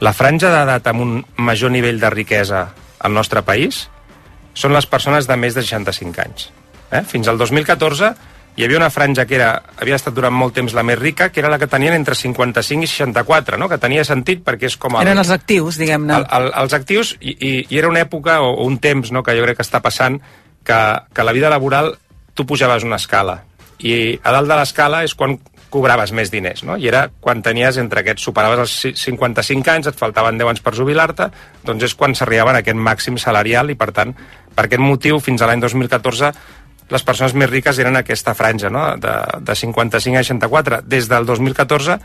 la 0.00 0.12
franja 0.12 0.50
d'edat 0.50 0.86
amb 0.90 1.00
un 1.00 1.24
major 1.36 1.70
nivell 1.70 2.00
de 2.00 2.10
riquesa 2.10 2.72
al 2.98 3.12
nostre 3.14 3.42
país 3.42 3.88
són 4.54 4.72
les 4.72 4.86
persones 4.86 5.26
de 5.26 5.36
més 5.36 5.54
de 5.54 5.62
65 5.62 6.20
anys. 6.20 6.50
Eh? 6.90 7.02
Fins 7.06 7.28
al 7.28 7.38
2014 7.38 8.14
hi 8.56 8.64
havia 8.64 8.78
una 8.78 8.90
franja 8.90 9.24
que 9.26 9.34
era, 9.34 9.48
havia 9.80 9.96
estat 9.98 10.14
durant 10.14 10.34
molt 10.34 10.54
temps 10.54 10.74
la 10.76 10.84
més 10.86 10.98
rica, 10.98 11.30
que 11.34 11.40
era 11.42 11.50
la 11.50 11.58
que 11.58 11.66
tenien 11.70 11.94
entre 11.96 12.14
55 12.14 12.86
i 12.86 12.90
64, 12.90 13.58
no? 13.58 13.68
que 13.68 13.78
tenia 13.82 14.04
sentit 14.06 14.44
perquè 14.46 14.70
és 14.70 14.76
com... 14.78 14.94
El, 15.00 15.08
Eren 15.08 15.18
els 15.18 15.32
actius, 15.34 15.78
diguem-ne. 15.80 16.20
el, 16.20 16.26
el, 16.38 16.50
els 16.62 16.76
actius, 16.76 17.16
i, 17.20 17.34
i, 17.34 17.54
i 17.68 17.80
era 17.80 17.90
una 17.90 18.04
època 18.04 18.38
o, 18.44 18.52
o 18.54 18.68
un 18.68 18.78
temps 18.78 19.10
no, 19.12 19.24
que 19.26 19.34
jo 19.36 19.42
crec 19.46 19.58
que 19.58 19.66
està 19.66 19.82
passant 19.82 20.20
que, 20.64 20.78
que 21.12 21.26
la 21.26 21.34
vida 21.34 21.50
laboral 21.50 21.96
tu 22.34 22.46
pujaves 22.46 22.86
una 22.86 22.96
escala 23.02 23.40
i 23.84 24.14
a 24.22 24.32
dalt 24.32 24.48
de 24.48 24.56
l'escala 24.56 25.02
és 25.04 25.12
quan 25.18 25.34
cobraves 25.74 26.12
més 26.14 26.30
diners, 26.30 26.62
no? 26.62 26.76
I 26.78 26.86
era 26.86 27.08
quan 27.20 27.40
tenies 27.42 27.74
entre 27.82 28.04
aquests, 28.04 28.22
superaves 28.22 28.60
els 28.62 28.74
ci- 28.78 28.92
55 28.94 29.72
anys, 29.72 29.88
et 29.90 29.98
faltaven 29.98 30.38
10 30.38 30.52
anys 30.52 30.62
per 30.62 30.72
jubilar-te, 30.78 31.26
doncs 31.66 31.88
és 31.88 31.94
quan 31.98 32.14
s'arribaven 32.14 32.54
a 32.54 32.60
aquest 32.62 32.78
màxim 32.78 33.18
salarial 33.18 33.72
i, 33.74 33.74
per 33.74 33.90
tant, 33.90 34.12
per 34.54 34.68
aquest 34.68 34.84
motiu, 34.84 35.18
fins 35.18 35.42
a 35.42 35.48
l'any 35.50 35.64
2014, 35.64 36.30
les 36.90 37.02
persones 37.02 37.34
més 37.34 37.50
riques 37.50 37.78
eren 37.80 37.96
aquesta 37.96 38.34
franja, 38.36 38.70
no?, 38.70 38.84
de, 39.00 39.14
de 39.40 39.56
55 39.56 40.20
a 40.20 40.24
64. 40.24 40.82
Des 40.88 41.08
del 41.08 41.26
2014, 41.26 41.98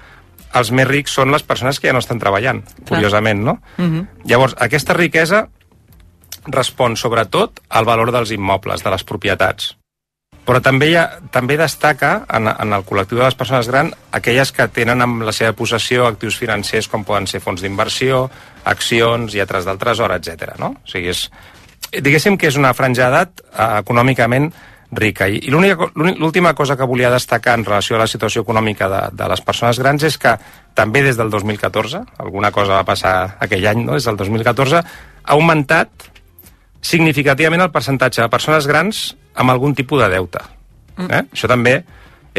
els 0.60 0.72
més 0.72 0.88
rics 0.88 1.14
són 1.20 1.34
les 1.34 1.44
persones 1.46 1.80
que 1.80 1.90
ja 1.90 1.96
no 1.96 2.02
estan 2.02 2.22
treballant, 2.22 2.64
curiosament, 2.88 3.44
no? 3.46 3.60
Mhm. 3.78 4.26
Llavors, 4.30 4.56
aquesta 4.58 4.96
riquesa 4.98 5.48
respon 6.48 6.96
sobretot 6.98 7.60
al 7.70 7.86
valor 7.86 8.12
dels 8.16 8.32
immobles, 8.32 8.84
de 8.84 8.90
les 8.90 9.04
propietats. 9.04 9.76
Però 10.50 10.64
també, 10.66 10.88
hi 10.90 10.96
ha, 10.98 11.04
també 11.30 11.60
destaca 11.60 12.24
en, 12.34 12.48
en 12.50 12.74
el 12.74 12.86
col·lectiu 12.88 13.20
de 13.20 13.28
les 13.28 13.36
persones 13.38 13.68
grans 13.70 13.94
aquelles 14.18 14.50
que 14.56 14.66
tenen 14.74 15.04
en 15.06 15.20
la 15.22 15.34
seva 15.36 15.54
possessió 15.54 16.08
actius 16.08 16.40
financers 16.42 16.88
com 16.90 17.04
poden 17.06 17.28
ser 17.30 17.42
fons 17.44 17.62
d'inversió, 17.62 18.24
accions, 18.66 19.36
lletres 19.36 19.68
del 19.68 19.78
tresor, 19.78 20.16
etc. 20.16 20.56
No? 20.58 20.72
O 20.80 20.90
sigui, 20.90 21.12
és, 21.14 21.28
diguéssim 22.02 22.40
que 22.40 22.50
és 22.50 22.58
una 22.58 22.74
franja 22.74 23.12
d'edat 23.12 23.44
eh, 23.46 23.70
econòmicament 23.84 24.50
rica. 24.92 25.28
I, 25.30 25.42
i 25.46 25.52
l'última 25.52 26.54
cosa 26.58 26.78
que 26.78 26.88
volia 26.88 27.12
destacar 27.14 27.58
en 27.60 27.66
relació 27.66 27.98
a 27.98 28.04
la 28.04 28.08
situació 28.10 28.44
econòmica 28.46 28.90
de, 28.90 29.02
de 29.14 29.30
les 29.30 29.42
persones 29.46 29.80
grans 29.80 30.04
és 30.08 30.18
que 30.18 30.36
també 30.78 31.04
des 31.06 31.18
del 31.20 31.30
2014, 31.30 32.04
alguna 32.18 32.52
cosa 32.56 32.80
va 32.80 32.88
passar 32.88 33.36
aquell 33.40 33.68
any, 33.70 33.84
no? 33.86 33.98
des 34.00 34.08
del 34.10 34.18
2014, 34.18 34.82
ha 34.82 35.38
augmentat 35.38 36.10
significativament 36.82 37.62
el 37.62 37.74
percentatge 37.76 38.24
de 38.24 38.32
persones 38.32 38.68
grans 38.68 39.10
amb 39.36 39.52
algun 39.52 39.76
tipus 39.76 40.02
de 40.02 40.10
deute. 40.16 40.42
Eh? 41.00 41.24
Això 41.32 41.48
també 41.48 41.82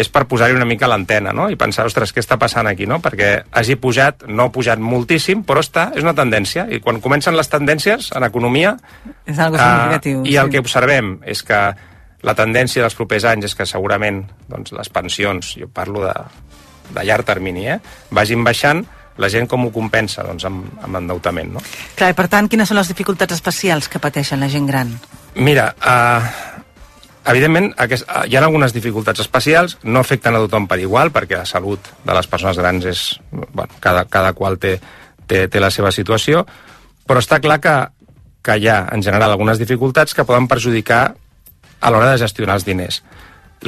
és 0.00 0.08
per 0.08 0.22
posar-hi 0.30 0.54
una 0.54 0.66
mica 0.68 0.88
l'antena, 0.88 1.32
no? 1.36 1.48
I 1.50 1.56
pensar, 1.60 1.84
ostres, 1.88 2.12
què 2.14 2.22
està 2.22 2.38
passant 2.40 2.68
aquí, 2.70 2.86
no? 2.88 3.00
Perquè 3.02 3.30
hagi 3.58 3.76
pujat, 3.80 4.24
no 4.30 4.46
ha 4.46 4.52
pujat 4.54 4.80
moltíssim, 4.80 5.42
però 5.44 5.64
està, 5.64 5.90
és 5.98 6.06
una 6.06 6.14
tendència. 6.16 6.66
I 6.70 6.80
quan 6.84 7.02
comencen 7.04 7.36
les 7.36 7.50
tendències 7.52 8.10
en 8.16 8.24
economia... 8.24 8.76
És 9.26 9.38
algo 9.38 9.58
eh, 9.58 9.64
significatiu. 9.64 10.22
I 10.30 10.38
el 10.40 10.52
que 10.52 10.62
observem 10.62 11.16
és 11.28 11.42
que 11.44 11.60
la 12.26 12.34
tendència 12.36 12.84
dels 12.84 12.96
propers 12.98 13.24
anys 13.28 13.50
és 13.50 13.56
que 13.56 13.66
segurament 13.68 14.24
doncs, 14.48 14.74
les 14.76 14.92
pensions, 14.92 15.54
jo 15.60 15.68
parlo 15.72 16.04
de, 16.04 16.14
de 16.94 17.04
llarg 17.06 17.26
termini, 17.28 17.68
eh, 17.72 17.78
vagin 18.10 18.44
baixant, 18.44 18.84
la 19.20 19.28
gent 19.28 19.48
com 19.50 19.66
ho 19.66 19.72
compensa? 19.74 20.24
Doncs 20.26 20.46
amb, 20.48 20.68
amb 20.84 21.00
endeutament, 21.00 21.52
no? 21.56 21.62
Clar, 21.98 22.12
i 22.12 22.16
per 22.16 22.28
tant, 22.32 22.48
quines 22.48 22.70
són 22.70 22.80
les 22.80 22.90
dificultats 22.90 23.36
especials 23.36 23.90
que 23.90 24.00
pateixen 24.02 24.40
la 24.40 24.48
gent 24.52 24.68
gran? 24.68 24.94
Mira, 25.36 25.68
uh, 25.76 26.56
evidentment 27.30 27.70
aquest, 27.84 28.06
uh, 28.08 28.24
hi 28.26 28.36
ha 28.36 28.42
algunes 28.44 28.74
dificultats 28.76 29.22
especials, 29.22 29.76
no 29.84 30.00
afecten 30.00 30.36
a 30.36 30.42
tothom 30.46 30.66
per 30.70 30.80
igual, 30.80 31.12
perquè 31.12 31.40
la 31.40 31.48
salut 31.48 31.92
de 32.04 32.16
les 32.16 32.30
persones 32.30 32.58
grans 32.60 32.88
és... 32.88 33.06
Bueno, 33.30 33.70
cada, 33.80 34.06
cada 34.08 34.32
qual 34.32 34.58
té, 34.62 34.78
té, 35.26 35.46
té 35.48 35.62
la 35.62 35.72
seva 35.74 35.92
situació, 35.92 36.46
però 37.06 37.20
està 37.22 37.40
clar 37.44 37.60
que, 37.60 37.76
que 38.46 38.56
hi 38.56 38.70
ha, 38.70 38.84
en 38.94 39.04
general, 39.04 39.34
algunes 39.34 39.60
dificultats 39.60 40.16
que 40.16 40.24
poden 40.24 40.48
perjudicar 40.48 41.10
a 41.80 41.90
l'hora 41.90 42.12
de 42.12 42.20
gestionar 42.22 42.58
els 42.58 42.66
diners. 42.68 43.00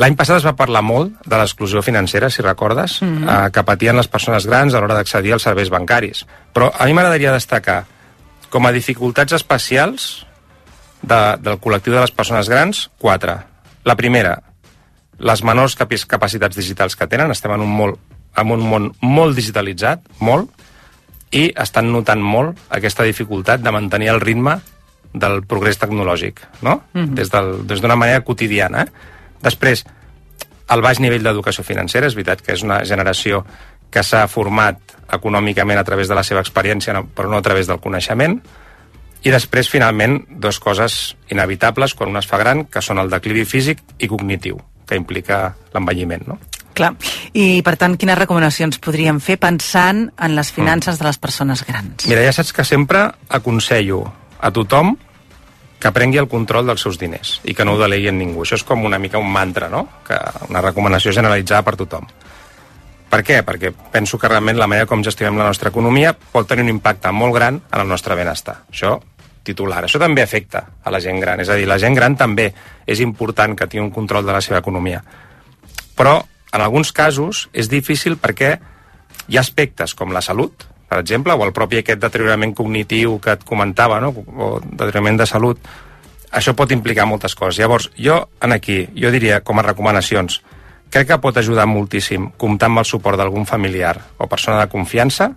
L'any 0.01 0.15
passat 0.17 0.39
es 0.39 0.47
va 0.47 0.55
parlar 0.57 0.81
molt 0.85 1.19
de 1.29 1.37
l'exclusió 1.37 1.83
financera, 1.85 2.31
si 2.31 2.43
recordes, 2.43 3.01
mm. 3.03 3.17
-hmm. 3.17 3.47
eh, 3.47 3.51
que 3.53 3.63
patien 3.63 3.97
les 3.97 4.09
persones 4.09 4.47
grans 4.47 4.75
a 4.75 4.81
l'hora 4.81 4.95
d'accedir 4.95 5.33
als 5.33 5.43
serveis 5.43 5.71
bancaris. 5.71 6.27
Però 6.55 6.71
a 6.73 6.87
mi 6.87 6.95
m'agradaria 6.95 7.33
destacar 7.33 7.85
com 8.51 8.67
a 8.67 8.73
dificultats 8.73 9.33
especials 9.33 10.27
de, 11.03 11.37
del 11.41 11.61
col·lectiu 11.61 11.93
de 11.93 12.01
les 12.01 12.11
persones 12.11 12.49
grans, 12.49 12.91
quatre. 12.99 13.37
La 13.85 13.97
primera, 13.97 14.43
les 15.19 15.43
menors 15.43 15.77
capacitats 15.77 16.57
digitals 16.57 16.97
que 16.97 17.07
tenen. 17.07 17.31
Estem 17.31 17.53
en 17.53 17.61
un, 17.61 17.69
molt, 17.69 17.99
en 18.37 18.51
un 18.51 18.61
món 18.61 18.91
molt 19.01 19.37
digitalitzat, 19.37 20.01
molt, 20.21 20.51
i 21.33 21.49
estan 21.57 21.89
notant 21.93 22.21
molt 22.21 22.59
aquesta 22.71 23.07
dificultat 23.09 23.63
de 23.65 23.73
mantenir 23.73 24.11
el 24.13 24.21
ritme 24.21 24.59
del 25.13 25.43
progrés 25.45 25.79
tecnològic, 25.79 26.41
no? 26.63 26.83
Des 26.95 27.31
del- 27.31 27.67
Des 27.67 27.81
d'una 27.81 27.97
manera 27.97 28.23
quotidiana. 28.23 28.87
Després, 29.43 29.85
el 30.71 30.81
baix 30.81 31.01
nivell 31.01 31.23
d'educació 31.23 31.65
financera, 31.65 32.07
és 32.07 32.15
veritat 32.15 32.41
que 32.41 32.53
és 32.53 32.63
una 32.63 32.85
generació 32.85 33.45
que 33.91 34.03
s'ha 34.03 34.27
format 34.29 34.79
econòmicament 35.13 35.79
a 35.79 35.85
través 35.85 36.09
de 36.09 36.15
la 36.15 36.23
seva 36.25 36.41
experiència, 36.41 36.95
no- 36.95 37.07
però 37.15 37.29
no 37.29 37.37
a 37.37 37.43
través 37.43 37.67
del 37.67 37.81
coneixement. 37.81 38.41
I 39.25 39.31
després, 39.31 39.69
finalment, 39.69 40.25
dues 40.31 40.59
coses 40.59 41.17
inevitables 41.31 41.95
quan 41.95 42.11
un 42.11 42.17
es 42.17 42.27
fa 42.27 42.39
gran, 42.39 42.65
que 42.65 42.81
són 42.83 42.99
el 42.99 43.11
declivi 43.11 43.45
físic 43.45 43.79
i 43.99 44.09
cognitiu, 44.09 44.57
que 44.87 44.97
implica 44.97 45.55
l'envelliment, 45.75 46.27
no? 46.27 46.39
Clar. 46.73 46.95
I, 47.35 47.61
per 47.61 47.77
tant, 47.77 47.99
quines 48.01 48.17
recomanacions 48.17 48.79
podríem 48.79 49.21
fer 49.21 49.37
pensant 49.39 50.11
en 50.19 50.35
les 50.35 50.51
finances 50.51 50.99
de 50.99 51.05
les 51.05 51.19
persones 51.19 51.63
grans? 51.69 52.07
Mira, 52.09 52.23
ja 52.25 52.33
saps 52.33 52.53
que 52.57 52.65
sempre 52.65 53.11
aconsello 53.29 54.11
a 54.43 54.51
tothom 54.51 54.97
que 55.83 55.91
prengui 55.95 56.21
el 56.21 56.29
control 56.31 56.69
dels 56.69 56.83
seus 56.85 56.99
diners 56.99 57.41
i 57.49 57.55
que 57.59 57.65
no 57.67 57.75
ho 57.75 57.81
delegui 57.81 58.11
en 58.11 58.19
ningú. 58.21 58.45
Això 58.45 58.59
és 58.59 58.67
com 58.67 58.85
una 58.87 59.01
mica 59.03 59.19
un 59.19 59.31
mantra, 59.33 59.71
no? 59.71 59.87
Que 60.07 60.19
una 60.51 60.63
recomanació 60.63 61.15
generalitzada 61.15 61.65
per 61.67 61.75
tothom. 61.81 62.07
Per 63.13 63.21
què? 63.27 63.43
Perquè 63.45 63.73
penso 63.93 64.19
que 64.19 64.31
realment 64.31 64.57
la 64.61 64.69
manera 64.71 64.89
com 64.89 65.03
gestionem 65.05 65.37
la 65.37 65.49
nostra 65.49 65.73
economia 65.73 66.15
pot 66.15 66.47
tenir 66.49 66.65
un 66.65 66.71
impacte 66.77 67.11
molt 67.13 67.35
gran 67.35 67.59
en 67.61 67.83
el 67.83 67.91
nostre 67.91 68.17
benestar. 68.17 68.63
Això, 68.71 68.95
titular. 69.45 69.83
Això 69.85 70.01
també 70.01 70.23
afecta 70.23 70.65
a 70.83 70.91
la 70.95 71.01
gent 71.03 71.21
gran. 71.21 71.43
És 71.43 71.51
a 71.51 71.59
dir, 71.59 71.67
la 71.69 71.81
gent 71.83 71.99
gran 71.99 72.17
també 72.17 72.53
és 72.87 73.03
important 73.05 73.57
que 73.59 73.67
tingui 73.67 73.89
un 73.89 73.95
control 73.95 74.25
de 74.25 74.33
la 74.33 74.41
seva 74.41 74.63
economia. 74.63 75.03
Però, 75.99 76.21
en 76.53 76.61
alguns 76.61 76.93
casos, 76.93 77.49
és 77.53 77.69
difícil 77.69 78.17
perquè 78.23 78.55
hi 79.29 79.37
ha 79.37 79.45
aspectes 79.45 79.95
com 79.99 80.15
la 80.15 80.23
salut, 80.25 80.65
per 80.93 80.99
exemple, 81.01 81.33
o 81.33 81.47
el 81.47 81.55
propi 81.57 81.81
aquest 81.81 82.03
deteriorament 82.05 82.53
cognitiu 82.59 83.17
que 83.23 83.33
et 83.39 83.45
comentava, 83.49 83.97
no? 84.05 84.13
o 84.13 84.59
deteriorament 84.61 85.23
de 85.23 85.27
salut, 85.31 85.59
això 86.33 86.53
pot 86.57 86.71
implicar 86.75 87.07
moltes 87.09 87.33
coses. 87.39 87.59
Llavors, 87.63 87.89
jo, 87.97 88.19
en 88.45 88.53
aquí, 88.53 88.83
jo 88.93 89.09
diria, 89.15 89.41
com 89.41 89.57
a 89.59 89.65
recomanacions, 89.65 90.43
crec 90.93 91.09
que 91.09 91.17
pot 91.23 91.39
ajudar 91.41 91.65
moltíssim 91.71 92.29
comptar 92.37 92.69
amb 92.69 92.83
el 92.83 92.89
suport 92.91 93.17
d'algun 93.17 93.47
familiar 93.49 93.95
o 94.21 94.29
persona 94.29 94.61
de 94.61 94.69
confiança, 94.69 95.31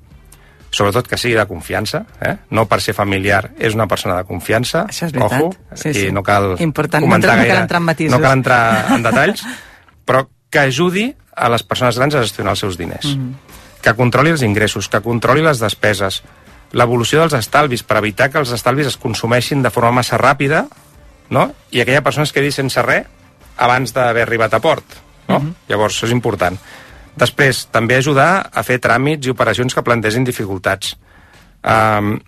sobretot 0.75 1.07
que 1.07 1.15
sigui 1.15 1.37
de 1.39 1.45
confiança, 1.47 2.01
eh? 2.19 2.33
no 2.51 2.65
per 2.67 2.81
ser 2.83 2.91
familiar, 2.97 3.53
és 3.57 3.77
una 3.77 3.87
persona 3.87 4.17
de 4.19 4.25
confiança, 4.27 4.83
Això 4.91 5.07
és 5.07 5.13
veritat. 5.15 5.39
ojo, 5.39 5.53
Sí, 5.79 5.89
i 5.89 5.93
sí. 5.93 6.11
no 6.11 6.23
cal 6.23 6.57
Important. 6.59 6.99
No 7.05 7.07
comentar 7.07 7.29
cal- 7.29 7.37
no 7.37 7.43
cal 7.43 7.47
gaire, 7.47 7.61
entrar 7.63 7.79
en 7.79 7.85
matisos. 7.85 8.11
no 8.11 8.19
cal 8.25 8.37
entrar 8.41 8.91
en 8.97 9.03
detalls, 9.07 9.45
però 10.05 10.25
que 10.51 10.59
ajudi 10.67 11.13
a 11.35 11.47
les 11.49 11.63
persones 11.63 11.95
grans 11.99 12.15
a 12.15 12.21
gestionar 12.27 12.51
els 12.57 12.59
seus 12.59 12.77
diners, 12.77 13.15
Mhm. 13.15 13.33
Que 13.85 13.93
controli 13.93 14.33
els 14.33 14.43
ingressos, 14.45 14.89
que 14.89 15.03
controli 15.05 15.43
les 15.45 15.61
despeses, 15.61 16.23
l'evolució 16.73 17.21
dels 17.21 17.35
estalvis 17.37 17.85
per 17.85 17.99
evitar 18.01 18.31
que 18.33 18.41
els 18.41 18.51
estalvis 18.55 18.89
es 18.89 18.97
consumeixin 18.97 19.61
de 19.61 19.71
forma 19.71 19.93
massa 19.99 20.17
ràpida 20.17 20.65
no? 21.29 21.51
i 21.71 21.81
aquella 21.81 22.03
persona 22.03 22.25
es 22.25 22.33
quedi 22.33 22.51
sense 22.51 22.81
res 22.81 23.05
abans 23.61 23.93
d'haver 23.95 24.25
arribat 24.25 24.57
a 24.57 24.59
port. 24.59 24.97
No? 25.29 25.39
Mhm. 25.39 25.53
Llavors, 25.69 25.95
això 25.95 26.09
és 26.09 26.15
important. 26.15 26.57
Després, 27.15 27.67
també 27.71 27.95
ajudar 27.95 28.49
a 28.51 28.63
fer 28.63 28.81
tràmits 28.83 29.25
i 29.25 29.31
operacions 29.31 29.73
que 29.73 29.83
plantegin 29.83 30.25
dificultats. 30.27 30.97
Um, 31.63 32.19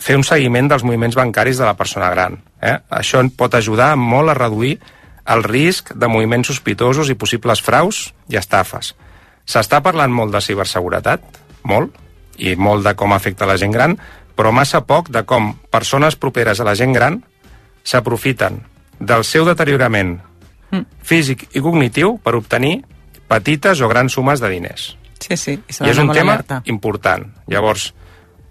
fer 0.00 0.16
un 0.16 0.24
seguiment 0.24 0.70
dels 0.70 0.82
moviments 0.82 1.18
bancaris 1.18 1.58
de 1.60 1.66
la 1.68 1.76
persona 1.76 2.08
gran. 2.10 2.40
Eh? 2.62 2.78
Això 2.88 3.20
pot 3.36 3.54
ajudar 3.54 3.96
molt 3.96 4.30
a 4.30 4.38
reduir 4.38 4.78
el 5.26 5.44
risc 5.44 5.92
de 5.92 6.08
moviments 6.08 6.48
sospitosos 6.48 7.10
i 7.10 7.14
possibles 7.14 7.60
fraus 7.60 8.14
i 8.28 8.40
estafes. 8.40 8.94
S'està 9.50 9.80
parlant 9.82 10.12
molt 10.14 10.30
de 10.34 10.40
ciberseguretat, 10.44 11.24
molt, 11.66 11.96
i 12.38 12.54
molt 12.56 12.86
de 12.86 12.94
com 12.96 13.12
afecta 13.12 13.48
la 13.48 13.58
gent 13.60 13.74
gran, 13.74 13.98
però 14.38 14.52
massa 14.54 14.84
poc 14.86 15.10
de 15.12 15.24
com 15.28 15.52
persones 15.72 16.16
properes 16.16 16.60
a 16.62 16.64
la 16.68 16.76
gent 16.78 16.94
gran 16.94 17.18
s'aprofiten 17.82 18.62
del 19.00 19.24
seu 19.24 19.44
deteriorament 19.48 20.20
Mm. 20.70 20.86
físic 21.02 21.48
i 21.50 21.60
cognitiu 21.60 22.12
per 22.22 22.36
obtenir 22.38 22.84
petites 23.26 23.80
o 23.82 23.88
grans 23.90 24.14
sumes 24.14 24.38
de 24.38 24.48
diners. 24.52 24.96
Sí, 25.18 25.36
sí. 25.36 25.56
I, 25.58 25.74
I 25.82 25.90
és 25.90 25.98
un 25.98 26.12
tema 26.14 26.36
alerta. 26.36 26.60
important. 26.70 27.26
Llavors, 27.50 27.88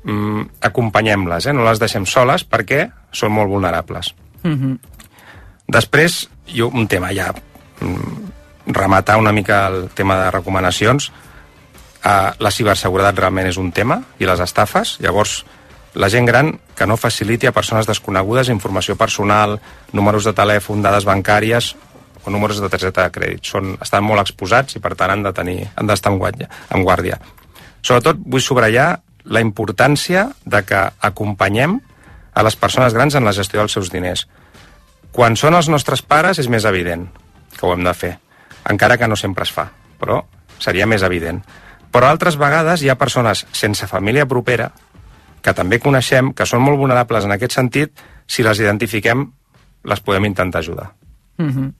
mm, 0.03 0.41
acompanyem-les, 0.67 1.47
eh? 1.47 1.53
no 1.53 1.63
les 1.63 1.79
deixem 1.79 2.05
soles 2.05 2.43
perquè 2.43 2.89
són 3.11 3.31
molt 3.31 3.49
vulnerables. 3.49 4.13
Mhm. 4.43 4.77
Després, 5.67 6.29
jo, 6.51 6.67
un 6.73 6.87
tema 6.87 7.13
ja, 7.13 7.31
mm, 7.79 8.31
rematar 8.69 9.17
una 9.17 9.33
mica 9.33 9.67
el 9.67 9.89
tema 9.89 10.17
de 10.17 10.31
recomanacions. 10.31 11.11
Uh, 11.99 12.31
la 12.39 12.51
ciberseguretat 12.53 13.17
realment 13.19 13.49
és 13.49 13.57
un 13.59 13.73
tema, 13.75 13.99
i 14.21 14.29
les 14.29 14.39
estafes. 14.39 14.95
Llavors, 15.03 15.41
la 15.99 16.09
gent 16.09 16.29
gran 16.29 16.53
que 16.77 16.87
no 16.87 16.97
faciliti 16.97 17.49
a 17.49 17.51
persones 17.51 17.89
desconegudes 17.89 18.49
informació 18.53 18.95
personal, 18.95 19.57
números 19.91 20.23
de 20.23 20.33
telèfon, 20.37 20.83
dades 20.85 21.05
bancàries 21.05 21.73
o 22.23 22.31
números 22.31 22.61
de 22.61 22.69
targeta 22.69 23.07
de 23.07 23.13
crèdit. 23.15 23.43
Són, 23.43 23.75
estan 23.81 24.05
molt 24.05 24.21
exposats 24.21 24.77
i, 24.77 24.83
per 24.83 24.93
tant, 24.95 25.11
han 25.11 25.25
de 25.25 25.33
tenir, 25.33 25.59
en, 25.75 26.17
guàrdia, 26.21 26.49
en 26.69 26.85
guàrdia. 26.85 27.19
Sobretot, 27.81 28.19
vull 28.21 28.43
subratllar 28.43 28.99
la 29.25 29.41
importància 29.43 30.29
de 30.45 30.63
que 30.65 30.79
acompanyem 31.01 31.79
a 32.33 32.43
les 32.45 32.55
persones 32.55 32.93
grans 32.93 33.15
en 33.15 33.25
la 33.25 33.33
gestió 33.35 33.59
dels 33.59 33.73
seus 33.75 33.91
diners. 33.91 34.27
Quan 35.11 35.35
són 35.35 35.57
els 35.57 35.69
nostres 35.69 36.03
pares 36.05 36.39
és 36.39 36.47
més 36.47 36.65
evident 36.69 37.07
que 37.57 37.65
ho 37.65 37.73
hem 37.73 37.83
de 37.83 37.93
fer, 37.97 38.13
encara 38.69 38.97
que 38.97 39.07
no 39.07 39.17
sempre 39.19 39.43
es 39.47 39.51
fa, 39.51 39.69
però 39.99 40.21
seria 40.59 40.87
més 40.87 41.03
evident. 41.03 41.41
Però 41.89 42.09
altres 42.09 42.37
vegades 42.37 42.83
hi 42.83 42.89
ha 42.89 42.99
persones 42.99 43.45
sense 43.51 43.87
família 43.89 44.27
propera 44.29 44.69
que 45.41 45.53
també 45.55 45.79
coneixem, 45.79 46.33
que 46.35 46.45
són 46.45 46.61
molt 46.61 46.77
vulnerables 46.77 47.25
en 47.25 47.33
aquest 47.35 47.55
sentit, 47.55 47.93
si 48.27 48.43
les 48.45 48.59
identifiquem, 48.59 49.25
les 49.87 50.01
podem 50.03 50.27
intentar 50.29 50.59
ajudar. 50.59 50.91
Mhm. 51.39 51.71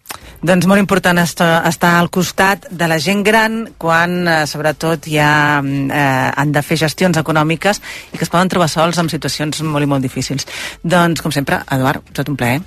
Doncs 0.42 0.66
molt 0.72 0.80
important 0.80 1.20
estar, 1.20 1.68
estar 1.68 1.98
al 2.00 2.10
costat 2.10 2.70
de 2.72 2.88
la 2.88 2.98
gent 2.98 3.26
gran 3.28 3.74
quan, 3.78 4.26
eh, 4.28 4.48
sobretot, 4.48 5.04
ja 5.06 5.60
eh, 5.60 6.32
han 6.36 6.54
de 6.56 6.64
fer 6.64 6.78
gestions 6.78 7.18
econòmiques 7.18 7.82
i 8.14 8.18
que 8.18 8.24
es 8.24 8.32
poden 8.32 8.48
trobar 8.48 8.70
sols 8.70 8.98
en 8.98 9.10
situacions 9.10 9.62
molt 9.62 9.84
i 9.84 9.92
molt 9.92 10.02
difícils. 10.02 10.48
Doncs, 10.82 11.22
com 11.22 11.32
sempre, 11.36 11.60
Eduard, 11.70 12.08
estat 12.08 12.30
un 12.30 12.40
plaer. 12.40 12.62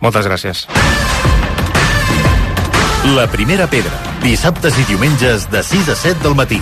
Moltes 0.00 0.30
gràcies. 0.30 0.66
La 3.14 3.26
primera 3.30 3.66
pedra, 3.70 3.92
dissabtes 4.24 4.78
i 4.82 4.86
diumenges 4.90 5.46
de 5.52 5.62
6 5.62 5.92
a 5.94 5.96
7 6.02 6.22
del 6.26 6.34
matí. 6.42 6.60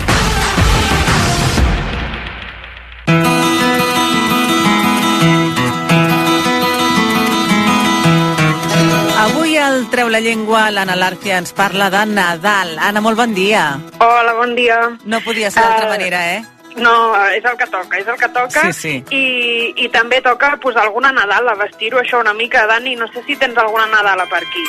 Avui 9.24 9.56
el 9.56 9.86
Treu 9.90 10.08
la 10.12 10.20
Llengua, 10.20 10.66
l'Anna 10.74 10.96
Làrcia 10.98 11.38
ens 11.40 11.52
parla 11.56 11.88
de 11.92 12.02
Nadal. 12.10 12.74
Anna, 12.78 13.00
molt 13.04 13.16
bon 13.18 13.32
dia. 13.36 13.64
Hola, 14.02 14.34
bon 14.36 14.54
dia. 14.58 14.76
No 15.04 15.20
podia 15.24 15.50
ser 15.50 15.62
d'altra 15.62 15.86
Eh, 15.86 15.90
manera, 15.90 16.20
eh? 16.34 16.42
No, 16.76 16.92
és 17.30 17.44
el 17.44 17.56
que 17.56 17.66
toca, 17.70 17.98
és 17.98 18.06
el 18.08 18.16
que 18.18 18.28
toca. 18.28 18.64
Sí, 18.72 18.72
sí. 18.72 18.94
I, 19.14 19.84
I 19.84 19.88
també 19.94 20.20
toca 20.20 20.56
posar 20.60 20.82
alguna 20.82 21.12
Nadal, 21.12 21.48
a 21.48 21.54
vestir-ho 21.54 22.00
això 22.02 22.20
una 22.20 22.34
mica. 22.34 22.66
Dani, 22.66 22.96
no 22.96 23.06
sé 23.14 23.22
si 23.26 23.36
tens 23.36 23.56
alguna 23.56 23.86
Nadala 23.86 24.26
per 24.26 24.42
aquí. 24.42 24.64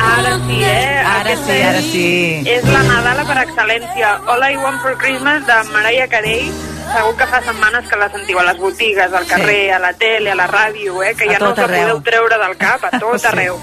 Ara 0.00 0.34
one 0.34 0.46
sí, 0.48 0.62
eh? 0.64 0.98
Ara 1.04 1.36
sí, 1.36 1.62
ara 1.62 1.78
és- 1.78 1.90
sí. 1.92 2.42
És 2.46 2.64
la 2.64 2.82
Nadala 2.82 3.24
per 3.24 3.36
excel·lència. 3.46 4.20
All 4.26 4.42
I 4.50 4.56
Want 4.56 4.80
for 4.82 4.96
Christmas 4.98 5.46
de 5.46 5.62
Mariah 5.72 6.08
Carey. 6.08 6.50
Segur 6.92 7.16
que 7.16 7.26
fa 7.26 7.40
setmanes 7.42 7.88
que 7.88 7.96
la 7.96 8.08
sentiu 8.10 8.38
a 8.40 8.44
les 8.44 8.56
botigues, 8.58 9.12
al 9.12 9.26
carrer, 9.26 9.72
a 9.72 9.78
la 9.78 9.92
tele, 9.92 10.30
a 10.30 10.34
la 10.34 10.46
ràdio, 10.48 11.02
eh? 11.04 11.14
que 11.14 11.28
A 11.28 11.32
ja 11.34 11.38
no 11.38 11.52
us 11.52 11.58
la 11.58 11.66
podeu 11.66 12.00
treure 12.02 12.38
del 12.38 12.56
cap, 12.56 12.82
a 12.84 12.98
tot 12.98 13.18
Sí. 13.20 13.26
arreu. 13.26 13.58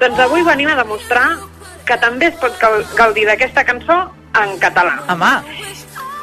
Doncs 0.00 0.18
avui 0.18 0.42
venim 0.42 0.68
a 0.68 0.74
demostrar 0.76 1.36
que 1.84 1.96
també 1.98 2.26
es 2.26 2.34
pot 2.40 2.58
gau- 2.58 2.82
gaudir 2.96 3.26
d'aquesta 3.26 3.64
cançó 3.64 4.10
en 4.42 4.58
català. 4.58 4.98
Home, 5.08 5.32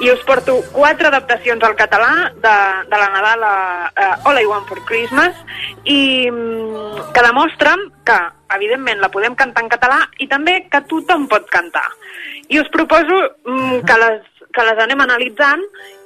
I 0.01 0.09
us 0.09 0.21
porto 0.25 0.55
quatre 0.73 1.11
adaptacions 1.11 1.61
al 1.63 1.75
català 1.77 2.31
de, 2.33 2.53
de 2.89 2.97
la 2.97 3.09
Nadala 3.13 3.51
uh, 3.91 4.29
All 4.29 4.39
I 4.41 4.47
Want 4.49 4.65
for 4.65 4.81
Christmas 4.89 5.37
i 5.85 6.25
mm, 6.25 7.11
que 7.13 7.25
demostren 7.27 7.83
que, 8.07 8.17
evidentment, 8.57 8.97
la 9.03 9.11
podem 9.13 9.37
cantar 9.37 9.61
en 9.61 9.69
català 9.69 9.99
i 10.17 10.27
també 10.31 10.63
que 10.73 10.81
tothom 10.89 11.27
pot 11.29 11.45
cantar. 11.53 11.85
I 12.49 12.59
us 12.63 12.71
proposo 12.73 13.19
mm, 13.45 13.83
que, 13.85 13.99
les, 14.01 14.30
que 14.53 14.63
les 14.67 14.79
anem 14.83 15.01
analitzant 15.03 15.61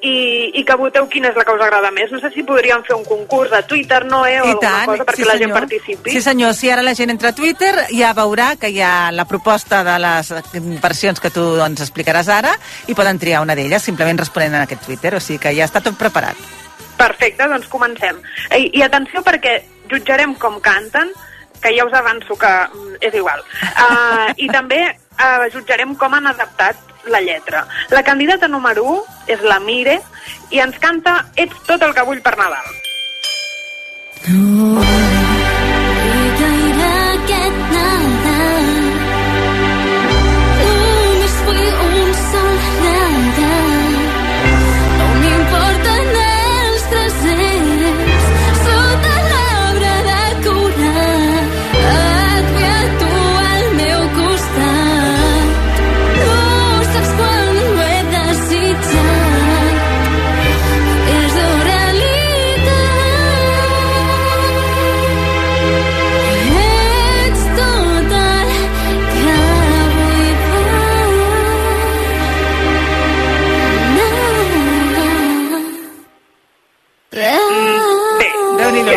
i, 0.05 0.51
i 0.59 0.63
que 0.65 0.77
voteu 0.77 1.07
quina 1.11 1.31
és 1.31 1.37
la 1.37 1.45
que 1.45 1.55
us 1.55 1.63
agrada 1.65 1.91
més. 1.95 2.11
No 2.13 2.19
sé 2.21 2.31
si 2.33 2.45
podríem 2.45 2.83
fer 2.87 2.95
un 2.97 3.05
concurs 3.07 3.53
a 3.55 3.63
Twitter, 3.67 4.03
no, 4.05 4.23
eh, 4.25 4.39
o 4.41 4.45
I 4.45 4.53
alguna 4.53 4.61
tant, 4.61 4.89
cosa 4.91 5.07
perquè 5.07 5.23
sí, 5.23 5.27
la 5.27 5.37
gent 5.37 5.49
senyor. 5.49 5.59
participi. 5.59 6.13
Sí, 6.13 6.21
senyor. 6.21 6.55
Si 6.57 6.71
ara 6.71 6.85
la 6.85 6.95
gent 6.97 7.13
entra 7.13 7.33
a 7.33 7.37
Twitter, 7.37 7.73
ja 7.95 8.13
veurà 8.17 8.53
que 8.61 8.71
hi 8.73 8.81
ha 8.85 9.11
la 9.15 9.27
proposta 9.29 9.83
de 9.87 9.97
les 10.05 10.33
versions 10.83 11.21
que 11.21 11.33
tu 11.33 11.45
doncs, 11.59 11.85
explicaràs 11.87 12.29
ara 12.29 12.55
i 12.87 12.97
poden 12.97 13.19
triar 13.21 13.43
una 13.45 13.57
d'elles 13.57 13.83
simplement 13.83 14.21
responent 14.21 14.55
en 14.55 14.65
aquest 14.65 14.85
Twitter. 14.85 15.15
O 15.17 15.23
sigui 15.23 15.41
que 15.41 15.55
ja 15.57 15.67
està 15.69 15.83
tot 15.85 15.97
preparat. 15.99 16.39
Perfecte, 16.95 17.47
doncs 17.51 17.67
comencem. 17.67 18.21
I, 18.55 18.69
i 18.77 18.83
atenció 18.85 19.23
perquè 19.25 19.59
jutjarem 19.91 20.35
com 20.39 20.61
canten, 20.63 21.11
que 21.61 21.73
ja 21.75 21.85
us 21.85 21.93
avanço 21.93 22.37
que 22.37 22.47
mm, 22.47 22.97
és 23.01 23.15
igual. 23.17 23.41
Uh, 23.73 24.29
I 24.43 24.49
també 24.53 24.81
uh, 24.91 25.47
jutjarem 25.53 25.95
com 25.99 26.13
han 26.13 26.29
adaptat 26.29 26.94
la 27.07 27.21
lletra. 27.21 27.67
La 27.89 28.03
candidata 28.03 28.47
número 28.47 28.83
1 28.83 29.03
és 29.37 29.41
la 29.41 29.59
Mire 29.59 29.99
i 30.51 30.61
ens 30.63 30.77
canta 30.79 31.25
Ets 31.35 31.65
tot 31.67 31.81
el 31.81 31.93
que 31.93 32.05
vull 32.07 32.21
per 32.25 32.37
Nadal. 32.37 32.69
No 34.27 35.04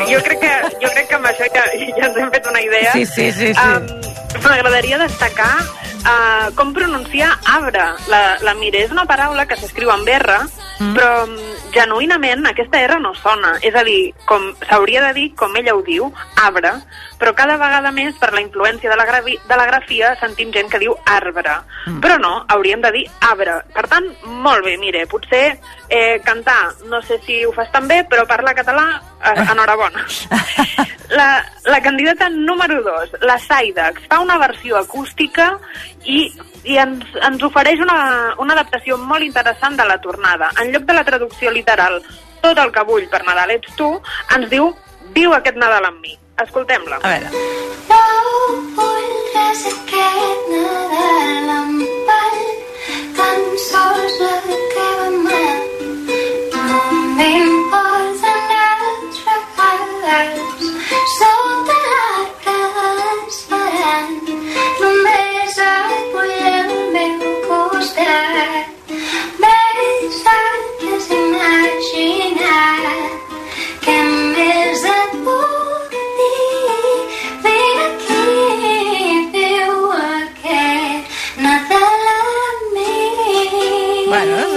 jo, 0.07 0.22
crec 0.24 0.40
que, 0.42 0.55
jo 0.82 0.92
crec 0.94 1.09
que 1.11 1.18
amb 1.18 1.28
això 1.30 1.49
ja, 1.55 1.64
ja 1.99 2.07
ens 2.09 2.16
hem 2.16 2.30
fet 2.34 2.49
una 2.51 2.62
idea. 2.62 2.92
Sí, 2.92 3.05
sí, 3.07 3.30
sí, 3.32 3.53
sí. 3.55 3.61
Um, 3.61 3.86
M'agradaria 4.44 4.99
destacar 5.01 5.53
uh, 5.59 6.49
com 6.55 6.72
pronunciar 6.76 7.30
arbre. 7.49 7.84
La, 8.12 8.22
la 8.44 8.55
mire 8.59 8.84
és 8.84 8.94
una 8.94 9.07
paraula 9.09 9.46
que 9.49 9.59
s'escriu 9.59 9.90
amb 9.92 10.09
R, 10.09 10.38
mm. 10.78 10.94
però 10.96 11.11
um, 11.24 11.36
genuïnament 11.74 12.46
aquesta 12.51 12.80
R 12.84 13.01
no 13.03 13.14
sona. 13.18 13.57
És 13.64 13.76
a 13.76 13.84
dir, 13.86 14.12
com 14.28 14.51
s'hauria 14.68 15.05
de 15.09 15.14
dir, 15.18 15.28
com 15.38 15.57
ella 15.59 15.76
ho 15.76 15.82
diu, 15.86 16.12
arbre. 16.44 16.76
Però 17.18 17.34
cada 17.34 17.56
vegada 17.60 17.92
més, 17.94 18.16
per 18.20 18.30
la 18.32 18.42
influència 18.42 18.90
de 18.90 18.96
la, 18.96 19.06
gravi, 19.08 19.36
de 19.48 19.58
la 19.58 19.66
grafia, 19.66 20.14
sentim 20.20 20.52
gent 20.54 20.70
que 20.70 20.80
diu 20.82 20.94
arbre. 21.06 21.58
Mm. 21.86 21.98
Però 22.04 22.18
no, 22.22 22.32
hauríem 22.54 22.82
de 22.84 22.92
dir 22.94 23.04
arbre. 23.28 23.58
Per 23.74 23.86
tant, 23.90 24.06
molt 24.44 24.64
bé, 24.66 24.76
mire, 24.80 25.04
potser 25.10 25.44
eh, 25.88 26.18
cantar, 26.24 26.74
no 26.90 27.02
sé 27.02 27.20
si 27.26 27.40
ho 27.44 27.52
fas 27.56 27.70
tan 27.74 27.88
bé, 27.90 28.04
però 28.08 28.26
parlar 28.28 28.54
català, 28.58 28.86
eh, 29.22 29.48
enhorabona. 29.48 30.06
La, 31.08 31.40
la 31.64 31.78
candidata 31.80 32.26
número 32.28 32.82
2, 32.84 33.14
la 33.24 33.38
Saidex, 33.40 34.02
fa 34.10 34.18
una 34.20 34.36
versió 34.36 34.76
acústica 34.76 35.54
i 36.04 36.26
i 36.68 36.76
ens, 36.76 37.04
ens 37.24 37.42
ofereix 37.46 37.80
una, 37.80 38.34
una 38.42 38.52
adaptació 38.52 38.98
molt 39.00 39.24
interessant 39.24 39.78
de 39.78 39.86
la 39.88 39.96
tornada. 40.04 40.50
En 40.60 40.72
lloc 40.74 40.84
de 40.84 40.96
la 40.98 41.04
traducció 41.06 41.52
literal 41.54 42.02
tot 42.42 42.58
el 42.60 42.72
que 42.74 42.84
vull 42.86 43.08
per 43.10 43.22
Nadal 43.26 43.54
ets 43.56 43.74
tu, 43.78 43.88
ens 44.36 44.50
diu 44.52 44.72
viu 45.16 45.34
aquest 45.34 45.58
Nadal 45.58 45.88
amb 45.88 46.02
mi. 46.04 46.16
Escoltem-la. 46.45 46.97
A 47.03 47.09
veure. 47.09 47.28
No 47.91 48.03
vull 48.76 49.09
res 49.34 49.62
aquest 49.70 50.51
Nadal 50.53 51.49
amb 51.55 52.12
ell, 52.16 52.45
tan 53.18 53.43
sols 53.64 54.14
la 54.22 54.36
teva 54.74 55.09
mà. 55.24 55.43
No 56.68 56.78
m'importen 57.18 58.55
els 58.61 59.18
regals, 59.30 60.62
sota 61.16 61.80
l'arbre 61.89 63.09
esperant. 63.16 64.14
Només 64.84 65.61
et 65.66 66.14
vull 66.14 66.39
al 66.55 66.72
meu 66.95 67.28
costat. 67.51 68.57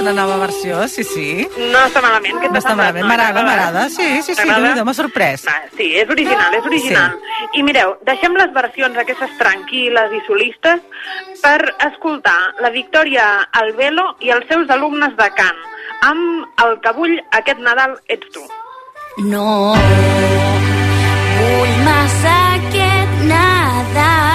Una 0.01 0.13
nova 0.13 0.37
versió, 0.41 0.81
sí, 0.91 1.03
sí. 1.07 1.27
No 1.71 1.83
està 1.85 2.01
malament. 2.03 2.39
Què 2.41 2.51
No 2.51 2.59
està 2.59 2.75
malament, 2.75 3.07
m'agrada, 3.07 3.43
m'agrada. 3.45 3.87
Sí, 3.93 4.07
sí, 4.25 4.35
sí, 4.35 4.47
déu-n'hi-do, 4.47 4.85
m'ha 4.87 4.95
sorprès. 4.97 5.45
Va, 5.47 5.57
sí, 5.77 5.91
és 6.01 6.09
original, 6.09 6.53
és 6.57 6.69
original. 6.69 7.17
I 7.57 7.63
mireu, 7.67 7.95
deixem 8.07 8.37
les 8.39 8.53
versions 8.55 8.97
aquestes 9.01 9.35
tranquil·les 9.41 10.17
i 10.17 10.23
solistes 10.27 10.81
per 11.41 11.59
escoltar 11.91 12.39
la 12.61 12.73
Victòria 12.73 13.27
Albelo 13.63 14.15
i 14.21 14.33
els 14.33 14.47
seus 14.51 14.69
alumnes 14.73 15.15
de 15.17 15.29
cant 15.37 15.61
amb 16.09 16.65
el 16.65 16.79
que 16.81 16.93
vull 16.97 17.17
aquest 17.37 17.61
Nadal 17.61 17.97
ets 18.09 18.33
tu. 18.33 18.45
No 19.29 19.73
vull 21.41 21.77
massa 21.85 22.35
aquest 22.57 23.25
Nadal. 23.31 24.30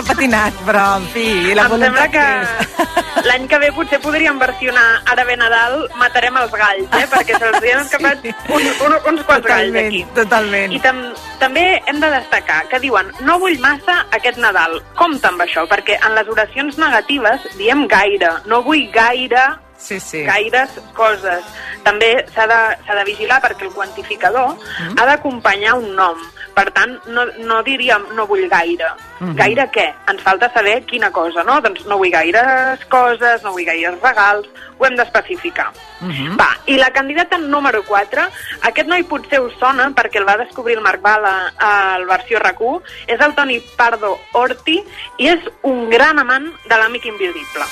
Ha 0.00 0.06
patinat, 0.08 0.56
però, 0.66 0.84
en 1.00 1.06
fi, 1.14 1.26
la 1.54 1.66
em 1.68 1.74
voluntat 1.74 2.10
que 2.14 2.24
és. 2.40 3.24
l'any 3.28 3.46
que 3.50 3.58
ve 3.62 3.70
potser 3.76 4.00
podríem 4.02 4.38
versionar 4.40 4.86
Ara 5.12 5.24
ve 5.28 5.36
Nadal, 5.36 5.76
matarem 6.00 6.36
els 6.40 6.52
galls, 6.56 6.88
eh? 6.98 7.06
perquè 7.12 7.38
se'ls 7.38 7.62
hi 7.64 7.72
han 7.74 7.82
escapat 7.86 8.24
un, 8.24 8.68
un, 8.86 8.98
uns 9.12 9.24
quants 9.28 9.46
galls 9.46 9.70
Totalment, 9.70 9.86
aquí. 9.92 10.02
totalment. 10.16 10.72
I 10.76 10.80
tam 10.84 11.00
també 11.40 11.64
hem 11.86 12.00
de 12.02 12.10
destacar 12.16 12.62
que 12.72 12.80
diuen 12.82 13.10
no 13.26 13.38
vull 13.42 13.58
massa 13.62 14.00
aquest 14.16 14.38
Nadal. 14.40 14.78
Compte 14.98 15.28
amb 15.28 15.42
això, 15.44 15.66
perquè 15.70 15.98
en 16.06 16.14
les 16.16 16.28
oracions 16.28 16.78
negatives 16.80 17.44
diem 17.58 17.86
gaire, 17.90 18.32
no 18.46 18.62
vull 18.66 18.86
gaire 18.94 19.44
sí, 19.80 19.98
sí. 20.00 20.22
gaires 20.24 20.70
coses. 20.96 21.44
També 21.84 22.10
s'ha 22.34 22.44
de, 22.50 22.60
de 22.90 23.04
vigilar 23.08 23.40
perquè 23.44 23.64
el 23.68 23.72
quantificador 23.76 24.56
Mm. 24.80 24.94
ha 24.98 25.04
d'acompanyar 25.06 25.74
un 25.76 25.94
nom. 25.96 26.20
Per 26.54 26.66
tant, 26.74 26.96
no, 27.06 27.24
no 27.46 27.62
diríem 27.62 28.08
no 28.16 28.26
vull 28.26 28.48
gaire. 28.48 28.90
Mhm. 29.20 29.34
Gaire 29.36 29.68
què? 29.72 29.86
Ens 30.10 30.22
falta 30.22 30.50
saber 30.52 30.84
quina 30.84 31.10
cosa, 31.10 31.44
no? 31.44 31.60
Doncs 31.60 31.86
no 31.86 31.98
vull 31.98 32.10
gaires 32.10 32.84
coses, 32.88 33.42
no 33.42 33.52
vull 33.52 33.64
gaires 33.64 34.00
regals, 34.02 34.48
ho 34.78 34.86
hem 34.86 34.96
d'especificar. 34.96 35.70
Mhm. 36.00 36.36
Va, 36.40 36.48
i 36.66 36.76
la 36.78 36.90
candidata 36.90 37.38
número 37.38 37.82
4, 37.84 38.22
aquest 38.62 38.88
noi 38.88 39.04
potser 39.04 39.40
us 39.40 39.52
sona 39.60 39.90
perquè 39.90 40.18
el 40.18 40.28
va 40.28 40.38
descobrir 40.40 40.76
el 40.76 40.82
Marc 40.82 41.02
Bala 41.02 41.52
al 41.58 42.06
versió 42.06 42.40
RAC1, 42.40 42.82
és 43.06 43.20
el 43.20 43.34
Toni 43.34 43.60
Pardo 43.76 44.18
Orti 44.32 44.82
i 45.18 45.28
és 45.28 45.40
un 45.62 45.88
gran 45.90 46.18
amant 46.18 46.50
de 46.66 46.76
l'amic 46.76 47.04
invisible. 47.06 47.68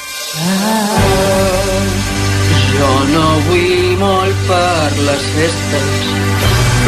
Jo 2.79 2.91
no 3.11 3.26
vull 3.49 3.97
molt 3.99 4.45
per 4.47 4.93
les 5.09 5.24
festes, 5.35 6.28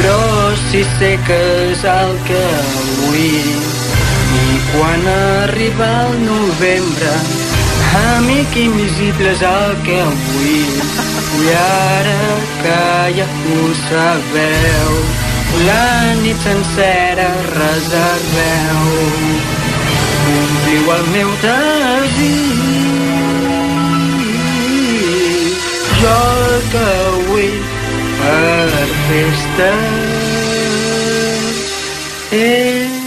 però 0.00 0.54
sí 0.70 0.82
sé 0.98 1.18
que 1.26 1.38
és 1.70 1.84
el 1.84 2.12
que 2.26 2.44
vull. 3.00 3.50
I 4.40 4.58
quan 4.72 5.06
arriba 5.12 5.88
el 6.06 6.14
novembre, 6.24 7.12
amic 8.16 8.56
invisible 8.64 9.32
és 9.34 9.42
el 9.46 9.74
que 9.86 10.00
vull. 10.26 10.76
I 11.40 11.52
ara 11.56 12.22
que 12.62 12.80
ja 13.18 13.26
ho 13.28 13.60
sabeu, 13.82 14.94
la 15.66 15.88
nit 16.22 16.46
sencera 16.46 17.28
reserveu. 17.56 18.86
Ompliu 20.30 20.94
el 20.96 21.04
meu 21.16 21.34
desig 21.44 22.80
jo 26.00 26.16
el 26.16 26.62
que 26.72 26.88
vull 27.26 27.69
per 28.20 28.86
festes 29.08 29.80
és 32.32 32.98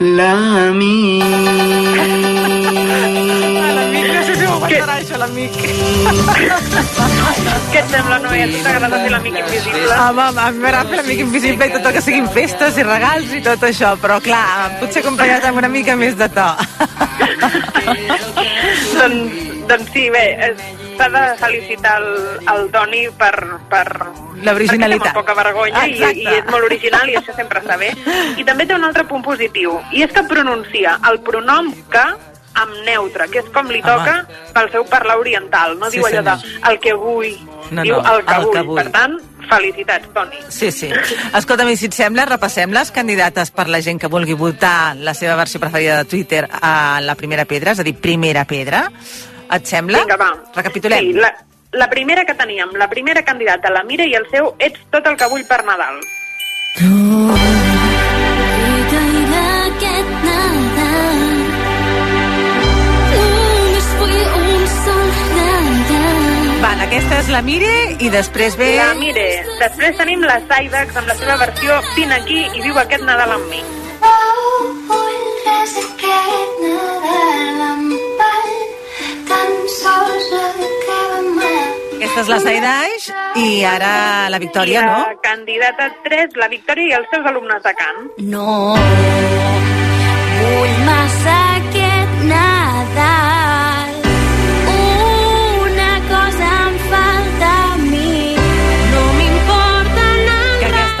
l'amic. 0.00 1.22
L'amic, 3.76 4.06
no 4.14 4.22
sé 4.26 4.34
si 4.34 4.44
ho 4.46 4.52
aguantarà 4.56 4.94
això, 5.00 5.16
l'amic. 5.20 5.52
Què 7.72 7.78
et 7.80 7.88
sembla, 7.92 8.18
Noé? 8.24 8.42
A 8.42 8.48
tu 8.50 8.58
t'agrada 8.66 8.96
fer 9.04 9.10
l'amic 9.14 9.34
invisible? 9.42 9.92
Home, 10.06 10.24
a 10.26 10.50
mi 10.50 10.58
m'agrada 10.64 10.88
fer 10.90 10.98
l'amic 11.02 11.18
invisible 11.26 11.68
i 11.68 11.74
tot 11.76 11.86
el 11.90 11.96
que 11.98 12.04
siguin 12.08 12.28
festes 12.34 12.78
i 12.80 12.84
regals 12.88 13.28
i 13.38 13.42
tot 13.46 13.60
això, 13.68 13.94
però 14.02 14.16
clar, 14.24 14.44
potser 14.80 15.00
acompanyat 15.04 15.42
amb 15.50 15.62
una 15.62 15.70
mica 15.72 15.96
més 15.96 16.14
de 16.18 16.28
to. 16.36 16.48
doncs, 18.98 19.42
doncs 19.70 19.92
sí, 19.94 20.08
bé, 20.14 20.26
és- 20.50 20.81
s'ha 20.96 21.08
de 21.08 21.22
felicitar 21.38 21.96
el, 22.02 22.08
el 22.54 22.70
Toni 22.74 23.04
per, 23.18 23.34
per 23.70 23.86
L'originalitat. 24.42 24.68
perquè 24.68 24.88
té 24.88 24.88
molt 24.98 25.14
poca 25.14 25.34
vergonya 25.34 25.86
i, 25.86 25.96
i 26.22 26.26
és 26.26 26.44
molt 26.50 26.64
original 26.68 27.08
i 27.10 27.16
això 27.20 27.34
sempre 27.36 27.60
està 27.62 27.76
bé. 27.78 27.92
I 28.36 28.44
també 28.44 28.66
té 28.66 28.74
un 28.74 28.84
altre 28.84 29.04
punt 29.08 29.22
positiu, 29.24 29.78
i 29.92 30.02
és 30.02 30.12
que 30.12 30.22
pronuncia 30.28 30.98
el 31.10 31.20
pronom 31.20 31.72
que 31.90 32.04
amb 32.52 32.72
neutre, 32.84 33.30
que 33.32 33.38
és 33.40 33.46
com 33.48 33.70
li 33.72 33.80
toca 33.80 34.26
pel 34.52 34.66
seu 34.70 34.84
parlar 34.84 35.16
oriental. 35.18 35.78
No 35.80 35.88
Sí, 35.90 35.96
diu 35.96 36.06
allò 36.06 36.20
de 36.26 36.34
senyor. 36.42 36.70
el 36.70 36.80
que 36.80 36.92
vull, 36.92 37.30
No, 37.70 37.82
diu 37.82 37.96
no, 37.96 38.14
el 38.16 38.24
que, 38.26 38.34
el 38.34 38.42
vull. 38.44 38.52
que 38.52 38.62
vull. 38.68 38.76
Per 38.82 38.90
tant, 38.92 39.14
felicitats, 39.48 40.10
Toni. 40.12 40.36
Sí, 40.52 40.70
sí. 40.70 40.90
Escolta'm, 41.34 41.70
i 41.72 41.76
si 41.80 41.86
et 41.88 41.94
sembla, 41.96 42.26
repassem 42.28 42.70
les 42.76 42.90
candidates 42.92 43.50
per 43.50 43.68
la 43.72 43.80
gent 43.80 43.98
que 44.00 44.06
vulgui 44.12 44.34
votar 44.36 44.94
la 44.96 45.14
seva 45.14 45.34
versió 45.40 45.60
preferida 45.60 45.96
de 45.96 46.04
Twitter 46.04 46.46
a 46.52 47.00
la 47.00 47.14
primera 47.14 47.46
pedra, 47.46 47.72
és 47.72 47.80
a 47.80 47.82
dir, 47.88 47.94
primera 47.96 48.44
pedra. 48.44 48.90
Et 49.50 49.66
sembla? 49.66 50.04
Vinga, 50.04 50.16
va. 50.16 50.30
Recapitulem. 50.54 50.98
Sí, 50.98 51.12
la, 51.18 51.32
la 51.72 51.88
primera 51.90 52.24
que 52.24 52.34
teníem, 52.34 52.74
la 52.76 52.88
primera 52.88 53.24
candidata, 53.24 53.70
la 53.70 53.82
Mira 53.82 54.04
i 54.04 54.14
el 54.14 54.28
seu 54.30 54.54
Ets 54.58 54.80
tot 54.92 55.06
el 55.06 55.16
que 55.16 55.28
vull 55.32 55.44
per 55.48 55.64
Nadal. 55.64 56.02
gaire 58.92 59.42
aquest 59.70 60.12
Nadal. 60.26 61.22
Només 63.12 63.88
vull 64.00 64.18
un 64.42 64.66
sol 64.76 65.10
regal. 65.18 66.60
Va, 66.62 66.72
Aquesta 66.86 67.20
és 67.22 67.32
la 67.32 67.42
Mire 67.48 67.74
i 67.98 68.12
després 68.12 68.56
ve... 68.60 68.70
La 68.78 68.94
Mire. 69.00 69.28
Després 69.64 69.96
tenim 69.98 70.24
la 70.28 70.38
Sidex 70.44 70.96
amb 71.00 71.08
la 71.08 71.18
seva 71.18 71.38
versió 71.46 71.80
Vine 71.96 72.20
aquí 72.20 72.40
i 72.44 72.64
viu 72.68 72.78
aquest 72.84 73.04
Nadal 73.08 73.36
amb 73.38 73.50
mi. 73.50 73.64
Voldràs 74.92 75.76
aquest 75.86 76.64
Nadal 76.68 77.68
amb 77.72 77.92
pal, 77.92 78.11
Aquesta 82.02 82.22
és 82.22 82.28
la 82.28 82.38
Saidaix 82.42 83.04
i 83.40 83.64
ara 83.64 83.92
la 84.32 84.38
Victòria, 84.42 84.82
la 84.84 84.96
no? 84.98 85.20
candidata 85.24 85.88
3, 86.04 86.36
la 86.42 86.48
Victòria 86.52 86.90
i 86.90 86.96
els 86.98 87.08
seus 87.14 87.28
alumnes 87.30 87.62
de 87.64 87.72
cant. 87.78 88.02
No, 88.34 88.74
vull 90.42 90.74
massa 90.88 91.38
aquest 91.60 91.81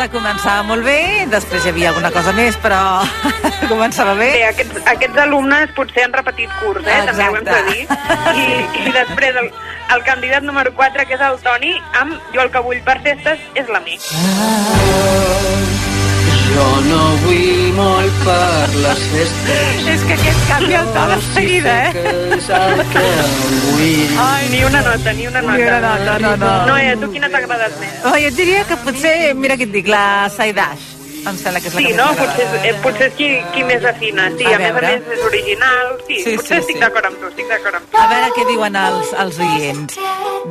Aquesta 0.02 0.18
començava 0.18 0.62
molt 0.66 0.82
bé, 0.82 1.26
després 1.30 1.62
hi 1.62 1.70
havia 1.70 1.90
alguna 1.92 2.08
cosa 2.10 2.32
més, 2.34 2.56
però 2.58 2.78
començava 3.70 4.16
bé. 4.18 4.32
Bé, 4.34 4.40
aquests, 4.48 4.80
aquests 4.90 5.20
alumnes 5.22 5.70
potser 5.76 6.08
han 6.08 6.16
repetit 6.16 6.50
curs, 6.58 6.82
eh? 6.90 6.96
també 7.06 7.28
ho 7.28 7.36
hem 7.38 7.46
de 7.46 7.60
dir. 7.68 7.84
I, 8.32 8.48
i 8.82 8.96
després 8.96 9.38
el, 9.44 9.52
el 9.94 10.02
candidat 10.08 10.42
número 10.42 10.74
4, 10.74 11.06
que 11.06 11.14
és 11.14 11.22
el 11.28 11.38
Toni, 11.46 11.76
amb 12.02 12.18
Jo 12.34 12.42
el 12.48 12.50
que 12.50 12.64
vull 12.66 12.82
per 12.82 12.98
festes 13.06 13.46
és 13.62 13.70
l'amic. 13.70 14.02
Jo 16.52 16.66
no 16.86 17.02
vull 17.22 17.72
molt 17.76 18.18
per 18.26 18.68
les 18.84 19.04
festes. 19.12 19.86
És 19.94 20.04
que 20.08 20.16
aquest 20.18 20.42
canvia 20.50 20.82
el 20.82 20.90
to 20.96 21.04
de 21.12 21.18
seguida, 21.32 21.76
eh? 21.88 21.92
Que 21.96 22.36
és 22.36 22.50
el 22.58 22.82
que 22.92 23.04
vull. 23.70 24.16
Ai, 24.26 24.48
ni 24.52 24.64
una 24.68 24.82
nota, 24.84 25.14
ni 25.16 25.26
una 25.30 25.42
nota. 25.42 25.56
Ni 25.56 25.68
una 25.70 25.80
nota, 25.86 26.18
no, 26.26 26.34
no. 26.44 26.52
Noé, 26.68 26.88
a 26.92 26.98
tu 27.00 27.10
quina 27.14 27.32
t'ha 27.32 27.40
agradat 27.44 27.78
més? 27.80 28.00
Oh, 28.04 28.16
jo 28.16 28.32
et 28.32 28.40
diria 28.42 28.66
que 28.68 28.80
potser, 28.84 29.14
mira 29.38 29.56
què 29.56 29.70
et 29.70 29.76
dic, 29.80 29.88
la 29.88 30.28
Saidash. 30.36 30.91
Em 31.22 31.36
sembla 31.38 31.60
que 31.62 31.68
és 31.68 31.74
la 31.74 31.80
Sí, 31.80 31.86
que 31.86 31.94
no? 31.94 32.06
Potser, 32.18 32.46
és- 32.46 32.64
eh, 32.66 32.74
potser 32.82 33.06
és 33.08 33.14
qui, 33.14 33.28
qui 33.54 33.62
més 33.64 33.84
afina. 33.84 34.28
Sí, 34.36 34.44
A 34.44 34.56
a, 34.56 34.58
més 34.58 34.70
a 34.70 34.80
més 34.80 35.02
és 35.16 35.20
original. 35.24 35.86
Sí, 36.08 36.16
Sí, 36.24 36.36
potser 36.36 36.56
sí, 36.56 36.60
estic 36.62 36.76
sí. 36.76 36.80
d'acord 36.82 37.06
amb 37.06 37.20
tu, 37.20 37.26
estic 37.28 37.46
d'acord 37.48 37.74
amb 37.78 37.86
tu. 37.90 37.96
A 37.96 38.06
veure 38.10 38.30
què 38.36 38.46
diuen 38.48 38.76
els, 38.76 39.12
els 39.24 39.38
oients. 39.38 39.94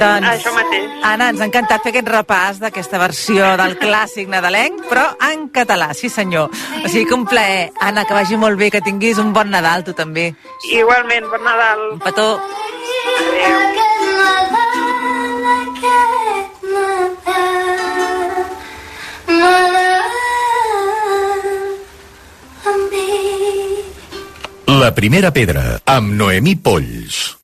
Doncs, 0.02 0.28
Això 0.28 0.54
mateix. 0.56 0.90
Anna, 1.04 1.30
ens 1.34 1.42
ha 1.42 1.46
encantat 1.50 1.84
fer 1.84 1.90
aquest 1.92 2.08
repàs 2.08 2.60
d'aquesta 2.64 2.98
versió 2.98 3.58
del 3.60 3.78
clàssic 3.78 4.28
nadalenc, 4.32 4.86
però 4.88 5.04
en 5.32 5.50
català, 5.50 5.94
sí 5.94 6.08
senyor. 6.10 6.50
O 6.86 6.88
sigui 6.88 7.06
que 7.06 7.14
un 7.14 7.26
plaer. 7.26 7.72
Anna, 7.82 8.06
que 8.06 8.14
vagi 8.14 8.38
molt 8.38 8.58
bé, 8.58 8.72
que 8.72 8.82
tinguis 8.82 9.18
un 9.18 9.34
bon 9.34 9.50
Nadal, 9.52 9.84
tu 9.84 9.92
també. 9.94 10.34
Igualment, 10.72 11.28
bon 11.30 11.44
Nadal. 11.44 11.80
Un 11.94 12.00
petó. 12.00 12.40
Aquest 13.42 14.02
Nadal, 14.16 15.46
aquest 15.52 16.64
Nadal, 16.64 17.61
La 24.72 24.94
primera 24.96 25.34
pedra, 25.36 25.82
amb 25.84 26.14
Noemí 26.16 26.56
Polls. 26.56 27.41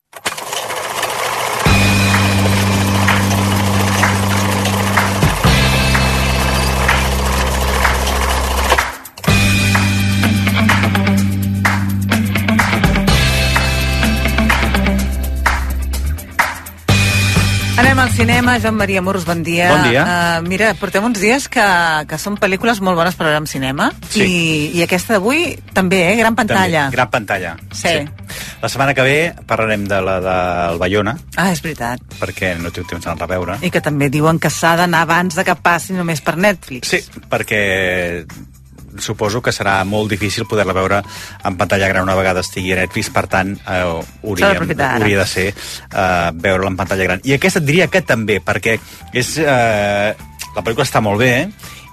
Cinema, 18.18 18.58
Joan 18.58 18.74
Maria 18.74 19.00
Morros, 19.00 19.24
bon 19.24 19.44
dia. 19.44 19.70
Bon 19.70 19.84
dia. 19.90 20.02
Uh, 20.42 20.42
mira, 20.48 20.72
portem 20.74 21.04
uns 21.06 21.20
dies 21.22 21.46
que, 21.46 21.62
que 22.10 22.18
són 22.18 22.34
pel·lícules 22.40 22.80
molt 22.82 22.98
bones 22.98 23.14
per 23.14 23.28
veure 23.28 23.38
en 23.38 23.46
cinema. 23.46 23.92
Sí. 24.10 24.24
I, 24.26 24.40
I 24.74 24.82
aquesta 24.82 25.14
d'avui 25.14 25.52
també, 25.76 26.00
eh? 26.10 26.16
Gran 26.18 26.34
pantalla. 26.34 26.88
També, 26.88 26.96
gran 26.96 27.12
pantalla. 27.12 27.52
Sí. 27.70 27.94
La 28.58 28.68
setmana 28.72 28.96
que 28.98 29.04
ve 29.06 29.16
parlarem 29.46 29.86
de 29.86 30.00
la 30.02 30.16
del 30.24 30.80
Bayona, 30.82 31.14
Ah, 31.38 31.52
és 31.54 31.62
veritat. 31.62 32.02
perquè 32.18 32.56
no 32.58 32.72
tinc 32.74 32.90
temps 32.90 33.06
d'anar 33.06 33.28
a 33.28 33.30
veure. 33.30 33.58
I 33.62 33.70
que 33.70 33.80
també 33.84 34.10
diuen 34.10 34.40
que 34.42 34.50
s'ha 34.50 34.74
d'anar 34.82 35.04
abans 35.06 35.38
de 35.38 35.44
que 35.46 35.54
passi 35.54 35.94
només 35.94 36.20
per 36.20 36.34
Netflix. 36.36 36.90
Sí, 36.90 37.04
perquè 37.30 38.26
suposo 38.98 39.42
que 39.44 39.54
serà 39.54 39.78
molt 39.88 40.10
difícil 40.10 40.46
poder-la 40.48 40.76
veure 40.76 41.02
en 41.44 41.56
pantalla 41.60 41.90
gran 41.90 42.06
una 42.08 42.16
vegada 42.18 42.44
estigui 42.44 42.72
a 42.74 42.80
Netflix, 42.82 43.10
per 43.14 43.26
tant, 43.30 43.54
eh, 43.58 43.82
hauríem, 44.24 44.74
hauria 44.88 45.22
de 45.22 45.26
ser 45.26 45.48
eh, 45.52 46.30
veure-la 46.34 46.72
en 46.72 46.78
pantalla 46.78 47.10
gran. 47.10 47.24
I 47.24 47.36
aquesta 47.36 47.62
et 47.62 47.68
diria 47.68 47.90
que 47.92 48.02
també, 48.02 48.40
perquè 48.44 48.78
és, 49.12 49.34
eh, 49.42 50.14
la 50.54 50.64
pel·lícula 50.64 50.88
està 50.88 51.04
molt 51.04 51.20
bé, 51.22 51.34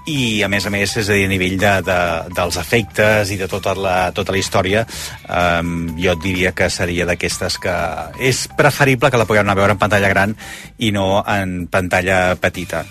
i 0.05 0.43
a 0.45 0.49
més 0.49 0.65
a 0.65 0.71
més 0.73 0.91
és 0.99 1.07
a 1.09 1.15
dir, 1.17 1.25
a 1.25 1.31
nivell 1.31 1.55
de, 1.57 1.71
de, 1.85 1.97
dels 2.37 2.57
efectes 2.61 3.31
i 3.33 3.37
de 3.41 3.47
tota 3.49 3.73
la, 3.77 3.95
tota 4.13 4.35
la 4.35 4.37
història 4.37 4.83
um, 4.85 5.95
jo 5.97 6.13
et 6.13 6.21
diria 6.21 6.51
que 6.57 6.69
seria 6.69 7.07
d'aquestes 7.09 7.57
que 7.61 7.73
és 8.21 8.45
preferible 8.57 9.09
que 9.09 9.21
la 9.21 9.25
puguem 9.25 9.45
anar 9.45 9.55
a 9.57 9.61
veure 9.63 9.75
en 9.75 9.81
pantalla 9.81 10.11
gran 10.13 10.35
i 10.77 10.91
no 10.93 11.23
en 11.25 11.65
pantalla 11.73 12.35
petita 12.37 12.83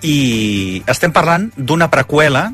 i 0.00 0.80
estem 0.88 1.12
parlant 1.12 1.50
d'una 1.56 1.90
preqüela 1.92 2.48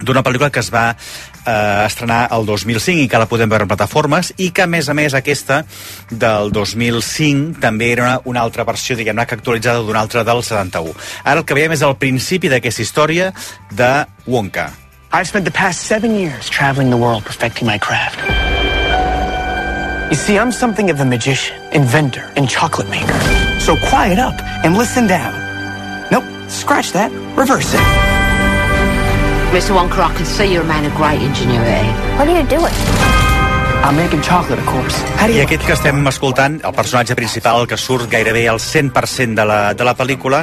d'una 0.00 0.22
pel·lícula 0.22 0.50
que 0.52 0.60
es 0.60 0.70
va 0.72 0.90
eh, 0.92 1.84
estrenar 1.86 2.26
el 2.36 2.46
2005 2.46 3.04
i 3.04 3.08
que 3.08 3.20
la 3.20 3.28
podem 3.30 3.50
veure 3.50 3.66
en 3.66 3.70
plataformes 3.70 4.32
i 4.36 4.50
que, 4.50 4.66
a 4.66 4.70
més 4.70 4.88
a 4.88 4.94
més, 4.96 5.14
aquesta 5.16 5.62
del 6.10 6.52
2005 6.52 7.60
també 7.62 7.92
era 7.94 8.04
una, 8.04 8.16
una 8.32 8.44
altra 8.44 8.66
versió, 8.68 8.96
diguem-ne, 8.96 9.26
que 9.26 9.38
actualitzada 9.38 9.84
d'una 9.84 10.02
altra 10.04 10.24
del 10.24 10.42
71. 10.42 10.96
Ara 11.24 11.40
el 11.40 11.46
que 11.46 11.56
veiem 11.56 11.76
és 11.76 11.84
el 11.86 11.96
principi 12.00 12.52
d'aquesta 12.52 12.84
història 12.84 13.32
de 13.72 13.92
Wonka. 14.26 14.70
I've 15.12 15.28
spent 15.28 15.46
the 15.46 15.54
past 15.54 15.86
seven 15.86 16.14
years 16.14 16.50
traveling 16.50 16.90
the 16.90 16.98
world 16.98 17.24
perfecting 17.24 17.66
my 17.66 17.78
craft. 17.78 18.20
You 20.10 20.16
see, 20.16 20.38
I'm 20.38 20.52
something 20.52 20.90
of 20.90 21.00
a 21.00 21.04
magician, 21.04 21.56
inventor, 21.72 22.30
and 22.36 22.48
chocolate 22.48 22.88
maker. 22.90 23.18
So 23.60 23.76
quiet 23.88 24.18
up 24.18 24.34
and 24.62 24.76
listen 24.76 25.06
down. 25.06 25.34
Nope, 26.12 26.24
scratch 26.48 26.92
that. 26.92 27.10
Reverse 27.36 27.74
it. 27.74 28.15
Mr. 29.56 29.72
Wonka, 29.72 30.04
I 30.04 30.12
can 30.14 30.26
see 30.26 30.52
you're 30.52 30.62
a 30.62 30.68
man 30.68 30.84
of 30.84 30.94
great 30.94 31.22
ingenuity. 31.22 31.88
What 32.18 32.28
are 32.28 32.36
you 32.38 32.46
doing? 32.46 32.76
I'm 33.86 33.96
making 33.96 34.20
chocolate, 34.20 34.58
of 34.58 34.66
course. 34.66 35.00
How 35.16 35.28
do 35.28 35.32
I 35.32 35.36
you... 35.36 35.44
aquest 35.46 35.64
que 35.64 35.72
estem 35.72 36.04
escoltant, 36.10 36.58
el 36.60 36.74
personatge 36.76 37.16
principal, 37.16 37.64
que 37.64 37.78
surt 37.80 38.10
gairebé 38.12 38.50
al 38.52 38.60
100% 38.60 39.32
de 39.32 39.46
la, 39.48 39.72
de 39.72 39.88
la 39.88 39.96
pel·lícula, 39.96 40.42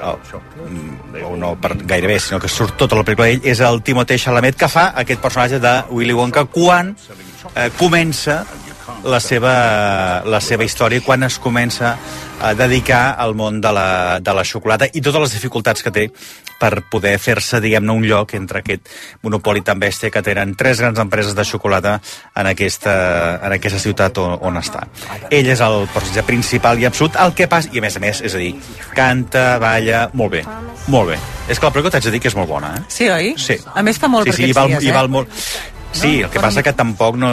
o, 0.00 0.16
mm, 0.16 1.24
o 1.28 1.36
no 1.36 1.52
per 1.60 1.74
gairebé, 1.84 2.16
sinó 2.18 2.40
que 2.40 2.48
surt 2.48 2.78
tota 2.80 2.96
la 2.96 3.04
pel·lícula 3.04 3.28
d'ell, 3.28 3.44
és 3.52 3.60
el 3.60 3.82
Timothée 3.84 4.16
Chalamet, 4.16 4.56
que 4.56 4.72
fa 4.72 4.94
aquest 4.96 5.20
personatge 5.20 5.60
de 5.60 5.74
Willy 5.90 6.16
Wonka 6.16 6.46
quan 6.48 6.94
eh, 6.96 7.68
comença 7.76 8.46
la 9.04 9.20
seva, 9.20 9.54
la 10.24 10.40
seva 10.40 10.64
història 10.64 11.04
quan 11.04 11.22
es 11.28 11.36
comença 11.38 11.98
a 12.40 12.54
dedicar 12.56 13.14
al 13.20 13.34
món 13.36 13.60
de 13.60 13.72
la, 13.72 14.20
de 14.20 14.34
la 14.36 14.44
xocolata 14.44 14.88
i 14.92 15.00
totes 15.04 15.26
les 15.26 15.36
dificultats 15.36 15.84
que 15.84 15.92
té 15.92 16.08
per 16.64 16.80
poder 16.88 17.18
fer-se, 17.20 17.60
diguem-ne, 17.60 17.92
un 17.92 18.06
lloc 18.08 18.32
entre 18.38 18.62
aquest 18.62 18.88
monopoli 19.26 19.60
tan 19.66 19.80
bèstia 19.82 20.08
que 20.14 20.22
tenen 20.24 20.54
tres 20.56 20.80
grans 20.80 20.98
empreses 21.02 21.36
de 21.36 21.44
xocolata 21.44 21.98
en 22.40 22.48
aquesta, 22.48 22.94
en 23.44 23.52
aquesta 23.58 23.80
ciutat 23.82 24.16
on, 24.22 24.38
on 24.48 24.56
està. 24.62 24.86
Ell 25.28 25.50
és 25.52 25.60
el 25.64 25.84
personatge 25.92 26.24
principal 26.30 26.80
i 26.80 26.88
absolut, 26.88 27.18
el 27.20 27.34
que 27.36 27.48
passa, 27.52 27.68
i 27.74 27.82
a 27.82 27.84
més 27.84 27.98
a 28.00 28.02
més, 28.04 28.22
és 28.24 28.36
a 28.36 28.40
dir, 28.40 28.54
canta, 28.96 29.58
balla, 29.60 30.06
molt 30.16 30.38
bé, 30.38 30.42
molt 30.88 31.12
bé. 31.12 31.20
És 31.52 31.60
que 31.60 31.68
la 31.68 31.74
pel·lícula 31.74 31.92
t'haig 31.92 32.08
de 32.08 32.14
dir 32.16 32.22
que 32.24 32.32
és 32.32 32.38
molt 32.38 32.48
bona, 32.48 32.72
eh? 32.78 32.82
Sí, 32.88 33.10
oi? 33.12 33.34
Sí. 33.36 33.58
A 33.74 33.84
més 33.84 34.00
fa 34.00 34.08
molt 34.08 34.30
sí, 34.30 34.32
sí, 34.38 34.46
i 34.48 34.50
aquests 34.54 34.60
val, 34.62 34.72
dies, 34.72 34.88
i 34.88 34.92
eh? 34.92 34.96
val 34.96 35.12
molt... 35.12 35.46
Sí, 35.94 36.14
el 36.24 36.30
que 36.32 36.40
passa 36.42 36.62
que 36.66 36.72
tampoc 36.74 37.14
no... 37.20 37.28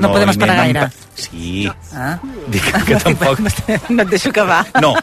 No 0.00 0.08
podem 0.14 0.30
esperar 0.32 0.54
gaire. 0.62 0.86
Sí, 1.20 1.66
Ah. 1.92 2.14
dic 2.48 2.70
que 2.86 2.96
tampoc... 3.04 3.42
No 3.92 4.06
et 4.06 4.14
deixo 4.14 4.30
acabar. 4.32 4.62
No, 4.80 4.94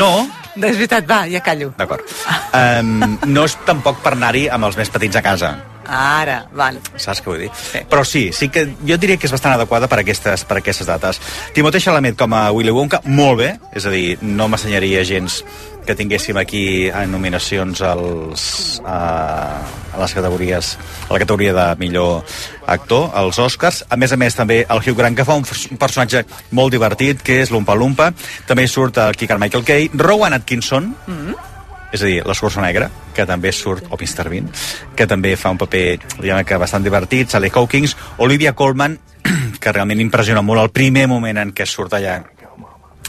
no, 0.00 0.10
És 0.56 0.76
veritat, 0.76 1.06
va, 1.08 1.22
ja 1.28 1.42
callo. 1.44 1.72
D'acord. 1.76 2.12
Um, 2.56 3.18
no 3.28 3.44
és 3.44 3.56
tampoc 3.68 4.00
per 4.04 4.14
anar-hi 4.16 4.46
amb 4.52 4.68
els 4.70 4.78
més 4.80 4.92
petits 4.92 5.20
a 5.20 5.24
casa. 5.24 5.54
Ara, 5.86 6.40
val. 6.56 6.80
Saps 6.96 7.22
què 7.22 7.30
vull 7.30 7.44
dir? 7.46 7.50
Sí. 7.54 7.84
Però 7.90 8.04
sí, 8.04 8.26
sí 8.32 8.50
que 8.52 8.66
jo 8.86 8.98
diria 8.98 9.16
que 9.16 9.28
és 9.28 9.34
bastant 9.34 9.54
adequada 9.54 9.88
per 9.88 10.00
aquestes, 10.02 10.44
per 10.48 10.60
aquestes 10.60 10.88
dates. 10.88 11.20
Timothée 11.54 11.80
Chalamet 11.80 12.18
com 12.18 12.34
a 12.34 12.48
Willy 12.54 12.74
Wonka, 12.74 13.02
molt 13.06 13.40
bé, 13.40 13.54
és 13.76 13.86
a 13.86 13.94
dir, 13.94 14.18
no 14.22 14.48
m'assenyaria 14.50 15.04
gens 15.06 15.42
que 15.86 15.94
tinguéssim 15.94 16.36
aquí 16.36 16.90
en 16.90 17.12
nominacions 17.14 17.80
als, 17.86 18.80
a, 18.84 19.62
a 19.94 20.00
les 20.02 20.14
categories 20.18 20.72
a 21.08 21.12
la 21.14 21.20
categoria 21.22 21.54
de 21.54 21.66
millor 21.78 22.24
actor, 22.66 23.12
als 23.14 23.38
Oscars. 23.38 23.84
A 23.88 23.96
més 23.96 24.12
a 24.12 24.18
més, 24.18 24.34
també 24.34 24.64
el 24.66 24.82
Hugh 24.82 24.98
Grant, 24.98 25.16
que 25.16 25.24
fa 25.24 25.38
un, 25.38 25.46
un 25.46 25.78
personatge 25.80 26.26
molt 26.50 26.74
divertit, 26.74 27.22
que 27.22 27.40
és 27.44 27.54
l'Umpa 27.54 27.78
Lumpa. 27.78 28.10
També 28.50 28.66
surt 28.66 28.98
el 28.98 29.14
Kicker 29.14 29.38
Michael 29.38 29.64
Kay. 29.64 29.92
Rowan 29.94 30.34
Atkinson, 30.34 30.94
Mm 31.06 31.14
-hmm. 31.14 31.55
És 31.92 32.02
a 32.02 32.06
dir, 32.06 32.20
l'Escorça 32.26 32.62
Negra, 32.64 32.90
que 33.14 33.26
també 33.28 33.52
surt, 33.54 33.86
o 33.90 33.98
Mr. 33.98 34.28
Bean, 34.30 34.48
que 34.96 35.06
també 35.06 35.36
fa 35.36 35.52
un 35.54 35.60
paper, 35.60 35.98
diguem 36.18 36.44
que 36.44 36.58
bastant 36.60 36.84
divertit, 36.84 37.30
Sally 37.30 37.50
Hawkins, 37.54 37.96
Olivia 38.18 38.54
Colman, 38.54 38.98
que 39.60 39.72
realment 39.72 40.02
impressiona 40.02 40.42
molt 40.42 40.62
el 40.62 40.72
primer 40.74 41.06
moment 41.10 41.42
en 41.42 41.54
què 41.56 41.66
surt 41.66 41.96
allà 41.96 42.18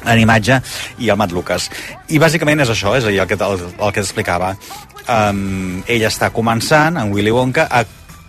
en 0.05 0.19
imatge 0.21 0.59
i 1.01 1.09
el 1.09 1.17
Matt 1.17 1.33
Lucas. 1.33 1.69
I 2.13 2.19
bàsicament 2.21 2.61
és 2.63 2.71
això, 2.73 2.93
és 2.97 3.05
a 3.05 3.13
dir, 3.13 3.21
el 3.23 3.29
que, 3.29 3.37
el, 3.37 3.63
el 3.77 3.93
que 3.93 4.03
t'explicava. 4.03 4.53
Um, 5.07 5.81
ell 5.87 6.03
està 6.07 6.29
començant, 6.35 6.99
en 6.99 7.13
Willy 7.15 7.33
Wonka, 7.33 7.67
a 7.71 7.83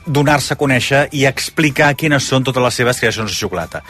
donar-se 0.08 0.54
a 0.54 0.60
conèixer 0.60 1.08
i 1.12 1.26
explicar 1.28 1.92
quines 1.98 2.24
són 2.24 2.46
totes 2.46 2.64
les 2.64 2.80
seves 2.80 3.00
creacions 3.02 3.30
de 3.30 3.36
xocolata. 3.36 3.82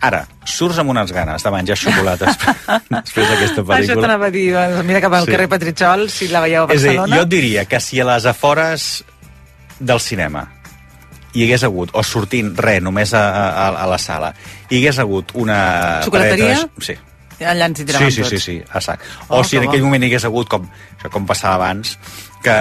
Ara, 0.00 0.22
surts 0.48 0.78
amb 0.80 0.88
unes 0.94 1.10
ganes 1.12 1.42
de 1.44 1.50
menjar 1.52 1.76
xocolata 1.76 2.30
després 2.88 3.26
d'aquesta 3.28 3.60
Això 3.60 3.66
pel·lícula. 3.68 4.00
t'anava 4.00 4.26
a 4.30 4.32
dir, 4.32 4.46
mira 4.88 5.00
cap 5.04 5.12
al 5.12 5.26
Sí. 5.26 5.32
carrer 5.34 5.48
Petritxol, 5.52 6.06
si 6.10 6.28
la 6.28 6.40
veieu 6.40 6.64
a 6.64 6.72
És 6.72 6.80
a 6.84 6.88
dir, 6.88 6.96
Barcelona. 6.96 7.16
jo 7.20 7.24
diria 7.26 7.64
que 7.68 7.80
si 7.80 8.00
a 8.00 8.06
les 8.08 8.24
afores 8.26 9.04
del 9.78 10.00
cinema 10.00 10.46
hi 11.34 11.44
hagués 11.44 11.62
hagut, 11.68 11.90
o 11.92 12.02
sortint 12.02 12.56
res, 12.58 12.80
només 12.82 13.12
a, 13.14 13.20
a, 13.28 13.68
a 13.84 13.86
la 13.86 13.98
sala, 13.98 14.32
hi 14.70 14.80
hagués 14.80 14.98
hagut 14.98 15.30
una... 15.34 16.00
Xocolateria? 16.02 16.56
de- 16.64 16.84
Sí. 16.88 16.96
Allà 17.40 17.66
ens 17.70 17.80
hi 17.80 17.86
Sí, 17.86 18.10
sí, 18.10 18.20
tots. 18.20 18.28
sí, 18.30 18.38
sí, 18.38 18.56
exacte. 18.58 19.04
Oh, 19.28 19.38
O 19.40 19.44
si 19.44 19.56
en 19.56 19.62
que 19.62 19.66
bo. 19.68 19.72
aquell 19.72 19.84
moment 19.84 20.02
hi 20.02 20.08
hagués 20.10 20.24
hagut, 20.28 20.48
com, 20.48 20.66
això 20.98 21.08
com 21.12 21.24
passava 21.26 21.54
abans, 21.54 21.94
que, 22.42 22.54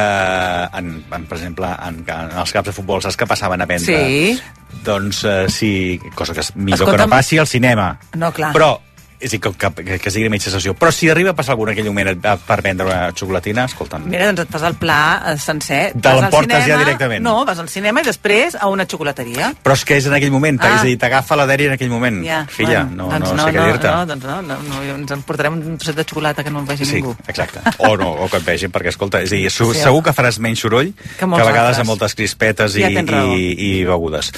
en, 0.79 0.91
en, 1.11 1.25
per 1.25 1.37
exemple, 1.37 1.69
en, 1.87 2.01
en 2.05 2.37
els 2.43 2.51
caps 2.55 2.71
de 2.71 2.73
futbol, 2.75 3.01
saps 3.03 3.17
que 3.19 3.27
passaven 3.29 3.61
a 3.61 3.67
vendre? 3.69 3.99
Sí. 3.99 4.39
Doncs 4.85 5.23
eh, 5.25 5.45
sí, 5.49 5.71
cosa 6.15 6.33
que 6.35 6.43
és 6.45 6.51
millor 6.55 6.77
que 6.77 6.83
Escolta'm. 6.83 7.09
no 7.09 7.15
passi 7.15 7.39
al 7.41 7.47
cinema. 7.47 7.89
No, 8.19 8.31
clar. 8.35 8.51
Però, 8.55 8.73
és 9.19 9.31
dir, 9.31 9.39
que, 9.41 9.51
que, 9.51 9.97
que 9.99 10.11
sigui 10.11 10.29
mitja 10.31 10.51
sessió. 10.51 10.73
Però 10.79 10.91
si 10.95 11.09
arriba 11.11 11.31
a 11.31 11.35
passar 11.35 11.51
algun 11.53 11.69
en 11.69 11.73
aquell 11.73 11.89
moment 11.91 12.21
per 12.47 12.61
vendre 12.63 12.85
una 12.87 13.11
xocolatina, 13.11 13.65
escolta'm, 13.67 14.05
Mira, 14.07 14.29
doncs 14.31 14.45
et 14.45 14.53
fas 14.53 14.63
el 14.63 14.75
pla 14.79 14.99
eh, 15.27 15.37
sencer. 15.37 15.81
Te 15.93 15.99
Vas 15.99 16.13
al 16.15 16.21
l'emportes 16.23 16.65
ja 16.67 16.77
directament. 16.79 17.23
No, 17.25 17.43
vas 17.45 17.59
al 17.59 17.67
cinema 17.69 17.99
i 18.01 18.07
després 18.07 18.55
a 18.55 18.69
una 18.71 18.85
xocolateria. 18.87 19.53
Però 19.63 19.75
és 19.75 19.83
que 19.85 19.97
és 19.99 20.05
en 20.07 20.13
aquell 20.15 20.31
moment, 20.31 20.59
Ah. 20.63 20.75
és 20.75 20.81
a 20.81 20.83
dir, 20.87 20.97
t'agafa 20.97 21.35
la 21.35 21.45
dèria 21.47 21.67
en 21.67 21.73
aquell 21.75 21.89
moment. 21.91 22.21
Ja, 22.25 22.45
Filla, 22.47 22.83
bueno, 22.85 23.09
no, 23.09 23.19
doncs 23.19 23.33
no, 23.35 23.43
sé 23.45 23.51
què 23.57 23.65
dir-te. 23.65 23.91
No, 23.91 24.05
doncs 24.05 24.23
no, 24.25 24.41
no, 24.41 24.57
no, 24.69 24.81
ens 24.95 25.11
en 25.11 25.21
portarem 25.27 25.53
un 25.59 25.77
trosset 25.77 25.95
de 25.99 26.03
xocolata 26.07 26.43
que 26.43 26.49
no 26.51 26.59
el 26.61 26.65
vegi 26.65 26.85
Sí, 26.85 26.95
ningú. 26.95 27.15
exacte. 27.27 27.59
O, 27.79 27.97
no, 27.97 28.11
o 28.23 28.29
que 28.29 28.37
et 28.37 28.45
vegin, 28.45 28.71
perquè, 28.71 28.89
escolta, 28.95 29.21
és 29.21 29.31
a 29.31 29.35
dir, 29.35 29.51
su, 29.51 29.73
Sí. 29.73 29.81
segur 29.81 30.01
que 30.03 30.11
faràs 30.15 30.39
menys 30.39 30.59
soroll 30.59 30.93
que, 30.93 31.17
Que 31.17 31.25
a 31.25 31.27
vegades 31.27 31.55
altres. 31.75 31.79
amb 31.79 31.87
moltes 31.87 32.15
crispetes 32.15 32.75
i, 32.77 32.81
Ja 32.87 33.01
raó. 33.05 33.35
i, 33.35 33.51
i 33.79 33.83
begudes. 33.83 34.31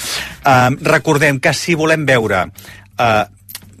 Uh, 0.44 0.74
recordem 0.82 1.38
que 1.40 1.52
si 1.54 1.74
volem 1.74 2.04
veure 2.06 2.46
uh, 2.46 3.24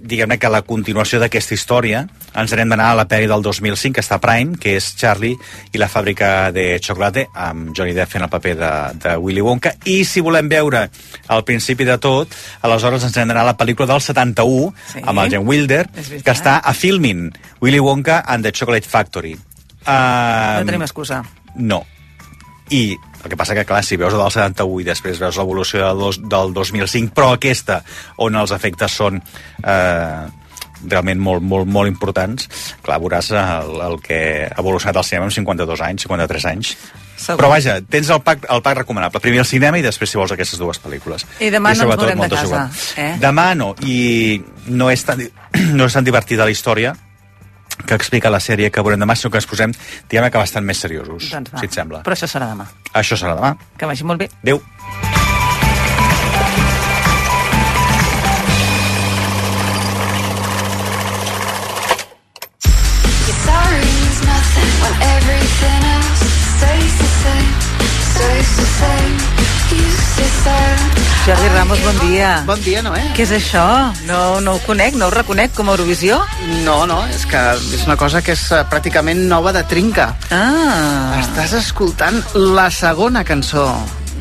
diguem-ne 0.02 0.36
que 0.42 0.48
la 0.50 0.62
continuació 0.66 1.20
d'aquesta 1.22 1.54
història 1.54 2.00
ens 2.34 2.52
n'hem 2.56 2.72
d'anar 2.72 2.88
a 2.90 2.96
la 2.98 3.04
pel·li 3.08 3.28
del 3.30 3.42
2005 3.44 3.94
que 3.94 4.02
està 4.02 4.18
Prime, 4.22 4.56
que 4.58 4.74
és 4.78 4.88
Charlie 4.98 5.36
i 5.72 5.78
la 5.78 5.86
fàbrica 5.88 6.50
de 6.54 6.78
xocolate 6.82 7.28
amb 7.34 7.70
Johnny 7.76 7.94
Depp 7.94 8.10
fent 8.10 8.24
el 8.26 8.30
paper 8.32 8.54
de, 8.58 8.70
de 9.04 9.14
Willy 9.22 9.44
Wonka 9.46 9.74
i 9.86 10.00
si 10.08 10.20
volem 10.24 10.48
veure 10.50 10.88
al 11.28 11.44
principi 11.46 11.86
de 11.86 11.96
tot 12.02 12.34
aleshores 12.66 13.04
ens 13.06 13.14
n'hem 13.16 13.30
d'anar 13.30 13.46
a 13.46 13.50
la 13.52 13.56
pel·lícula 13.60 13.86
del 13.92 14.02
71 14.02 14.72
Sí. 14.92 15.00
amb 15.06 15.18
el 15.22 15.30
Gene 15.30 15.46
Wilder 15.46 15.86
que 15.92 16.32
està 16.34 16.58
a 16.58 16.74
Filmin 16.74 17.30
Willy 17.62 17.78
Wonka 17.80 18.24
and 18.26 18.44
the 18.44 18.52
Chocolate 18.52 18.88
Factory 18.88 19.34
uh, 19.86 20.58
No 20.58 20.66
tenim 20.66 20.82
excusa. 20.82 21.22
no. 21.56 21.84
I 22.72 22.96
el 23.22 23.30
que 23.30 23.38
passa 23.38 23.54
que, 23.54 23.64
clar, 23.64 23.82
si 23.86 23.98
veus 24.00 24.14
el 24.14 24.22
del 24.22 24.34
71 24.34 24.82
i 24.82 24.86
després 24.86 25.20
veus 25.22 25.38
l'evolució 25.38 25.82
del, 25.84 25.98
dos, 26.02 26.20
del 26.22 26.54
2005, 26.56 27.14
però 27.16 27.32
aquesta, 27.36 27.82
on 28.22 28.38
els 28.38 28.54
efectes 28.54 28.96
són 28.98 29.20
eh, 29.22 30.22
realment 30.82 31.20
molt, 31.22 31.44
molt, 31.46 31.68
molt 31.70 31.90
importants, 31.90 32.48
clar, 32.82 32.98
veuràs 33.02 33.30
el, 33.38 33.78
el 33.86 34.00
que 34.02 34.18
ha 34.48 34.58
evolucionat 34.60 34.98
el 34.98 35.06
cinema 35.06 35.30
en 35.30 35.36
52 35.36 35.84
anys, 35.86 36.06
53 36.08 36.48
anys. 36.50 36.74
Segur. 37.12 37.38
Però 37.38 37.52
vaja, 37.52 37.76
tens 37.86 38.10
el 38.10 38.22
pack, 38.26 38.48
el 38.50 38.62
pack 38.64 38.80
recomanable. 38.82 39.22
Primer 39.22 39.44
el 39.44 39.46
cinema 39.46 39.78
i 39.78 39.84
després, 39.84 40.10
si 40.10 40.18
vols, 40.18 40.34
aquestes 40.34 40.58
dues 40.58 40.80
pel·lícules. 40.82 41.26
I 41.38 41.52
demà 41.54 41.76
no 41.76 41.86
ens 41.86 42.00
veurem 42.02 42.24
de 42.24 42.30
casa, 42.32 42.64
eh? 42.98 43.12
Demà 43.22 43.52
no, 43.54 43.72
i 43.86 44.42
no 44.74 44.90
és 44.90 45.06
tan, 45.06 45.22
no 45.78 45.86
és 45.86 45.98
tan 45.98 46.08
divertida 46.08 46.48
la 46.48 46.54
història 46.54 46.96
que 47.86 47.94
explica 47.94 48.30
la 48.30 48.40
sèrie 48.40 48.70
que 48.70 48.80
veurem 48.82 49.00
demà, 49.00 49.16
sinó 49.16 49.30
que 49.30 49.38
ens 49.42 49.46
posem, 49.50 49.72
diguem 50.08 50.30
que 50.30 50.38
bastant 50.38 50.64
més 50.64 50.78
seriosos, 50.78 51.30
Doncs 51.32 51.52
va. 51.52 51.58
si 51.58 51.66
et 51.66 51.72
sembla. 51.72 52.02
Però 52.06 52.14
això 52.16 52.28
serà 52.30 52.48
demà. 52.52 52.66
Això 52.94 53.16
serà 53.18 53.34
demà. 53.38 53.56
Que 53.78 53.86
vagi 53.86 54.04
molt 54.04 54.18
bé. 54.24 54.30
Adéu. 54.42 54.62
Ramos, 71.72 71.94
bon 71.94 72.08
dia. 72.10 72.42
Bon 72.44 72.60
dia, 72.60 72.82
Noé. 72.84 73.00
Què 73.16 73.24
és 73.24 73.30
això? 73.32 73.64
No, 74.04 74.42
no 74.44 74.58
ho 74.58 74.60
conec, 74.66 74.92
no 75.00 75.06
ho 75.06 75.12
reconec 75.14 75.54
com 75.56 75.70
a 75.70 75.72
Eurovisió? 75.72 76.18
No, 76.66 76.82
no, 76.84 76.98
és 77.08 77.24
que 77.24 77.40
és 77.56 77.86
una 77.86 77.96
cosa 77.96 78.20
que 78.20 78.34
és 78.36 78.42
eh, 78.52 78.60
pràcticament 78.68 79.22
nova 79.30 79.54
de 79.56 79.62
trinca. 79.70 80.10
Ah. 80.28 81.16
Estàs 81.22 81.56
escoltant 81.62 82.20
la 82.36 82.68
segona 82.68 83.24
cançó 83.24 83.64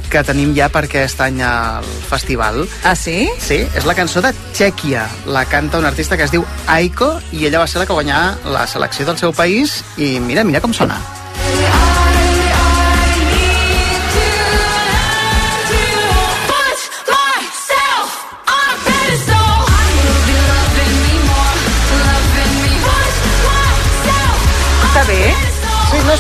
que 0.08 0.24
tenim 0.24 0.56
ja 0.56 0.70
per 0.72 0.86
aquest 0.88 1.20
any 1.28 1.44
al 1.44 1.92
festival. 2.08 2.64
Ah, 2.88 2.96
sí? 2.96 3.28
Sí, 3.44 3.60
és 3.68 3.84
la 3.84 4.00
cançó 4.00 4.24
de 4.24 4.32
Txèquia. 4.56 5.04
La 5.28 5.44
canta 5.44 5.84
un 5.84 5.92
artista 5.92 6.16
que 6.16 6.30
es 6.30 6.32
diu 6.32 6.48
Aiko 6.72 7.18
i 7.36 7.50
ella 7.52 7.66
va 7.66 7.68
ser 7.68 7.84
la 7.84 7.90
que 7.90 8.00
guanyà 8.00 8.24
la 8.48 8.64
selecció 8.64 9.12
del 9.12 9.20
seu 9.20 9.36
país 9.36 9.82
i 10.00 10.22
mira, 10.24 10.48
mira 10.48 10.64
com 10.64 10.72
sona. 10.72 11.04
Put 11.42 11.91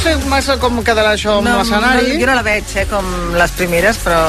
sé 0.01 0.15
massa 0.29 0.55
com 0.61 0.79
quedarà 0.83 1.11
això 1.13 1.37
amb 1.37 1.47
No, 1.47 1.57
l'escenari. 1.59 2.13
no, 2.13 2.19
jo 2.21 2.27
no 2.27 2.35
la 2.35 2.41
veig, 2.45 2.63
eh, 2.75 2.85
com 2.89 3.05
les 3.37 3.51
primeres, 3.57 3.99
però... 4.03 4.19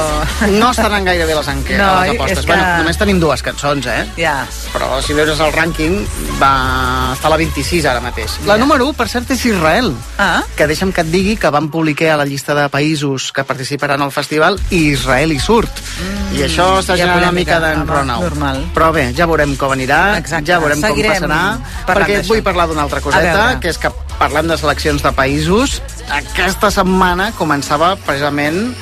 No 0.53 0.69
estaran 0.71 1.05
gaire 1.05 1.25
bé 1.25 1.35
les, 1.35 1.47
enque 1.47 1.77
No, 1.77 2.01
les 2.03 2.11
apostes. 2.15 2.39
que- 2.45 2.45
Bueno, 2.53 2.77
només 2.77 2.97
tenim 2.97 3.19
dues 3.19 3.41
cançons, 3.41 3.85
eh? 3.87 4.05
Ja. 4.17 4.45
Però 4.73 5.01
si 5.01 5.13
veus 5.13 5.39
el 5.39 5.51
rànquing, 5.53 6.05
va 6.41 7.13
estar 7.13 7.27
a 7.27 7.33
la 7.33 7.37
26 7.37 7.85
ara 7.85 7.99
mateix. 8.01 8.37
La 8.45 8.53
Ja. 8.55 8.59
número 8.59 8.85
1, 8.87 8.93
per 8.93 9.07
cert, 9.09 9.29
és 9.31 9.45
Israel. 9.45 9.93
Ah. 10.17 10.43
Que 10.55 10.67
deixa'm 10.67 10.91
que 10.93 11.01
et 11.01 11.07
digui 11.11 11.37
que 11.37 11.49
van 11.49 11.69
publicar 11.69 12.13
a 12.13 12.17
la 12.17 12.25
llista 12.25 12.53
de 12.53 12.69
països 12.69 13.31
que 13.31 13.43
participaran 13.43 14.01
al 14.01 14.11
festival 14.11 14.59
i 14.69 14.91
Israel 14.93 15.31
hi 15.31 15.39
surt. 15.39 15.71
Mm, 15.71 16.35
I 16.35 16.41
això 16.43 16.79
està 16.79 16.95
ja 16.95 17.05
generant 17.05 17.23
una 17.23 17.31
mica 17.31 17.59
normal. 17.59 18.65
Però 18.73 18.91
bé, 18.91 19.13
ja 19.15 19.25
veurem 19.25 19.55
com 19.55 19.71
anirà, 19.71 20.17
Exacte. 20.17 20.45
ja 20.51 20.59
veurem 20.59 20.81
Seguirem 20.81 21.19
com 21.19 21.29
passarà, 21.29 21.57
perquè 21.87 22.19
et 22.19 22.27
vull 22.27 22.41
parlar 22.43 22.67
d'una 22.67 22.81
altra 22.83 23.01
coseta, 23.01 23.59
que 23.59 23.69
és 23.69 23.77
que 23.77 23.89
parlant 24.19 24.49
de 24.49 24.57
seleccions 24.59 25.03
de 25.03 25.11
països, 25.15 25.79
aquesta 26.13 26.71
setmana 26.73 27.31
començava 27.37 27.93
precisament 28.05 28.73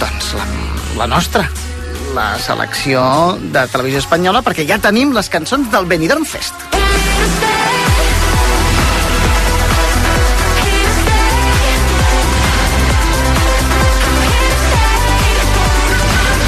doncs, 0.00 0.34
la, 0.36 0.50
la 1.02 1.08
nostra 1.10 1.46
la 2.16 2.38
selecció 2.40 3.00
de 3.52 3.66
televisió 3.68 4.00
espanyola 4.00 4.40
perquè 4.44 4.64
ja 4.68 4.78
tenim 4.80 5.12
les 5.12 5.28
cançons 5.28 5.68
del 5.72 5.84
Benidorm 5.90 6.24
Fest. 6.24 6.54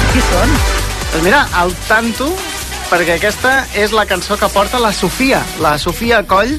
Qui 0.09 0.23
són? 0.25 0.55
Doncs 1.11 1.23
mira, 1.25 1.43
al 1.61 1.75
tanto, 1.85 2.31
perquè 2.89 3.19
aquesta 3.19 3.53
és 3.77 3.93
la 3.93 4.07
cançó 4.09 4.39
que 4.41 4.49
porta 4.49 4.81
la 4.81 4.89
Sofia, 4.93 5.43
la 5.61 5.77
Sofia 5.77 6.23
Coll, 6.25 6.57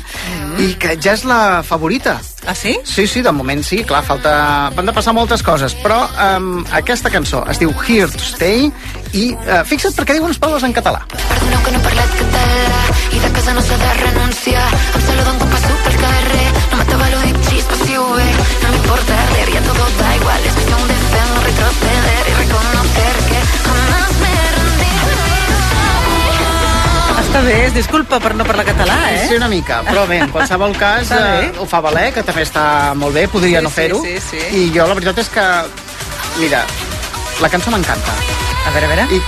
i 0.61 0.75
que 0.77 0.95
ja 1.01 1.15
és 1.17 1.23
la 1.25 1.63
favorita. 1.65 2.19
Ah, 2.47 2.55
sí? 2.55 2.75
Sí, 2.85 3.07
sí, 3.09 3.23
de 3.23 3.33
moment 3.33 3.63
sí, 3.65 3.83
clar, 3.85 4.03
falta... 4.05 4.33
van 4.77 4.89
de 4.89 4.93
passar 4.97 5.15
moltes 5.17 5.43
coses, 5.45 5.75
però 5.83 6.03
um, 6.09 6.63
aquesta 6.77 7.13
cançó 7.13 7.43
es 7.53 7.61
diu 7.61 7.73
Here 7.87 8.09
to 8.13 8.25
Stay, 8.25 8.69
i 9.17 9.25
uh, 9.35 9.63
fixa't 9.69 9.97
perquè 9.97 10.17
diu 10.17 10.27
unes 10.27 10.41
paraules 10.41 10.65
en 10.69 10.77
català. 10.77 11.03
Perdona 11.17 11.63
que 11.65 11.75
no 11.75 11.81
he 11.81 11.85
parlat 11.89 12.17
català 12.21 12.83
i 13.11 13.23
de 13.25 13.33
casa 13.39 13.57
no 13.57 13.65
s'ha 13.65 13.81
de 13.85 13.93
renunciar. 14.03 14.69
Em 14.95 15.07
saludan 15.09 15.41
quan 15.43 15.55
passo 15.57 15.81
pel 15.87 15.99
carrer, 16.05 16.47
no 16.61 16.83
matava 16.83 17.11
lo 17.15 17.25
dic 17.27 17.43
chispas 17.49 17.85
si 17.87 17.97
ho 17.97 18.07
ve. 18.15 18.31
No 18.65 18.75
m'importa 18.77 19.21
arder, 19.25 19.49
ya 19.57 19.67
todo 19.69 19.91
Està 27.31 27.45
bé, 27.47 27.53
es 27.68 27.74
disculpa 27.76 28.18
per 28.18 28.33
no 28.35 28.43
parlar 28.43 28.64
català, 28.66 28.95
eh? 29.14 29.20
Sí, 29.28 29.37
una 29.39 29.47
mica, 29.47 29.85
però 29.87 30.03
bé, 30.11 30.16
en 30.24 30.31
qualsevol 30.35 30.72
cas 30.74 31.12
eh, 31.14 31.53
ho 31.62 31.66
fa 31.70 31.78
valer, 31.85 32.09
que 32.16 32.24
també 32.26 32.43
està 32.43 32.64
molt 32.99 33.14
bé, 33.14 33.28
podria 33.31 33.61
Sí, 33.61 33.64
no 33.68 33.70
fer-ho. 33.70 34.01
sí, 34.03 34.16
sí, 34.18 34.41
sí. 34.43 34.64
I 34.64 34.72
jo 34.74 34.89
la 34.91 34.97
veritat 34.99 35.20
és 35.22 35.31
que, 35.31 35.45
mira, 36.41 36.64
la 37.41 37.51
cançó 37.53 37.70
m'encanta. 37.70 38.16
A 38.66 38.72
veure, 38.74 38.89
a 38.89 38.91
veure. 38.91 39.07
I 39.14 39.20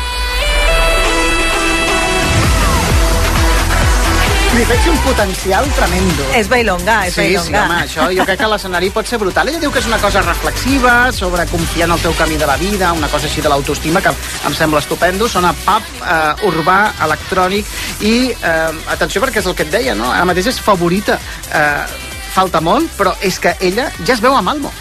li 4.53 4.65
veig 4.69 4.87
un 4.91 4.99
potencial 5.07 5.67
tremendo. 5.77 6.25
És 6.37 6.49
bailonga, 6.51 6.99
és 7.09 7.15
sí, 7.15 7.23
bailonga. 7.23 7.47
Sí, 7.47 7.57
home, 7.63 7.79
això 7.87 8.09
jo 8.13 8.27
crec 8.29 8.43
que 8.43 8.51
l'escenari 8.53 8.91
pot 8.93 9.09
ser 9.09 9.19
brutal. 9.23 9.49
Ella 9.49 9.63
diu 9.63 9.73
que 9.73 9.81
és 9.81 9.89
una 9.89 9.99
cosa 10.03 10.21
reflexiva, 10.27 10.95
sobre 11.17 11.47
confiar 11.49 11.89
en 11.89 11.97
el 11.97 12.05
teu 12.05 12.15
camí 12.19 12.37
de 12.41 12.49
la 12.49 12.59
vida, 12.61 12.93
una 12.93 13.09
cosa 13.09 13.31
així 13.31 13.45
de 13.45 13.49
l'autoestima, 13.53 14.03
que 14.05 14.13
em 14.13 14.57
sembla 14.59 14.83
estupendo. 14.85 15.29
Sona 15.29 15.55
pop, 15.65 15.89
eh, 16.05 16.47
urbà, 16.51 16.79
electrònic, 17.09 17.75
i 18.05 18.15
eh, 18.31 18.71
atenció 18.93 19.25
perquè 19.25 19.41
és 19.41 19.49
el 19.49 19.57
que 19.57 19.69
et 19.69 19.73
deia, 19.73 19.97
no? 19.97 20.13
Ara 20.13 20.29
mateix 20.29 20.53
és 20.53 20.61
favorita. 20.61 21.19
Eh, 21.49 22.09
falta 22.33 22.61
molt, 22.65 22.93
però 22.97 23.17
és 23.21 23.39
que 23.41 23.57
ella 23.61 23.91
ja 24.05 24.17
es 24.17 24.21
veu 24.21 24.37
a 24.37 24.45
Malmo. 24.45 24.73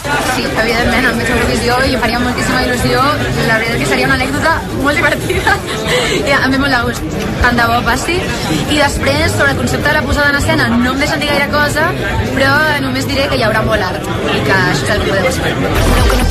Sí, 0.00 0.44
evidentment, 0.46 1.06
amb 1.10 1.20
més 1.20 1.30
Eurovisió 1.34 1.76
i 1.86 1.96
em 1.96 2.02
faria 2.02 2.20
moltíssima 2.22 2.62
il·lusió. 2.64 3.02
La 3.48 3.58
veritat 3.60 3.82
que 3.82 3.88
seria 3.90 4.08
una 4.08 4.16
anècdota 4.16 4.54
molt 4.80 5.00
divertida 5.00 5.56
i 6.30 6.36
a 6.36 6.48
mi 6.48 6.60
molt 6.62 6.76
de 6.76 6.80
gust. 6.88 7.18
Tant 7.42 7.60
de 7.60 7.68
bo 7.70 7.78
passi. 7.88 8.18
I 8.62 8.80
després, 8.80 9.36
sobre 9.36 9.52
el 9.52 9.60
concepte 9.60 9.88
de 9.88 9.96
la 9.98 10.04
posada 10.06 10.32
en 10.32 10.40
escena, 10.40 10.68
no 10.72 10.94
em 10.94 11.04
deixen 11.04 11.22
dir 11.22 11.30
gaire 11.32 11.50
cosa, 11.52 11.90
però 12.32 12.54
només 12.86 13.08
diré 13.10 13.28
que 13.30 13.40
hi 13.40 13.46
haurà 13.48 13.64
molt 13.66 13.88
art 13.90 14.10
i 14.36 14.42
que 14.48 14.60
això 14.60 14.88
és 14.88 14.94
el 14.96 15.04
que 15.04 15.12
podeu 15.12 15.32
esperar. 15.34 16.29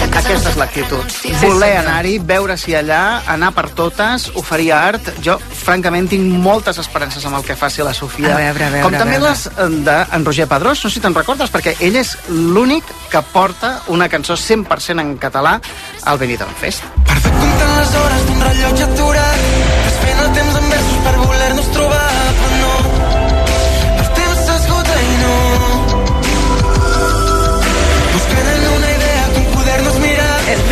Aquesta 0.00 0.50
és 0.50 0.56
l'actitud. 0.56 1.14
Voler 1.42 1.72
anar-hi, 1.80 2.16
veure 2.24 2.56
si 2.60 2.74
allà, 2.76 3.22
anar 3.30 3.50
per 3.56 3.68
totes, 3.76 4.28
oferir 4.38 4.70
art. 4.76 5.10
Jo, 5.24 5.38
francament, 5.62 6.08
tinc 6.12 6.24
moltes 6.42 6.78
esperances 6.82 7.24
amb 7.28 7.36
el 7.40 7.44
que 7.46 7.56
faci 7.58 7.82
la 7.84 7.94
Sofia. 7.94 8.34
A 8.34 8.38
veure, 8.38 8.64
a 8.64 8.70
veure, 8.70 8.82
Com 8.86 8.94
a 8.94 8.98
també 8.98 9.18
veure. 9.18 9.30
les 9.30 9.46
eh, 9.46 9.68
d'en 9.88 10.24
Roger 10.24 10.46
Pedrós, 10.48 10.84
no 10.84 10.90
sé 10.90 10.94
si 10.98 11.00
te'n 11.04 11.14
recordes, 11.14 11.50
perquè 11.52 11.76
ell 11.80 11.96
és 11.96 12.16
l'únic 12.28 12.84
que 13.10 13.22
porta 13.32 13.80
una 13.88 14.08
cançó 14.08 14.34
100% 14.36 15.00
en 15.00 15.16
català 15.18 15.58
al 16.04 16.18
Benidorm 16.18 16.54
Fest. 16.60 16.82
Comptant 17.06 17.76
les 17.78 17.94
hores 17.94 18.26
d'un 18.28 18.40
rellotge 18.48 18.84
aturat 18.84 19.31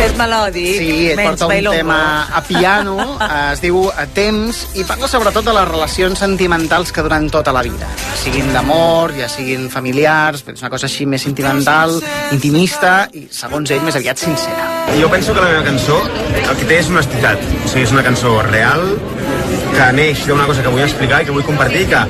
més 0.01 0.15
melòdic, 0.17 0.77
Sí, 0.81 1.09
et 1.11 1.17
menys 1.19 1.29
porta 1.31 1.45
un 1.45 1.51
bailongo. 1.53 1.77
tema 1.77 1.99
a 2.33 2.41
piano, 2.45 2.95
eh, 3.21 3.51
es 3.53 3.61
diu 3.61 3.83
a 3.89 4.05
temps, 4.15 4.63
i 4.75 4.85
parla 4.87 5.07
sobretot 5.11 5.45
de 5.45 5.53
les 5.53 5.67
relacions 5.69 6.19
sentimentals 6.19 6.91
que 6.91 7.03
duran 7.05 7.29
tota 7.29 7.53
la 7.53 7.61
vida. 7.65 7.87
Ja 8.01 8.17
siguin 8.23 8.51
d'amor, 8.53 9.13
ja 9.17 9.29
siguin 9.29 9.69
familiars, 9.69 10.43
és 10.47 10.61
una 10.61 10.71
cosa 10.73 10.89
així 10.89 11.05
més 11.05 11.21
sentimental, 11.27 11.99
intimista, 12.31 13.07
i 13.13 13.27
segons 13.31 13.71
ell 13.71 13.83
més 13.85 13.95
aviat 13.99 14.17
sincera. 14.17 14.69
Jo 14.97 15.09
penso 15.09 15.33
que 15.33 15.41
la 15.41 15.51
meva 15.53 15.63
cançó 15.63 16.01
el 16.41 16.57
que 16.57 16.65
té 16.65 16.79
és 16.81 16.89
honestitat. 16.89 17.39
O 17.65 17.67
sigui, 17.69 17.85
és 17.85 17.93
una 17.95 18.03
cançó 18.03 18.41
real, 18.49 18.83
que 19.71 19.87
neix 19.95 20.25
d'una 20.27 20.45
cosa 20.49 20.63
que 20.63 20.73
vull 20.73 20.83
explicar 20.83 21.21
i 21.21 21.27
que 21.27 21.35
vull 21.35 21.45
compartir, 21.47 21.85
que 21.91 22.01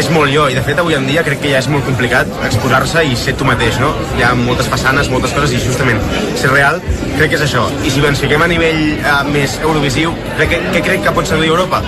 és 0.00 0.10
molt 0.14 0.32
jo. 0.32 0.48
I 0.50 0.56
de 0.58 0.64
fet, 0.66 0.80
avui 0.80 0.96
en 0.96 1.06
dia 1.08 1.24
crec 1.26 1.42
que 1.44 1.52
ja 1.52 1.60
és 1.60 1.68
molt 1.72 1.86
complicat 1.88 2.30
exposar-se 2.48 3.04
i 3.06 3.16
ser 3.18 3.36
tu 3.38 3.48
mateix, 3.48 3.78
no? 3.82 3.92
Hi 4.18 4.24
ha 4.26 4.32
moltes 4.38 4.70
façanes, 4.72 5.10
moltes 5.12 5.34
coses, 5.36 5.54
i 5.56 5.62
justament 5.64 6.00
ser 6.40 6.52
real 6.54 6.80
crec 7.20 7.34
que 7.34 7.36
és 7.36 7.44
això. 7.44 7.66
I 7.84 7.92
si 7.92 8.00
ens 8.06 8.22
fiquem 8.22 8.42
a 8.42 8.48
nivell 8.50 8.80
eh, 8.96 9.18
més 9.34 9.58
eurovisiu, 9.60 10.14
crec 10.38 10.54
que, 10.54 10.62
què 10.76 10.84
crec 10.86 11.04
que 11.04 11.14
pot 11.16 11.28
seduir 11.28 11.52
Europa? 11.52 11.82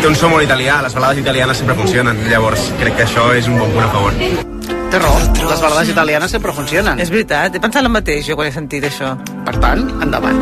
Té 0.00 0.06
un 0.08 0.18
so 0.18 0.28
molt 0.32 0.44
italià, 0.44 0.80
les 0.84 0.96
balades 0.96 1.22
italianes 1.22 1.64
sempre 1.64 1.78
funcionen. 1.80 2.20
Llavors, 2.28 2.68
crec 2.82 3.00
que 3.00 3.08
això 3.08 3.30
és 3.36 3.48
un 3.48 3.60
bon 3.60 3.72
punt 3.76 3.88
a 3.88 3.92
favor. 3.96 4.79
Té 4.90 4.98
raó, 4.98 5.18
les 5.22 5.60
balades 5.62 5.90
italianes 5.92 6.32
sempre 6.34 6.50
funcionen. 6.50 6.98
És 6.98 7.12
veritat, 7.14 7.54
he 7.54 7.60
pensat 7.62 7.84
el 7.84 7.92
mateix 7.94 8.26
jo 8.26 8.34
quan 8.34 8.48
he 8.48 8.54
sentit 8.54 8.82
això. 8.88 9.12
Per 9.46 9.54
tant, 9.62 9.84
endavant. 10.02 10.40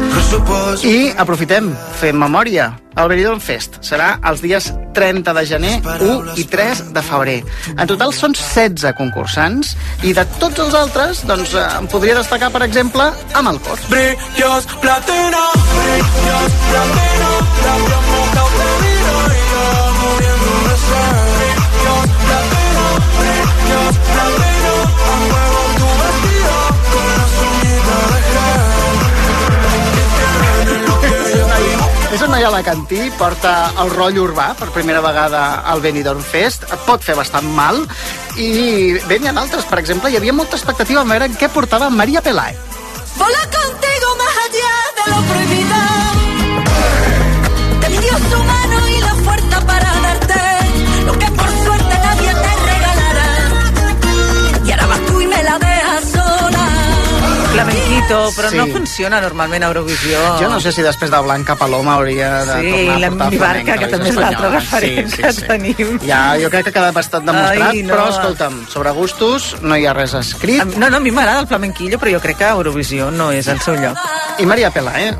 I 0.88 1.10
aprofitem, 1.20 1.68
fem 2.00 2.16
memòria. 2.16 2.70
El 2.98 3.12
Benidorm 3.12 3.42
Fest 3.44 3.76
serà 3.84 4.14
els 4.30 4.40
dies 4.42 4.70
30 4.96 5.36
de 5.36 5.44
gener, 5.52 5.74
1 6.00 6.40
i 6.40 6.46
3 6.48 6.82
de 6.96 7.04
febrer. 7.10 7.36
En 7.76 7.92
total 7.92 8.16
són 8.16 8.32
16 8.34 8.96
concursants 8.96 9.76
i 10.02 10.16
de 10.16 10.24
tots 10.40 10.64
els 10.64 10.74
altres, 10.80 11.22
doncs, 11.28 11.52
eh, 11.52 11.68
em 11.78 11.92
podria 11.92 12.16
destacar, 12.16 12.50
per 12.50 12.64
exemple, 12.66 13.12
amb 13.34 13.52
el 13.52 13.60
cor. 13.68 13.84
Brillos 13.92 14.66
platino, 14.80 15.46
brillos 15.76 16.60
platino 16.72 18.77
alacantí, 32.48 33.10
porta 33.18 33.72
el 33.82 33.90
rotllo 33.92 34.24
urbà 34.26 34.54
per 34.58 34.70
primera 34.74 35.00
vegada 35.04 35.62
al 35.68 35.80
Benidorm 35.84 36.22
Fest, 36.24 36.64
pot 36.86 37.04
fer 37.04 37.16
bastant 37.18 37.46
mal, 37.54 37.80
i 38.36 38.98
bé, 39.08 39.18
n'hi 39.18 39.28
ha 39.30 39.36
d'altres, 39.36 39.66
per 39.68 39.78
exemple, 39.82 40.10
hi 40.10 40.18
havia 40.18 40.34
molta 40.36 40.56
expectativa 40.58 41.00
a 41.04 41.08
veure 41.08 41.28
què 41.36 41.48
portava 41.52 41.90
Maria 41.90 42.22
Pelay. 42.24 42.56
Vola 43.18 43.42
contigo 43.54 44.08
más 44.22 44.34
allá 44.46 44.72
de 44.98 45.04
lo 45.10 45.18
prohibido. 45.30 45.78
Te 47.80 47.88
Flamenquito, 57.62 58.32
però 58.36 58.50
Sí. 58.50 58.56
no 58.56 58.66
funciona 58.68 59.20
normalment 59.20 59.64
a 59.64 59.66
Eurovisió. 59.68 60.18
Jo 60.40 60.48
no 60.48 60.60
sé 60.60 60.70
si 60.72 60.82
després 60.82 61.10
de 61.10 61.18
Blanca 61.20 61.56
Paloma 61.56 61.94
hauria 61.94 62.44
de 62.44 62.60
Sí, 62.60 62.70
tornar 62.70 62.94
a 62.94 62.98
la 62.98 63.08
portar 63.10 63.32
flamenc 63.32 63.68
a 63.68 63.72
que 63.74 63.80
la 63.80 63.88
també 63.90 64.08
és 64.08 64.16
l'altre 64.16 64.50
referent 64.50 65.12
que 65.14 65.32
tenim. 65.48 65.98
Ja, 66.06 66.20
jo 66.40 66.50
crec 66.50 66.64
que 66.64 66.70
ha 66.70 66.76
quedat 66.78 66.94
bastant 66.94 67.26
demostrat, 67.26 67.70
Ai, 67.72 67.82
no. 67.82 67.94
però 67.94 68.08
escolta'm, 68.12 68.60
sobre 68.68 68.90
gustos 68.92 69.56
no 69.62 69.76
hi 69.76 69.86
ha 69.86 69.92
res 69.92 70.14
escrit. 70.14 70.64
No, 70.76 70.88
no, 70.88 70.96
a 70.96 71.00
mi 71.00 71.10
m'agrada 71.10 71.40
el 71.40 71.48
flamenquillo, 71.48 71.98
però 71.98 72.12
jo 72.14 72.20
crec 72.20 72.38
que 72.38 72.48
Eurovisió 72.48 73.10
no 73.10 73.32
és 73.32 73.48
el 73.48 73.60
seu 73.60 73.74
lloc. 73.74 73.98
I 74.38 74.46
Maria 74.46 74.70
Pela, 74.70 74.94
eh? 75.02 75.12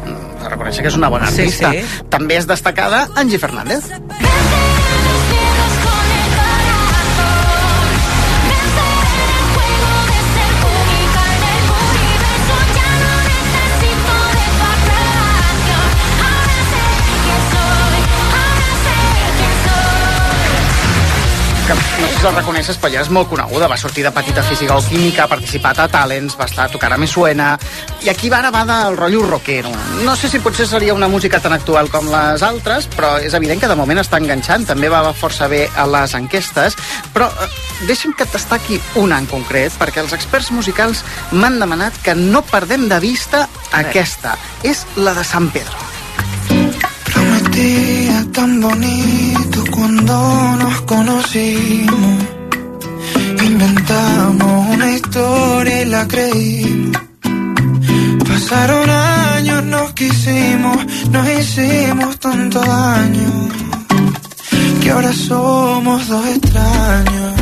De 0.42 0.48
reconèixer 0.48 0.82
que 0.82 0.88
és 0.88 0.94
una 0.96 1.08
bona 1.08 1.26
Sí, 1.30 1.40
artista. 1.42 1.72
sí. 1.72 1.82
També 2.08 2.36
és 2.36 2.46
destacada 2.46 3.08
Angie 3.16 3.38
Fernández. 3.38 3.82
Que 21.68 21.74
no 21.74 22.08
sé 22.08 22.16
si 22.16 22.24
la 22.24 22.30
reconeixes, 22.32 22.78
però 22.80 22.88
ja 22.94 23.02
és 23.02 23.10
molt 23.12 23.28
coneguda. 23.28 23.66
Va 23.68 23.76
sortir 23.76 24.04
de 24.06 24.12
petita 24.14 24.40
física 24.46 24.76
o 24.78 24.84
química, 24.86 25.26
ha 25.26 25.28
participat 25.28 25.82
a 25.82 25.88
Talents, 25.92 26.36
va 26.40 26.46
estar 26.48 26.68
tocant 26.72 26.94
a 26.94 26.96
Me 26.96 27.06
Suena, 27.06 27.50
i 28.00 28.08
aquí 28.08 28.30
va 28.32 28.40
va 28.48 28.62
del 28.64 28.96
rotllo 28.96 29.26
rockero. 29.26 29.72
No 30.04 30.14
sé 30.16 30.30
si 30.32 30.40
potser 30.40 30.66
seria 30.66 30.94
una 30.94 31.08
música 31.12 31.40
tan 31.44 31.52
actual 31.52 31.90
com 31.92 32.08
les 32.08 32.42
altres, 32.42 32.88
però 32.96 33.18
és 33.20 33.36
evident 33.36 33.60
que 33.60 33.68
de 33.68 33.76
moment 33.76 34.00
està 34.00 34.16
enganxant. 34.16 34.64
També 34.70 34.88
va 34.88 35.12
força 35.12 35.48
bé 35.48 35.66
a 35.76 35.84
les 35.86 36.14
enquestes, 36.16 36.78
però 37.12 37.28
eh, 37.28 37.50
deixa'm 37.84 38.16
que 38.16 38.24
et 38.24 38.32
destaqui 38.32 38.80
una 38.96 39.20
en 39.20 39.28
concret, 39.28 39.76
perquè 39.76 40.00
els 40.00 40.16
experts 40.16 40.50
musicals 40.56 41.04
m'han 41.32 41.60
demanat 41.60 42.00
que 42.00 42.16
no 42.16 42.40
perdem 42.48 42.88
de 42.88 43.02
vista 43.04 43.44
aquesta. 43.76 44.38
És 44.64 44.86
la 44.96 45.12
de 45.12 45.24
San 45.26 45.52
Pedro. 45.52 45.97
Prometía 47.58 48.24
tan 48.32 48.60
bonito 48.60 49.64
cuando 49.72 50.56
nos 50.60 50.80
conocimos. 50.82 52.24
Inventamos 53.44 54.74
una 54.74 54.90
historia 54.92 55.82
y 55.82 55.84
la 55.86 56.06
creímos. 56.06 57.02
Pasaron 58.28 58.88
años, 58.88 59.64
nos 59.64 59.92
quisimos, 59.94 60.76
nos 61.10 61.28
hicimos 61.30 62.18
tanto 62.20 62.60
daño. 62.60 63.48
Que 64.80 64.90
ahora 64.90 65.12
somos 65.12 66.06
dos 66.06 66.26
extraños. 66.26 67.37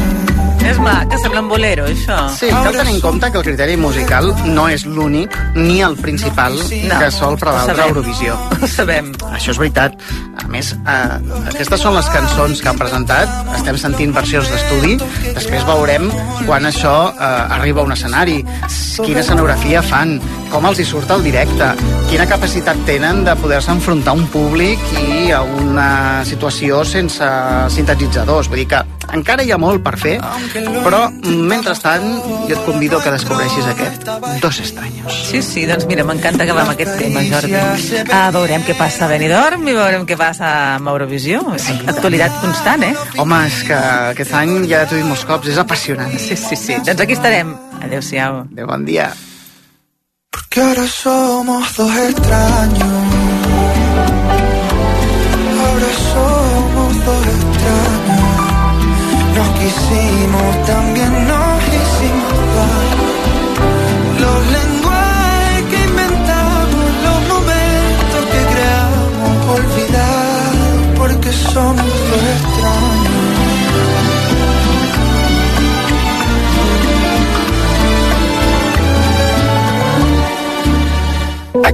És 0.67 0.79
maca, 0.83 1.19
sembla 1.23 1.41
un 1.45 1.49
bolero, 1.49 1.85
això. 1.87 2.17
Sí, 2.35 2.49
cal 2.51 2.75
tenir 2.75 2.97
en 2.97 3.01
compte 3.05 3.31
que 3.31 3.39
el 3.39 3.45
criteri 3.47 3.77
musical 3.79 4.33
no 4.51 4.67
és 4.73 4.85
l'únic 4.87 5.37
ni 5.55 5.81
el 5.85 5.97
principal 6.01 6.57
No, 6.57 6.99
que 6.99 7.11
sol 7.15 7.37
prevaldre 7.39 7.77
sabem. 7.77 7.93
Eurovisió. 7.95 8.35
Ho 8.61 8.67
sabem. 8.71 9.13
Això 9.31 9.53
és 9.55 9.61
veritat. 9.63 9.95
A 10.43 10.49
més, 10.51 10.73
eh, 10.75 11.19
aquestes 11.53 11.81
són 11.81 11.95
les 11.95 12.09
cançons 12.13 12.61
que 12.63 12.69
han 12.69 12.79
presentat. 12.79 13.31
Estem 13.57 13.79
sentint 13.79 14.15
versions 14.15 14.51
d'estudi. 14.51 14.97
Després 15.35 15.65
veurem 15.69 16.11
quan 16.47 16.67
això 16.67 16.97
eh, 17.15 17.31
arriba 17.59 17.83
a 17.83 17.85
un 17.85 17.93
escenari, 17.95 18.41
quina 19.05 19.21
escenografia 19.23 19.83
fan, 19.87 20.19
com 20.53 20.67
els 20.69 20.81
hi 20.81 20.87
surt 20.87 21.11
el 21.15 21.25
directe, 21.27 21.71
quina 22.11 22.27
capacitat 22.29 22.79
tenen 22.89 23.25
de 23.27 23.35
poder-se 23.41 23.73
enfrontar 23.75 24.15
a 24.15 24.19
un 24.19 24.27
públic 24.33 24.83
i 25.03 25.31
a 25.35 25.43
una 25.43 25.89
situació 26.29 26.83
sense 26.87 27.27
sintetitzadors. 27.75 28.51
Vull 28.51 28.63
dir 28.63 28.69
que 28.71 28.83
encara 29.17 29.45
hi 29.47 29.53
ha 29.55 29.59
molt 29.61 29.83
per 29.85 29.95
fer, 30.01 30.15
però 30.85 31.07
mentrestant 31.23 32.07
jo 32.49 32.55
et 32.57 32.63
convido 32.67 33.01
que 33.03 33.13
descobreixis 33.15 33.69
aquest 33.73 34.09
Dos 34.43 34.61
Estranyos. 34.63 35.21
Sí, 35.31 35.43
sí, 35.43 35.67
doncs 35.69 35.87
mira, 35.91 36.05
m'encanta 36.07 36.45
acabar 36.45 36.67
amb 36.67 36.75
aquest 36.75 36.97
tema, 37.01 37.23
Jordi. 37.27 37.55
Ah, 38.13 38.29
veurem 38.35 38.65
què 38.67 38.77
passa 38.79 39.07
a 39.07 39.11
Benidorm 39.11 39.67
i 39.67 39.77
veurem 39.77 40.07
què 40.09 40.19
passa 40.21 40.51
amb 40.77 40.91
Eurovisió. 40.95 41.43
Sí, 41.63 41.77
Actualitat 41.91 42.41
constant, 42.43 42.87
eh? 42.87 42.93
Home, 43.23 43.43
és 43.51 43.63
que 43.69 43.79
aquest 44.17 44.35
any 44.37 44.59
ja 44.71 44.85
t'ho 44.87 44.99
he 44.99 45.03
dit 45.03 45.09
molts 45.09 45.27
cops, 45.29 45.51
és 45.53 45.63
apassionant. 45.63 46.13
Sí, 46.19 46.39
sí, 46.39 46.59
sí. 46.59 46.81
Doncs 46.83 47.07
aquí 47.07 47.17
estarem. 47.19 47.55
Adéu-siau. 47.83 48.45
Adéu, 48.51 48.69
bon 48.71 48.85
dia. 48.89 49.11
Que 50.51 50.61
ahora 50.61 50.87
somos 50.87 51.77
dos 51.77 51.95
extraños. 51.97 52.95
Ahora 55.61 55.91
somos 56.13 57.05
dos 57.05 57.27
extraños. 57.37 58.27
Nos 59.37 59.49
quisimos, 59.59 60.67
también 60.67 61.16